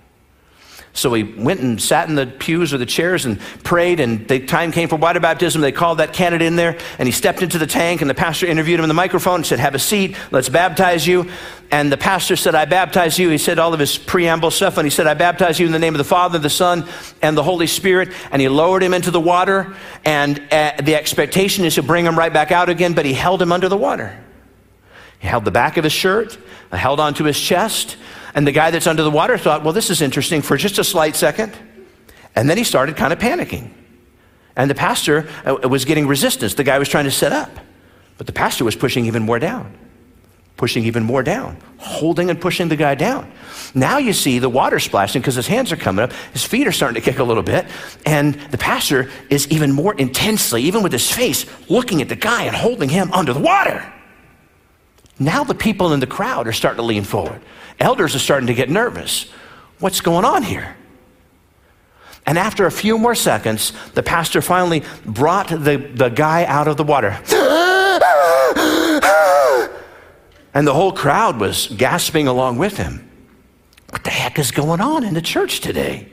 So 0.95 1.11
he 1.15 1.23
went 1.23 1.59
and 1.59 1.81
sat 1.81 2.07
in 2.07 2.13
the 2.13 2.27
pews 2.27 2.71
or 2.71 2.77
the 2.77 2.85
chairs 2.85 3.25
and 3.25 3.39
prayed, 3.63 3.99
and 3.99 4.27
the 4.27 4.45
time 4.45 4.71
came 4.71 4.87
for 4.87 4.95
water 4.95 5.19
baptism. 5.19 5.59
They 5.59 5.71
called 5.71 5.97
that 5.97 6.13
candidate 6.13 6.45
in 6.45 6.55
there, 6.55 6.77
and 6.99 7.07
he 7.07 7.11
stepped 7.11 7.41
into 7.41 7.57
the 7.57 7.65
tank, 7.65 8.01
and 8.01 8.09
the 8.09 8.13
pastor 8.13 8.45
interviewed 8.45 8.77
him 8.77 8.83
in 8.83 8.89
the 8.89 8.93
microphone 8.93 9.37
and 9.37 9.45
said, 9.45 9.57
Have 9.57 9.73
a 9.73 9.79
seat, 9.79 10.15
let's 10.29 10.49
baptize 10.49 11.07
you. 11.07 11.31
And 11.71 11.91
the 11.91 11.97
pastor 11.97 12.35
said, 12.35 12.53
I 12.53 12.65
baptize 12.65 13.17
you. 13.17 13.29
He 13.29 13.39
said 13.39 13.57
all 13.57 13.73
of 13.73 13.79
his 13.79 13.97
preamble 13.97 14.51
stuff, 14.51 14.77
and 14.77 14.85
he 14.85 14.91
said, 14.91 15.07
I 15.07 15.15
baptize 15.15 15.59
you 15.59 15.65
in 15.65 15.71
the 15.71 15.79
name 15.79 15.95
of 15.95 15.97
the 15.97 16.03
Father, 16.03 16.37
the 16.37 16.49
Son, 16.49 16.87
and 17.23 17.35
the 17.35 17.43
Holy 17.43 17.65
Spirit. 17.65 18.09
And 18.29 18.39
he 18.39 18.47
lowered 18.47 18.83
him 18.83 18.93
into 18.93 19.09
the 19.09 19.19
water, 19.19 19.75
and 20.05 20.39
uh, 20.51 20.73
the 20.83 20.95
expectation 20.95 21.65
is 21.65 21.73
to 21.75 21.81
bring 21.81 22.05
him 22.05 22.15
right 22.15 22.31
back 22.31 22.51
out 22.51 22.69
again, 22.69 22.93
but 22.93 23.05
he 23.05 23.13
held 23.13 23.41
him 23.41 23.51
under 23.51 23.67
the 23.67 23.77
water. 23.77 24.23
He 25.17 25.27
held 25.27 25.43
the 25.43 25.51
back 25.51 25.77
of 25.77 25.83
his 25.85 25.93
shirt, 25.93 26.37
held 26.71 26.99
onto 26.99 27.23
his 27.23 27.39
chest, 27.39 27.97
and 28.35 28.47
the 28.47 28.51
guy 28.51 28.71
that's 28.71 28.87
under 28.87 29.03
the 29.03 29.11
water 29.11 29.37
thought, 29.37 29.63
well, 29.63 29.73
this 29.73 29.89
is 29.89 30.01
interesting 30.01 30.41
for 30.41 30.57
just 30.57 30.79
a 30.79 30.83
slight 30.83 31.15
second. 31.15 31.53
And 32.35 32.49
then 32.49 32.57
he 32.57 32.63
started 32.63 32.95
kind 32.95 33.13
of 33.13 33.19
panicking. 33.19 33.71
And 34.55 34.69
the 34.69 34.75
pastor 34.75 35.27
uh, 35.45 35.67
was 35.67 35.85
getting 35.85 36.07
resistance. 36.07 36.55
The 36.55 36.63
guy 36.63 36.79
was 36.79 36.89
trying 36.89 37.05
to 37.05 37.11
set 37.11 37.31
up. 37.31 37.51
But 38.17 38.27
the 38.27 38.33
pastor 38.33 38.63
was 38.63 38.75
pushing 38.75 39.05
even 39.05 39.23
more 39.23 39.39
down, 39.39 39.75
pushing 40.57 40.85
even 40.85 41.03
more 41.03 41.23
down, 41.23 41.57
holding 41.77 42.29
and 42.29 42.39
pushing 42.39 42.69
the 42.69 42.75
guy 42.75 42.95
down. 42.95 43.31
Now 43.73 43.97
you 43.97 44.13
see 44.13 44.39
the 44.39 44.49
water 44.49 44.79
splashing 44.79 45.21
because 45.21 45.35
his 45.35 45.47
hands 45.47 45.71
are 45.71 45.75
coming 45.75 46.03
up, 46.03 46.13
his 46.31 46.43
feet 46.43 46.67
are 46.67 46.71
starting 46.71 46.95
to 46.95 47.01
kick 47.01 47.19
a 47.19 47.23
little 47.23 47.41
bit, 47.41 47.65
and 48.05 48.35
the 48.51 48.57
pastor 48.57 49.09
is 49.31 49.47
even 49.49 49.71
more 49.71 49.95
intensely, 49.95 50.61
even 50.63 50.83
with 50.83 50.91
his 50.91 51.11
face, 51.11 51.45
looking 51.69 52.01
at 52.01 52.09
the 52.09 52.15
guy 52.15 52.43
and 52.43 52.55
holding 52.55 52.89
him 52.89 53.11
under 53.11 53.33
the 53.33 53.39
water. 53.39 53.91
Now 55.19 55.43
the 55.43 55.55
people 55.55 55.93
in 55.93 55.99
the 55.99 56.07
crowd 56.07 56.47
are 56.47 56.53
starting 56.53 56.77
to 56.77 56.83
lean 56.83 57.03
forward. 57.03 57.41
Elders 57.79 58.15
are 58.15 58.19
starting 58.19 58.47
to 58.47 58.53
get 58.53 58.69
nervous. 58.69 59.29
What's 59.79 60.01
going 60.01 60.25
on 60.25 60.43
here? 60.43 60.75
And 62.25 62.37
after 62.37 62.65
a 62.65 62.71
few 62.71 62.97
more 62.97 63.15
seconds, 63.15 63.73
the 63.95 64.03
pastor 64.03 64.41
finally 64.41 64.83
brought 65.05 65.49
the, 65.49 65.91
the 65.93 66.09
guy 66.09 66.45
out 66.45 66.67
of 66.67 66.77
the 66.77 66.83
water. 66.83 67.09
and 70.53 70.65
the 70.65 70.73
whole 70.73 70.93
crowd 70.93 71.39
was 71.39 71.67
gasping 71.67 72.27
along 72.27 72.57
with 72.57 72.77
him. 72.77 73.09
What 73.89 74.03
the 74.03 74.09
heck 74.09 74.39
is 74.39 74.51
going 74.51 74.79
on 74.79 75.03
in 75.03 75.13
the 75.13 75.21
church 75.21 75.59
today? 75.59 76.07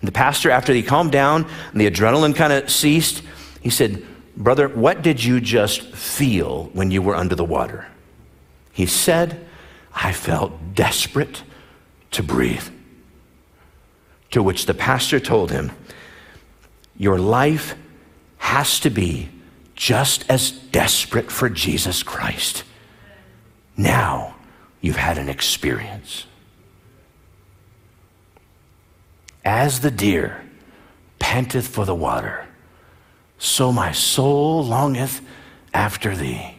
And 0.00 0.06
the 0.06 0.12
pastor, 0.12 0.50
after 0.50 0.72
he 0.72 0.82
calmed 0.82 1.10
down 1.10 1.46
and 1.72 1.80
the 1.80 1.90
adrenaline 1.90 2.36
kind 2.36 2.52
of 2.52 2.70
ceased, 2.70 3.22
he 3.60 3.70
said, 3.70 4.06
Brother, 4.36 4.68
what 4.68 5.02
did 5.02 5.22
you 5.22 5.40
just 5.40 5.82
feel 5.94 6.66
when 6.72 6.92
you 6.92 7.02
were 7.02 7.16
under 7.16 7.34
the 7.34 7.44
water? 7.44 7.88
He 8.72 8.86
said, 8.86 9.47
I 10.00 10.12
felt 10.12 10.52
desperate 10.74 11.42
to 12.12 12.22
breathe. 12.22 12.68
To 14.30 14.42
which 14.42 14.66
the 14.66 14.74
pastor 14.74 15.18
told 15.18 15.50
him, 15.50 15.72
Your 16.96 17.18
life 17.18 17.74
has 18.38 18.78
to 18.80 18.90
be 18.90 19.28
just 19.74 20.24
as 20.30 20.52
desperate 20.52 21.32
for 21.32 21.48
Jesus 21.48 22.04
Christ. 22.04 22.62
Now 23.76 24.36
you've 24.80 24.96
had 24.96 25.18
an 25.18 25.28
experience. 25.28 26.26
As 29.44 29.80
the 29.80 29.90
deer 29.90 30.44
panteth 31.18 31.66
for 31.66 31.84
the 31.84 31.94
water, 31.94 32.46
so 33.38 33.72
my 33.72 33.90
soul 33.90 34.62
longeth 34.64 35.22
after 35.74 36.14
thee. 36.14 36.54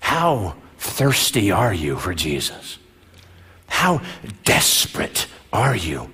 How 0.00 0.54
thirsty 0.78 1.50
are 1.50 1.74
you 1.74 1.96
for 1.96 2.14
Jesus? 2.14 2.78
How 3.66 4.00
desperate 4.44 5.26
are 5.52 5.76
you 5.76 6.10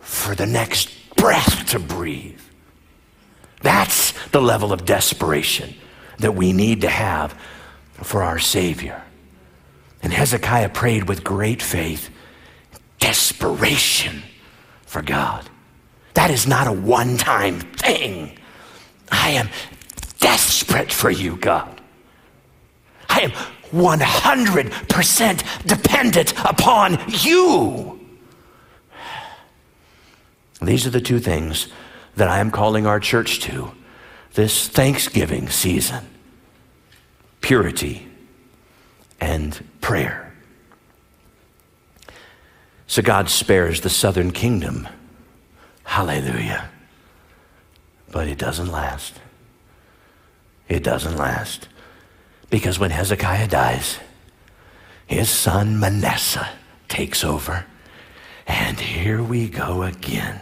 for 0.00 0.34
the 0.34 0.46
next 0.46 0.90
breath 1.16 1.70
to 1.70 1.78
breathe? 1.78 2.40
That's 3.60 4.12
the 4.28 4.40
level 4.40 4.72
of 4.72 4.84
desperation 4.84 5.74
that 6.18 6.32
we 6.32 6.52
need 6.52 6.82
to 6.82 6.88
have 6.88 7.38
for 7.92 8.22
our 8.22 8.38
Savior. 8.38 9.02
And 10.02 10.12
Hezekiah 10.12 10.70
prayed 10.70 11.08
with 11.08 11.24
great 11.24 11.62
faith, 11.62 12.10
desperation 13.00 14.22
for 14.86 15.02
God. 15.02 15.48
That 16.14 16.30
is 16.30 16.46
not 16.46 16.66
a 16.66 16.72
one 16.72 17.16
time 17.16 17.60
thing. 17.60 18.38
I 19.10 19.30
am 19.30 19.48
desperate 20.18 20.92
for 20.92 21.10
you, 21.10 21.36
God. 21.36 21.80
I 23.08 23.20
am 23.20 23.32
100% 23.70 25.66
dependent 25.66 26.32
upon 26.44 26.98
you. 27.08 28.00
These 30.62 30.86
are 30.86 30.90
the 30.90 31.00
two 31.00 31.18
things 31.18 31.68
that 32.16 32.28
I 32.28 32.38
am 32.38 32.50
calling 32.50 32.86
our 32.86 33.00
church 33.00 33.40
to 33.40 33.72
this 34.34 34.68
Thanksgiving 34.68 35.48
season 35.48 36.04
purity 37.40 38.08
and 39.20 39.64
prayer. 39.80 40.34
So 42.88 43.02
God 43.02 43.28
spares 43.30 43.80
the 43.82 43.90
southern 43.90 44.32
kingdom. 44.32 44.88
Hallelujah. 45.84 46.68
But 48.10 48.26
it 48.28 48.38
doesn't 48.38 48.70
last. 48.70 49.14
It 50.68 50.82
doesn't 50.82 51.16
last. 51.16 51.68
Because 52.50 52.78
when 52.78 52.90
Hezekiah 52.90 53.48
dies, 53.48 53.98
his 55.06 55.28
son 55.28 55.78
Manasseh 55.78 56.48
takes 56.88 57.24
over. 57.24 57.66
And 58.46 58.78
here 58.78 59.22
we 59.22 59.48
go 59.48 59.82
again. 59.82 60.40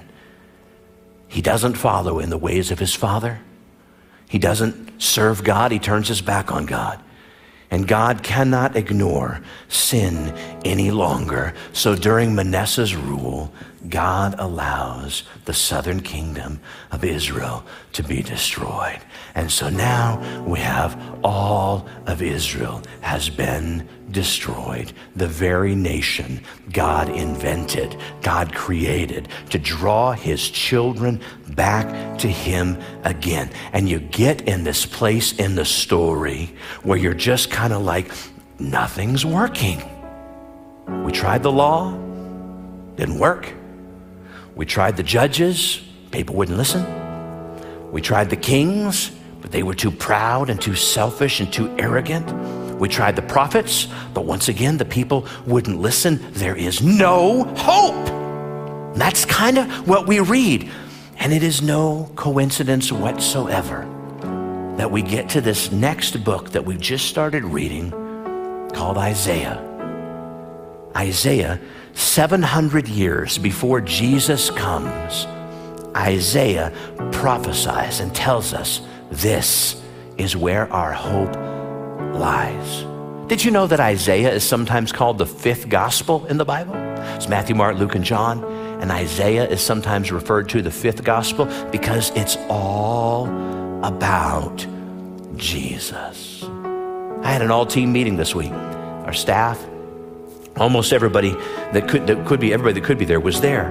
He 1.29 1.43
doesn't 1.43 1.75
follow 1.75 2.19
in 2.19 2.31
the 2.31 2.39
ways 2.39 2.71
of 2.71 2.79
his 2.79 2.95
father. 2.95 3.41
He 4.29 4.39
doesn't 4.39 5.03
serve 5.03 5.43
God. 5.45 5.73
He 5.73 5.79
turns 5.79 6.09
his 6.09 6.21
back 6.21 6.53
on 6.53 6.67
God. 6.67 7.01
And 7.71 7.89
God 7.89 8.23
cannot 8.23 8.77
ignore 8.77 9.41
sin 9.69 10.33
any 10.65 10.91
longer. 10.91 11.55
So 11.73 11.97
during 11.97 12.35
Manasseh's 12.35 12.95
rule, 12.95 13.53
God 13.89 14.35
allows 14.39 15.25
the 15.45 15.53
southern 15.53 16.01
kingdom 16.01 16.61
of 16.91 17.05
Israel 17.05 17.65
to 17.93 18.03
be 18.03 18.23
destroyed. 18.23 19.01
And 19.35 19.51
so 19.51 19.69
now 19.69 20.43
we 20.45 20.61
have 20.61 20.99
all 21.23 21.87
of 22.07 22.23
Israel 22.23 22.83
has 23.01 23.29
been 23.29 23.87
destroyed. 24.11 24.93
The 25.17 25.27
very 25.27 25.75
nation 25.75 26.41
God 26.73 27.09
invented, 27.11 27.97
God 28.23 28.55
created 28.55 29.29
to 29.51 29.59
draw 29.59 30.13
his 30.13 30.49
children 30.49 31.21
back 31.49 32.19
to 32.19 32.29
him 32.29 32.79
again. 33.03 33.51
And 33.73 33.89
you 33.89 33.99
get 33.99 34.43
in 34.43 34.65
this 34.65 34.87
place 34.87 35.33
in 35.33 35.57
the 35.57 35.65
story 35.65 36.55
where 36.83 36.97
you're 36.97 37.13
just 37.13 37.51
kind 37.51 37.73
of 37.73 37.83
like, 37.83 38.13
nothing's 38.59 39.27
working. 39.27 39.83
We 41.05 41.13
tried 41.13 41.43
the 41.43 41.53
law, 41.53 41.93
didn't 42.97 43.19
work. 43.19 43.53
We 44.55 44.67
tried 44.67 44.97
the 44.97 45.03
judges, 45.03 45.83
people 46.11 46.37
wouldn't 46.37 46.57
listen. 46.57 46.85
We 47.91 48.01
tried 48.01 48.31
the 48.31 48.37
kings, 48.37 49.11
but 49.41 49.51
they 49.51 49.63
were 49.63 49.75
too 49.75 49.91
proud 49.91 50.49
and 50.49 50.61
too 50.61 50.75
selfish 50.75 51.41
and 51.41 51.53
too 51.53 51.75
arrogant. 51.79 52.33
We 52.79 52.89
tried 52.89 53.17
the 53.17 53.23
prophets, 53.23 53.89
but 54.13 54.25
once 54.25 54.49
again, 54.49 54.79
the 54.79 54.85
people 54.85 55.27
wouldn't 55.47 55.81
listen. 55.81 56.21
There 56.33 56.57
is 56.57 56.83
no 56.83 57.45
hope. 57.57 58.07
That's 58.97 59.25
kind 59.25 59.59
of 59.59 59.89
what 59.89 60.07
we 60.07 60.21
read. 60.21 60.71
And 61.19 61.33
it 61.33 61.43
is 61.43 61.63
no 61.63 62.11
coincidence 62.17 62.93
whatsoever 62.93 63.89
that 64.77 64.91
we 64.91 65.03
get 65.03 65.29
to 65.31 65.41
this 65.41 65.71
next 65.71 66.25
book 66.25 66.51
that 66.51 66.65
we've 66.65 66.81
just 66.81 67.07
started 67.07 67.45
reading 67.45 67.91
called 68.73 68.99
Isaiah. 68.99 69.61
Isaiah 70.97 71.61
700 71.95 72.89
years 72.89 73.39
before 73.39 73.81
Jesus 73.81 74.51
comes, 74.51 75.27
Isaiah 75.97 76.73
prophesies 77.13 78.01
and 78.01 78.15
tells 78.15 78.53
us 78.53 78.81
this 79.11 79.81
is 80.19 80.37
where 80.37 80.71
our 80.73 80.93
hope 80.93 81.35
lies. 82.15 82.85
Did 83.29 83.45
you 83.45 83.51
know 83.51 83.67
that 83.67 83.81
Isaiah 83.81 84.33
is 84.33 84.45
sometimes 84.45 84.93
called 84.93 85.19
the 85.19 85.27
fifth 85.27 85.69
gospel 85.69 86.27
in 86.27 86.37
the 86.37 86.45
Bible? 86.45 86.75
It's 87.17 87.29
Matthew, 87.29 87.55
Mark, 87.55 87.79
Luke, 87.79 87.95
and 87.95 88.05
John. 88.05 88.45
And 88.83 88.91
Isaiah 88.91 89.49
is 89.49 89.63
sometimes 89.63 90.13
referred 90.13 90.49
to 90.51 90.61
the 90.61 90.71
fifth 90.71 91.05
gospel 91.05 91.47
because 91.71 92.11
it's 92.11 92.37
all 92.51 93.27
about 93.83 94.67
Jesus. 95.37 96.45
I 97.23 97.31
had 97.31 97.41
an 97.41 97.51
all 97.51 97.65
team 97.65 97.93
meeting 97.93 98.17
this 98.17 98.35
week. 98.35 98.53
Our 98.53 99.15
staff, 99.15 99.65
almost 100.57 100.93
everybody 100.93 101.33
that 101.73 101.89
could, 101.89 102.07
that 102.07 102.27
could 102.27 102.41
be, 102.41 102.53
everybody 102.53 102.81
that 102.81 102.87
could 102.87 102.99
be 102.99 103.05
there 103.05 103.21
was 103.21 103.41
there. 103.41 103.67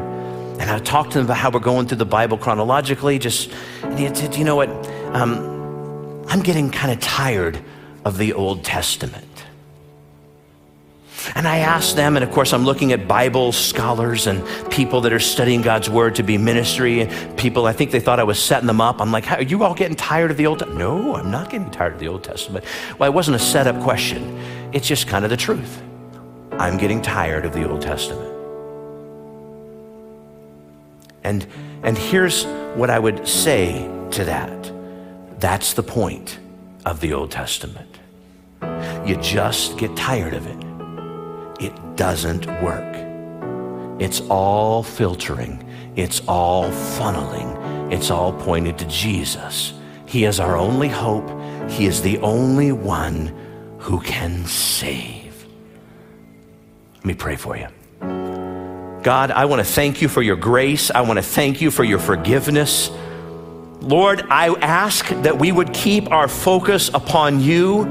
And 0.59 0.69
I 0.69 0.79
talked 0.79 1.11
to 1.13 1.17
them 1.17 1.25
about 1.25 1.37
how 1.37 1.49
we're 1.49 1.59
going 1.59 1.87
through 1.87 1.97
the 1.97 2.05
Bible 2.05 2.37
chronologically. 2.37 3.19
Just, 3.19 3.51
and 3.81 3.97
he 3.97 4.13
said, 4.13 4.35
you 4.35 4.43
know 4.43 4.55
what? 4.55 4.69
Um, 5.13 6.25
I'm 6.27 6.41
getting 6.41 6.69
kind 6.69 6.91
of 6.91 6.99
tired 6.99 7.59
of 8.05 8.17
the 8.17 8.33
Old 8.33 8.63
Testament. 8.63 9.27
And 11.35 11.47
I 11.47 11.59
asked 11.59 11.95
them, 11.95 12.17
and 12.17 12.23
of 12.23 12.31
course, 12.31 12.53
I'm 12.53 12.65
looking 12.65 12.91
at 12.91 13.07
Bible 13.07 13.53
scholars 13.53 14.27
and 14.27 14.45
people 14.69 15.01
that 15.01 15.13
are 15.13 15.19
studying 15.19 15.61
God's 15.61 15.89
Word 15.89 16.15
to 16.15 16.23
be 16.23 16.37
ministry. 16.37 17.01
And 17.01 17.37
people, 17.37 17.65
I 17.65 17.73
think 17.73 17.91
they 17.91 18.01
thought 18.01 18.19
I 18.19 18.23
was 18.23 18.39
setting 18.43 18.67
them 18.67 18.81
up. 18.81 19.01
I'm 19.01 19.11
like, 19.11 19.31
are 19.31 19.41
you 19.41 19.63
all 19.63 19.73
getting 19.73 19.95
tired 19.95 20.31
of 20.31 20.37
the 20.37 20.47
Old 20.47 20.59
Testament? 20.59 20.79
No, 20.79 21.15
I'm 21.15 21.31
not 21.31 21.49
getting 21.49 21.71
tired 21.71 21.93
of 21.93 21.99
the 21.99 22.09
Old 22.09 22.23
Testament. 22.23 22.65
Well, 22.99 23.09
it 23.09 23.13
wasn't 23.13 23.35
a 23.35 23.39
setup 23.39 23.81
question, 23.81 24.37
it's 24.73 24.87
just 24.87 25.07
kind 25.07 25.23
of 25.23 25.31
the 25.31 25.37
truth. 25.37 25.81
I'm 26.59 26.77
getting 26.77 27.01
tired 27.01 27.45
of 27.45 27.53
the 27.53 27.67
Old 27.69 27.81
Testament. 27.81 28.29
And, 31.23 31.47
and 31.83 31.97
here's 31.97 32.45
what 32.75 32.89
I 32.89 32.99
would 32.99 33.27
say 33.27 33.89
to 34.11 34.25
that 34.25 34.71
that's 35.39 35.73
the 35.73 35.83
point 35.83 36.39
of 36.85 37.01
the 37.01 37.13
Old 37.13 37.31
Testament. 37.31 37.99
You 39.05 39.17
just 39.17 39.77
get 39.77 39.95
tired 39.97 40.33
of 40.33 40.47
it 40.47 40.63
it 41.63 41.95
doesn't 41.95 42.45
work. 42.61 42.95
It's 44.01 44.21
all 44.21 44.83
filtering, 44.83 45.63
it's 45.95 46.21
all 46.27 46.65
funneling, 46.69 47.91
it's 47.91 48.09
all 48.11 48.33
pointed 48.33 48.77
to 48.79 48.85
Jesus. 48.85 49.73
He 50.05 50.25
is 50.25 50.39
our 50.39 50.57
only 50.57 50.89
hope, 50.89 51.29
He 51.69 51.85
is 51.85 52.01
the 52.01 52.17
only 52.19 52.71
one 52.71 53.33
who 53.79 54.01
can 54.01 54.45
save. 54.45 55.12
Let 57.03 57.05
me 57.05 57.13
pray 57.13 57.35
for 57.35 57.57
you. 57.57 57.67
God, 59.03 59.31
I 59.31 59.45
want 59.45 59.59
to 59.59 59.65
thank 59.65 60.01
you 60.01 60.07
for 60.07 60.21
your 60.21 60.37
grace. 60.37 60.89
I 60.89 61.01
want 61.01 61.17
to 61.17 61.23
thank 61.23 61.61
you 61.61 61.69
for 61.69 61.83
your 61.83 61.99
forgiveness. 61.99 62.89
Lord, 63.81 64.23
I 64.29 64.47
ask 64.61 65.09
that 65.09 65.37
we 65.37 65.51
would 65.51 65.73
keep 65.73 66.09
our 66.09 66.29
focus 66.29 66.89
upon 66.93 67.41
you 67.41 67.83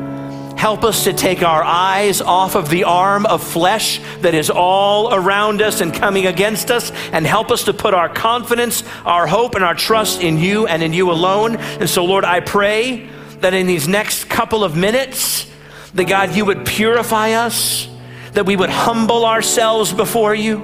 Help 0.63 0.85
us 0.85 1.03
to 1.03 1.13
take 1.13 1.43
our 1.43 1.65
eyes 1.65 2.21
off 2.21 2.55
of 2.55 2.71
the 2.71 2.85
arm 2.85 3.27
of 3.27 3.43
flesh 3.43 4.01
that 4.21 4.33
is 4.33 4.49
all 4.49 5.13
around 5.13 5.61
us 5.61 5.81
and 5.81 5.93
coming 5.93 6.29
against 6.29 6.71
us, 6.71 6.93
and 7.11 7.27
help 7.27 7.51
us 7.51 7.65
to 7.65 7.75
put 7.75 7.95
our 7.95 8.09
confidence, 8.09 8.85
our 9.05 9.27
hope, 9.27 9.57
and 9.57 9.65
our 9.65 9.75
trust 9.75 10.23
in 10.23 10.39
you 10.39 10.69
and 10.69 10.81
in 10.81 10.93
you 10.93 11.11
alone. 11.11 11.57
And 11.57 11.91
so, 11.91 12.05
Lord, 12.05 12.25
I 12.25 12.39
pray 12.39 13.09
that 13.41 13.55
in 13.55 13.67
these 13.67 13.89
next 13.89 14.29
couple 14.29 14.63
of 14.63 14.77
minutes, 14.77 15.51
that 15.95 16.05
God, 16.05 16.37
you 16.37 16.45
would 16.45 16.65
purify 16.65 17.33
us, 17.33 17.89
that 18.33 18.47
we 18.47 18.57
would 18.57 18.71
humble 18.71 19.25
ourselves 19.25 19.93
before 19.93 20.35
you. 20.35 20.59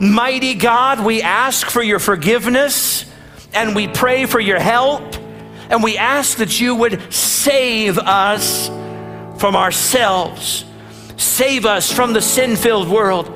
Mighty 0.00 0.54
God, 0.54 1.04
we 1.04 1.22
ask 1.22 1.68
for 1.68 1.82
your 1.82 1.98
forgiveness 1.98 3.04
and 3.52 3.76
we 3.76 3.86
pray 3.86 4.26
for 4.26 4.40
your 4.40 4.58
help, 4.58 5.14
and 5.68 5.82
we 5.82 5.98
ask 5.98 6.38
that 6.38 6.58
you 6.58 6.74
would 6.74 7.12
save 7.12 7.98
us 7.98 8.68
from 9.38 9.56
ourselves. 9.56 10.64
Save 11.18 11.66
us 11.66 11.92
from 11.92 12.14
the 12.14 12.22
sin 12.22 12.56
filled 12.56 12.88
world. 12.88 13.30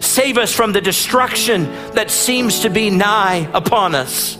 Save 0.00 0.36
us 0.36 0.54
from 0.54 0.72
the 0.72 0.80
destruction 0.80 1.64
that 1.94 2.10
seems 2.10 2.60
to 2.60 2.70
be 2.70 2.90
nigh 2.90 3.48
upon 3.54 3.94
us. 3.94 4.36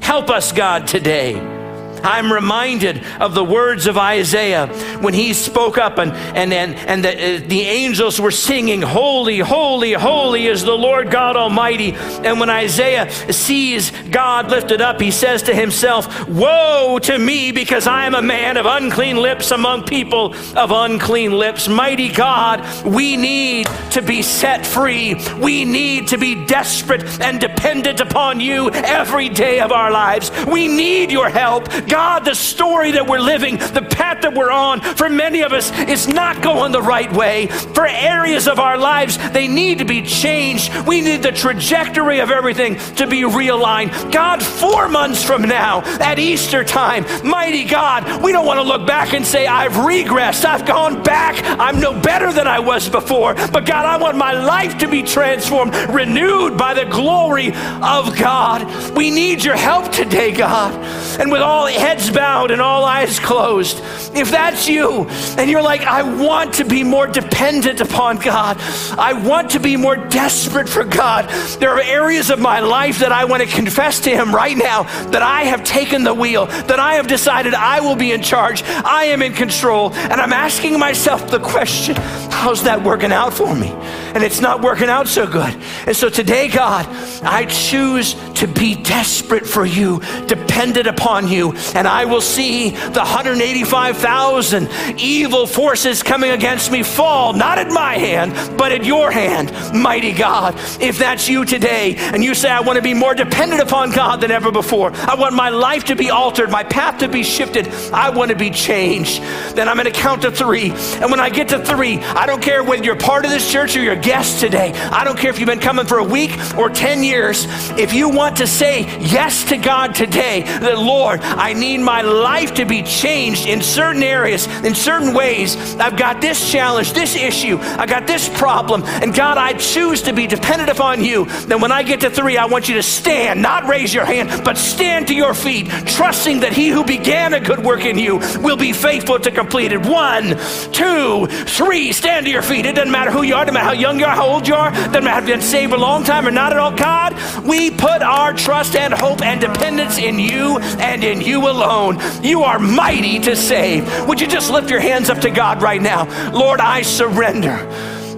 Help 0.00 0.30
us, 0.30 0.52
God, 0.52 0.86
today 0.86 1.57
I'm 2.02 2.32
reminded 2.32 3.04
of 3.20 3.34
the 3.34 3.44
words 3.44 3.86
of 3.86 3.98
Isaiah 3.98 4.66
when 5.00 5.14
he 5.14 5.32
spoke 5.32 5.78
up 5.78 5.98
and, 5.98 6.12
and, 6.12 6.52
and, 6.52 6.74
and 6.74 7.04
the, 7.04 7.10
uh, 7.10 7.40
the 7.46 7.62
angels 7.62 8.20
were 8.20 8.30
singing, 8.30 8.82
Holy, 8.82 9.38
holy, 9.38 9.92
holy 9.92 10.46
is 10.46 10.62
the 10.62 10.76
Lord 10.76 11.10
God 11.10 11.36
Almighty. 11.36 11.94
And 11.94 12.40
when 12.40 12.50
Isaiah 12.50 13.10
sees 13.32 13.90
God 14.10 14.50
lifted 14.50 14.80
up, 14.80 15.00
he 15.00 15.10
says 15.10 15.42
to 15.44 15.54
himself, 15.54 16.28
Woe 16.28 16.98
to 17.02 17.18
me, 17.18 17.52
because 17.52 17.86
I 17.86 18.06
am 18.06 18.14
a 18.14 18.22
man 18.22 18.56
of 18.56 18.66
unclean 18.66 19.16
lips 19.16 19.50
among 19.50 19.84
people 19.84 20.34
of 20.56 20.70
unclean 20.70 21.32
lips. 21.32 21.68
Mighty 21.68 22.08
God, 22.08 22.64
we 22.84 23.16
need 23.16 23.66
to 23.92 24.02
be 24.02 24.22
set 24.22 24.66
free. 24.66 25.14
We 25.40 25.64
need 25.64 26.08
to 26.08 26.18
be 26.18 26.46
desperate 26.46 27.20
and 27.20 27.40
dependent 27.40 28.00
upon 28.00 28.40
you 28.40 28.70
every 28.70 29.28
day 29.28 29.60
of 29.60 29.72
our 29.72 29.90
lives. 29.90 30.30
We 30.46 30.68
need 30.68 31.10
your 31.10 31.28
help. 31.28 31.68
God, 31.88 32.24
the 32.24 32.34
story 32.34 32.92
that 32.92 33.06
we're 33.06 33.18
living, 33.18 33.56
the 33.56 33.86
path 33.88 34.22
that 34.22 34.34
we're 34.34 34.50
on, 34.50 34.80
for 34.80 35.08
many 35.08 35.42
of 35.42 35.52
us, 35.52 35.70
is 35.88 36.08
not 36.08 36.42
going 36.42 36.72
the 36.72 36.82
right 36.82 37.12
way. 37.12 37.46
For 37.46 37.86
areas 37.86 38.48
of 38.48 38.58
our 38.58 38.78
lives, 38.78 39.16
they 39.30 39.48
need 39.48 39.78
to 39.78 39.84
be 39.84 40.02
changed. 40.02 40.74
We 40.86 41.00
need 41.00 41.22
the 41.22 41.32
trajectory 41.32 42.20
of 42.20 42.30
everything 42.30 42.76
to 42.96 43.06
be 43.06 43.22
realigned. 43.22 44.12
God, 44.12 44.42
four 44.42 44.88
months 44.88 45.22
from 45.24 45.42
now, 45.42 45.82
at 46.00 46.18
Easter 46.18 46.64
time, 46.64 47.04
mighty 47.26 47.64
God, 47.64 48.22
we 48.22 48.32
don't 48.32 48.46
want 48.46 48.58
to 48.58 48.64
look 48.64 48.86
back 48.86 49.14
and 49.14 49.26
say, 49.26 49.46
I've 49.46 49.72
regressed, 49.72 50.44
I've 50.44 50.66
gone 50.66 51.02
back, 51.02 51.42
I'm 51.58 51.80
no 51.80 51.98
better 51.98 52.32
than 52.32 52.46
I 52.46 52.58
was 52.58 52.88
before. 52.88 53.34
But 53.34 53.66
God, 53.66 53.84
I 53.84 53.96
want 53.96 54.16
my 54.16 54.32
life 54.32 54.78
to 54.78 54.88
be 54.88 55.02
transformed, 55.02 55.74
renewed 55.88 56.56
by 56.56 56.74
the 56.74 56.84
glory 56.84 57.48
of 57.48 58.16
God. 58.18 58.96
We 58.96 59.10
need 59.10 59.44
your 59.44 59.56
help 59.56 59.92
today, 59.92 60.32
God. 60.32 60.72
And 61.20 61.32
with 61.32 61.42
all 61.42 61.66
heads 61.78 62.10
bowed 62.10 62.50
and 62.50 62.60
all 62.60 62.84
eyes 62.84 63.18
closed, 63.18 63.78
if 64.14 64.30
that's 64.30 64.68
you 64.68 65.06
and 65.38 65.50
you're 65.50 65.62
like, 65.62 65.82
I 65.82 66.02
want 66.02 66.54
to 66.54 66.64
be 66.64 66.82
more 66.82 67.06
dependent 67.06 67.80
upon 67.80 68.18
God, 68.18 68.56
I 68.98 69.12
want 69.12 69.50
to 69.50 69.60
be 69.60 69.76
more 69.76 69.96
desperate 69.96 70.68
for 70.68 70.84
God, 70.84 71.28
there 71.60 71.70
are 71.70 71.80
areas 71.80 72.30
of 72.30 72.38
my 72.38 72.60
life 72.60 72.98
that 72.98 73.12
I 73.12 73.24
want 73.24 73.42
to 73.42 73.48
confess 73.48 74.00
to 74.00 74.10
Him 74.10 74.34
right 74.34 74.56
now 74.56 74.82
that 75.10 75.22
I 75.22 75.44
have 75.44 75.64
taken 75.64 76.04
the 76.04 76.14
wheel, 76.14 76.46
that 76.46 76.78
I 76.80 76.94
have 76.94 77.06
decided 77.06 77.54
I 77.54 77.80
will 77.80 77.96
be 77.96 78.12
in 78.12 78.22
charge, 78.22 78.62
I 78.64 79.04
am 79.04 79.22
in 79.22 79.32
control, 79.32 79.92
and 79.92 80.20
I'm 80.20 80.32
asking 80.32 80.78
myself 80.78 81.30
the 81.30 81.40
question, 81.40 81.96
how's 82.30 82.62
that 82.64 82.82
working 82.82 83.12
out 83.12 83.32
for 83.32 83.54
me? 83.54 83.68
And 84.14 84.22
it's 84.22 84.40
not 84.40 84.62
working 84.62 84.88
out 84.88 85.06
so 85.06 85.26
good. 85.26 85.54
And 85.86 85.96
so 85.96 86.08
today, 86.08 86.48
God, 86.48 86.86
I 87.22 87.44
choose 87.44 88.14
to 88.38 88.46
be 88.46 88.76
desperate 88.76 89.46
for 89.46 89.66
you, 89.66 90.00
dependent 90.26 90.86
upon 90.86 91.28
you, 91.28 91.52
and 91.74 91.88
I 91.88 92.04
will 92.04 92.20
see 92.20 92.70
the 92.70 93.00
185,000 93.00 94.68
evil 94.96 95.46
forces 95.46 96.02
coming 96.02 96.30
against 96.30 96.70
me 96.70 96.82
fall, 96.82 97.32
not 97.32 97.58
at 97.58 97.72
my 97.72 97.94
hand, 97.94 98.32
but 98.56 98.70
at 98.70 98.84
your 98.84 99.10
hand, 99.10 99.52
mighty 99.74 100.12
God. 100.12 100.54
If 100.80 100.98
that's 100.98 101.28
you 101.28 101.44
today, 101.44 101.96
and 101.96 102.22
you 102.22 102.34
say, 102.34 102.48
I 102.48 102.60
want 102.60 102.76
to 102.76 102.82
be 102.82 102.94
more 102.94 103.14
dependent 103.14 103.60
upon 103.60 103.90
God 103.90 104.20
than 104.20 104.30
ever 104.30 104.52
before, 104.52 104.92
I 104.94 105.16
want 105.16 105.34
my 105.34 105.48
life 105.48 105.84
to 105.86 105.96
be 105.96 106.10
altered, 106.10 106.50
my 106.50 106.62
path 106.62 106.98
to 107.00 107.08
be 107.08 107.24
shifted, 107.24 107.68
I 107.92 108.10
want 108.10 108.30
to 108.30 108.36
be 108.36 108.50
changed, 108.50 109.20
then 109.54 109.68
I'm 109.68 109.76
going 109.76 109.92
to 109.92 110.00
count 110.00 110.22
to 110.22 110.30
three. 110.30 110.70
And 110.70 111.10
when 111.10 111.20
I 111.20 111.28
get 111.28 111.48
to 111.48 111.58
three, 111.58 111.98
I 111.98 112.26
don't 112.26 112.42
care 112.42 112.62
whether 112.62 112.84
you're 112.84 112.96
part 112.96 113.24
of 113.24 113.32
this 113.32 113.50
church 113.50 113.76
or 113.76 113.80
you're 113.80 113.94
a 113.94 113.96
guest 113.96 114.38
today, 114.38 114.72
I 114.72 115.02
don't 115.02 115.18
care 115.18 115.30
if 115.30 115.40
you've 115.40 115.48
been 115.48 115.58
coming 115.58 115.86
for 115.86 115.98
a 115.98 116.04
week 116.04 116.30
or 116.56 116.70
10 116.70 117.02
years, 117.02 117.46
if 117.78 117.92
you 117.92 118.08
want 118.08 118.27
to 118.36 118.46
say 118.46 118.82
yes 119.00 119.44
to 119.44 119.56
God 119.56 119.94
today, 119.94 120.42
that 120.42 120.78
Lord, 120.78 121.20
I 121.20 121.52
need 121.52 121.78
my 121.78 122.02
life 122.02 122.54
to 122.54 122.64
be 122.64 122.82
changed 122.82 123.46
in 123.46 123.62
certain 123.62 124.02
areas, 124.02 124.46
in 124.64 124.74
certain 124.74 125.14
ways. 125.14 125.56
I've 125.76 125.96
got 125.96 126.20
this 126.20 126.50
challenge, 126.50 126.92
this 126.92 127.16
issue, 127.16 127.58
I 127.60 127.86
got 127.86 128.06
this 128.06 128.28
problem, 128.28 128.82
and 128.84 129.14
God, 129.14 129.38
I 129.38 129.54
choose 129.54 130.02
to 130.02 130.12
be 130.12 130.26
dependent 130.26 130.70
upon 130.70 131.04
you. 131.04 131.24
Then 131.46 131.60
when 131.60 131.72
I 131.72 131.82
get 131.82 132.00
to 132.00 132.10
three, 132.10 132.36
I 132.36 132.46
want 132.46 132.68
you 132.68 132.74
to 132.74 132.82
stand, 132.82 133.42
not 133.42 133.68
raise 133.68 133.92
your 133.94 134.04
hand, 134.04 134.44
but 134.44 134.56
stand 134.56 135.08
to 135.08 135.14
your 135.14 135.34
feet, 135.34 135.68
trusting 135.86 136.40
that 136.40 136.52
he 136.52 136.68
who 136.68 136.84
began 136.84 137.34
a 137.34 137.40
good 137.40 137.62
work 137.64 137.84
in 137.84 137.98
you 137.98 138.18
will 138.40 138.56
be 138.56 138.72
faithful 138.72 139.18
to 139.18 139.30
complete 139.30 139.72
it. 139.72 139.80
One, 139.84 140.36
two, 140.72 141.26
three, 141.26 141.92
stand 141.92 142.26
to 142.26 142.32
your 142.32 142.42
feet. 142.42 142.66
It 142.66 142.74
doesn't 142.74 142.90
matter 142.90 143.10
who 143.10 143.22
you 143.22 143.34
are, 143.34 143.44
doesn't 143.44 143.54
matter 143.54 143.66
how 143.66 143.72
young 143.72 143.98
you 143.98 144.06
are, 144.06 144.14
how 144.14 144.26
old 144.26 144.46
you 144.48 144.54
are, 144.54 144.70
doesn't 144.70 145.04
matter 145.04 145.22
if 145.22 145.28
you've 145.28 145.38
been 145.38 145.46
saved 145.46 145.72
a 145.72 145.76
long 145.76 146.04
time 146.04 146.26
or 146.26 146.30
not 146.30 146.52
at 146.52 146.58
all. 146.58 146.72
God, 146.72 147.14
we 147.44 147.70
put 147.70 148.02
our 148.02 148.17
trust 148.34 148.74
and 148.76 148.92
hope 148.92 149.22
and 149.22 149.40
dependence 149.40 149.98
in 149.98 150.18
you 150.18 150.58
and 150.58 151.04
in 151.04 151.20
you 151.20 151.48
alone 151.48 151.58
alone. 151.58 151.98
You 152.22 152.42
are 152.42 152.58
mighty 152.58 153.18
to 153.20 153.36
save. 153.36 154.06
Would 154.06 154.20
you 154.20 154.26
just 154.26 154.50
lift 154.50 154.70
your 154.70 154.80
hands 154.80 155.10
up 155.10 155.18
to 155.20 155.30
God 155.30 155.62
right 155.62 155.80
now? 155.80 156.04
Lord, 156.30 156.60
I 156.60 156.82
surrender. 156.82 157.66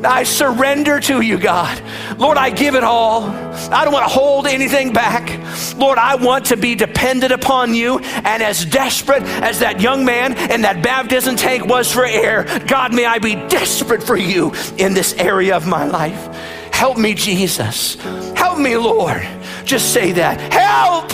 I 0.03 0.23
surrender 0.23 0.99
to 1.01 1.21
you, 1.21 1.39
God. 1.39 1.83
Lord, 2.19 2.39
I 2.39 2.49
give 2.49 2.75
it 2.75 2.85
all. 2.85 3.25
I 3.25 3.85
don't 3.85 3.93
want 3.93 4.09
to 4.09 4.13
hold 4.13 4.47
anything 4.47 4.95
back. 4.95 5.29
Lord, 5.77 5.99
I 5.99 6.15
want 6.15 6.47
to 6.47 6.57
be 6.57 6.75
dependent 6.75 7.33
upon 7.33 7.75
you. 7.75 7.99
And 7.99 8.43
as 8.43 8.65
desperate 8.65 9.23
as 9.23 9.59
that 9.61 9.81
young 9.81 10.07
man 10.07 10.39
in 10.51 10.63
that 10.63 10.83
baptism 10.83 11.37
tank 11.37 11.67
was 11.67 11.93
for 11.93 12.07
air, 12.07 12.45
God, 12.67 12.95
may 12.95 13.05
I 13.05 13.19
be 13.19 13.35
desperate 13.35 14.03
for 14.03 14.17
you 14.17 14.55
in 14.79 14.95
this 14.95 15.13
area 15.15 15.55
of 15.55 15.67
my 15.67 15.85
life. 15.85 16.35
Help 16.73 16.97
me, 16.97 17.13
Jesus. 17.13 17.97
Help 18.35 18.59
me, 18.59 18.79
Lord. 18.79 19.29
Just 19.65 19.93
say 19.93 20.13
that. 20.13 20.41
Help! 20.53 21.11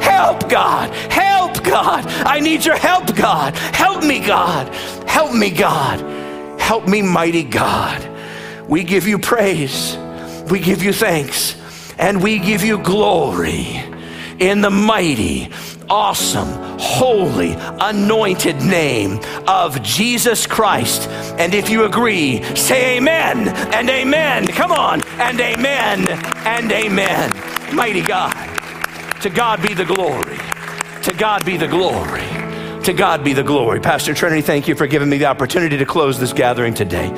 Help, 0.00 0.48
God. 0.48 0.90
Help, 1.10 1.62
God. 1.62 2.06
I 2.06 2.40
need 2.40 2.64
your 2.64 2.76
help, 2.76 3.14
God. 3.14 3.54
Help 3.56 4.04
me, 4.04 4.20
God. 4.20 4.74
Help 5.08 5.34
me, 5.34 5.50
God. 5.50 6.00
Help 6.60 6.88
me, 6.88 7.02
mighty 7.02 7.42
God. 7.42 8.06
We 8.68 8.84
give 8.84 9.06
you 9.06 9.18
praise. 9.18 9.96
We 10.50 10.60
give 10.60 10.82
you 10.82 10.92
thanks. 10.92 11.56
And 11.98 12.22
we 12.22 12.38
give 12.38 12.62
you 12.62 12.78
glory 12.78 13.82
in 14.38 14.62
the 14.62 14.70
mighty, 14.70 15.50
awesome, 15.90 16.48
holy, 16.78 17.56
anointed 17.80 18.56
name 18.62 19.20
of 19.48 19.82
Jesus 19.82 20.46
Christ. 20.46 21.08
And 21.38 21.52
if 21.52 21.68
you 21.68 21.84
agree, 21.84 22.42
say 22.54 22.96
amen 22.96 23.48
and 23.74 23.90
amen. 23.90 24.46
Come 24.46 24.70
on, 24.70 25.02
and 25.18 25.40
amen 25.40 26.08
and 26.46 26.70
amen. 26.70 27.32
Mighty 27.74 28.02
God, 28.02 28.32
to 29.20 29.30
God 29.30 29.60
be 29.60 29.74
the 29.74 29.84
glory. 29.84 30.38
To 31.02 31.12
God 31.12 31.44
be 31.44 31.56
the 31.56 31.68
glory. 31.68 32.26
To 32.84 32.92
God 32.92 33.24
be 33.24 33.32
the 33.32 33.42
glory. 33.42 33.80
Pastor 33.80 34.14
Trinity, 34.14 34.42
thank 34.42 34.68
you 34.68 34.74
for 34.74 34.86
giving 34.86 35.08
me 35.08 35.18
the 35.18 35.26
opportunity 35.26 35.76
to 35.76 35.86
close 35.86 36.18
this 36.18 36.32
gathering 36.32 36.72
today 36.72 37.08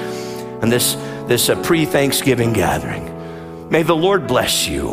and 0.62 0.72
this, 0.72 0.94
this 1.26 1.48
uh, 1.48 1.60
pre 1.62 1.84
Thanksgiving 1.84 2.52
gathering. 2.52 3.08
May 3.68 3.82
the 3.82 3.96
Lord 3.96 4.26
bless 4.26 4.66
you. 4.66 4.92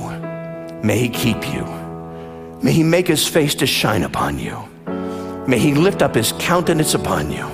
May 0.83 0.99
He 0.99 1.09
keep 1.09 1.47
you. 1.53 1.78
May 2.61 2.71
He 2.73 2.83
make 2.83 3.07
His 3.07 3.27
face 3.27 3.55
to 3.55 3.67
shine 3.67 4.03
upon 4.03 4.39
you. 4.39 4.57
May 5.47 5.59
He 5.59 5.73
lift 5.73 6.01
up 6.01 6.15
His 6.15 6.33
countenance 6.33 6.93
upon 6.93 7.31
you. 7.31 7.47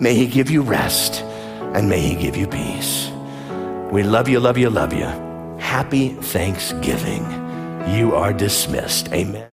May 0.00 0.14
He 0.14 0.26
give 0.26 0.50
you 0.50 0.62
rest 0.62 1.22
and 1.74 1.88
may 1.88 2.00
He 2.00 2.14
give 2.14 2.36
you 2.36 2.46
peace. 2.46 3.10
We 3.92 4.02
love 4.02 4.28
you, 4.28 4.40
love 4.40 4.58
you, 4.58 4.70
love 4.70 4.92
you. 4.92 5.06
Happy 5.58 6.10
Thanksgiving. 6.10 7.22
You 7.94 8.14
are 8.14 8.32
dismissed. 8.32 9.12
Amen. 9.12 9.46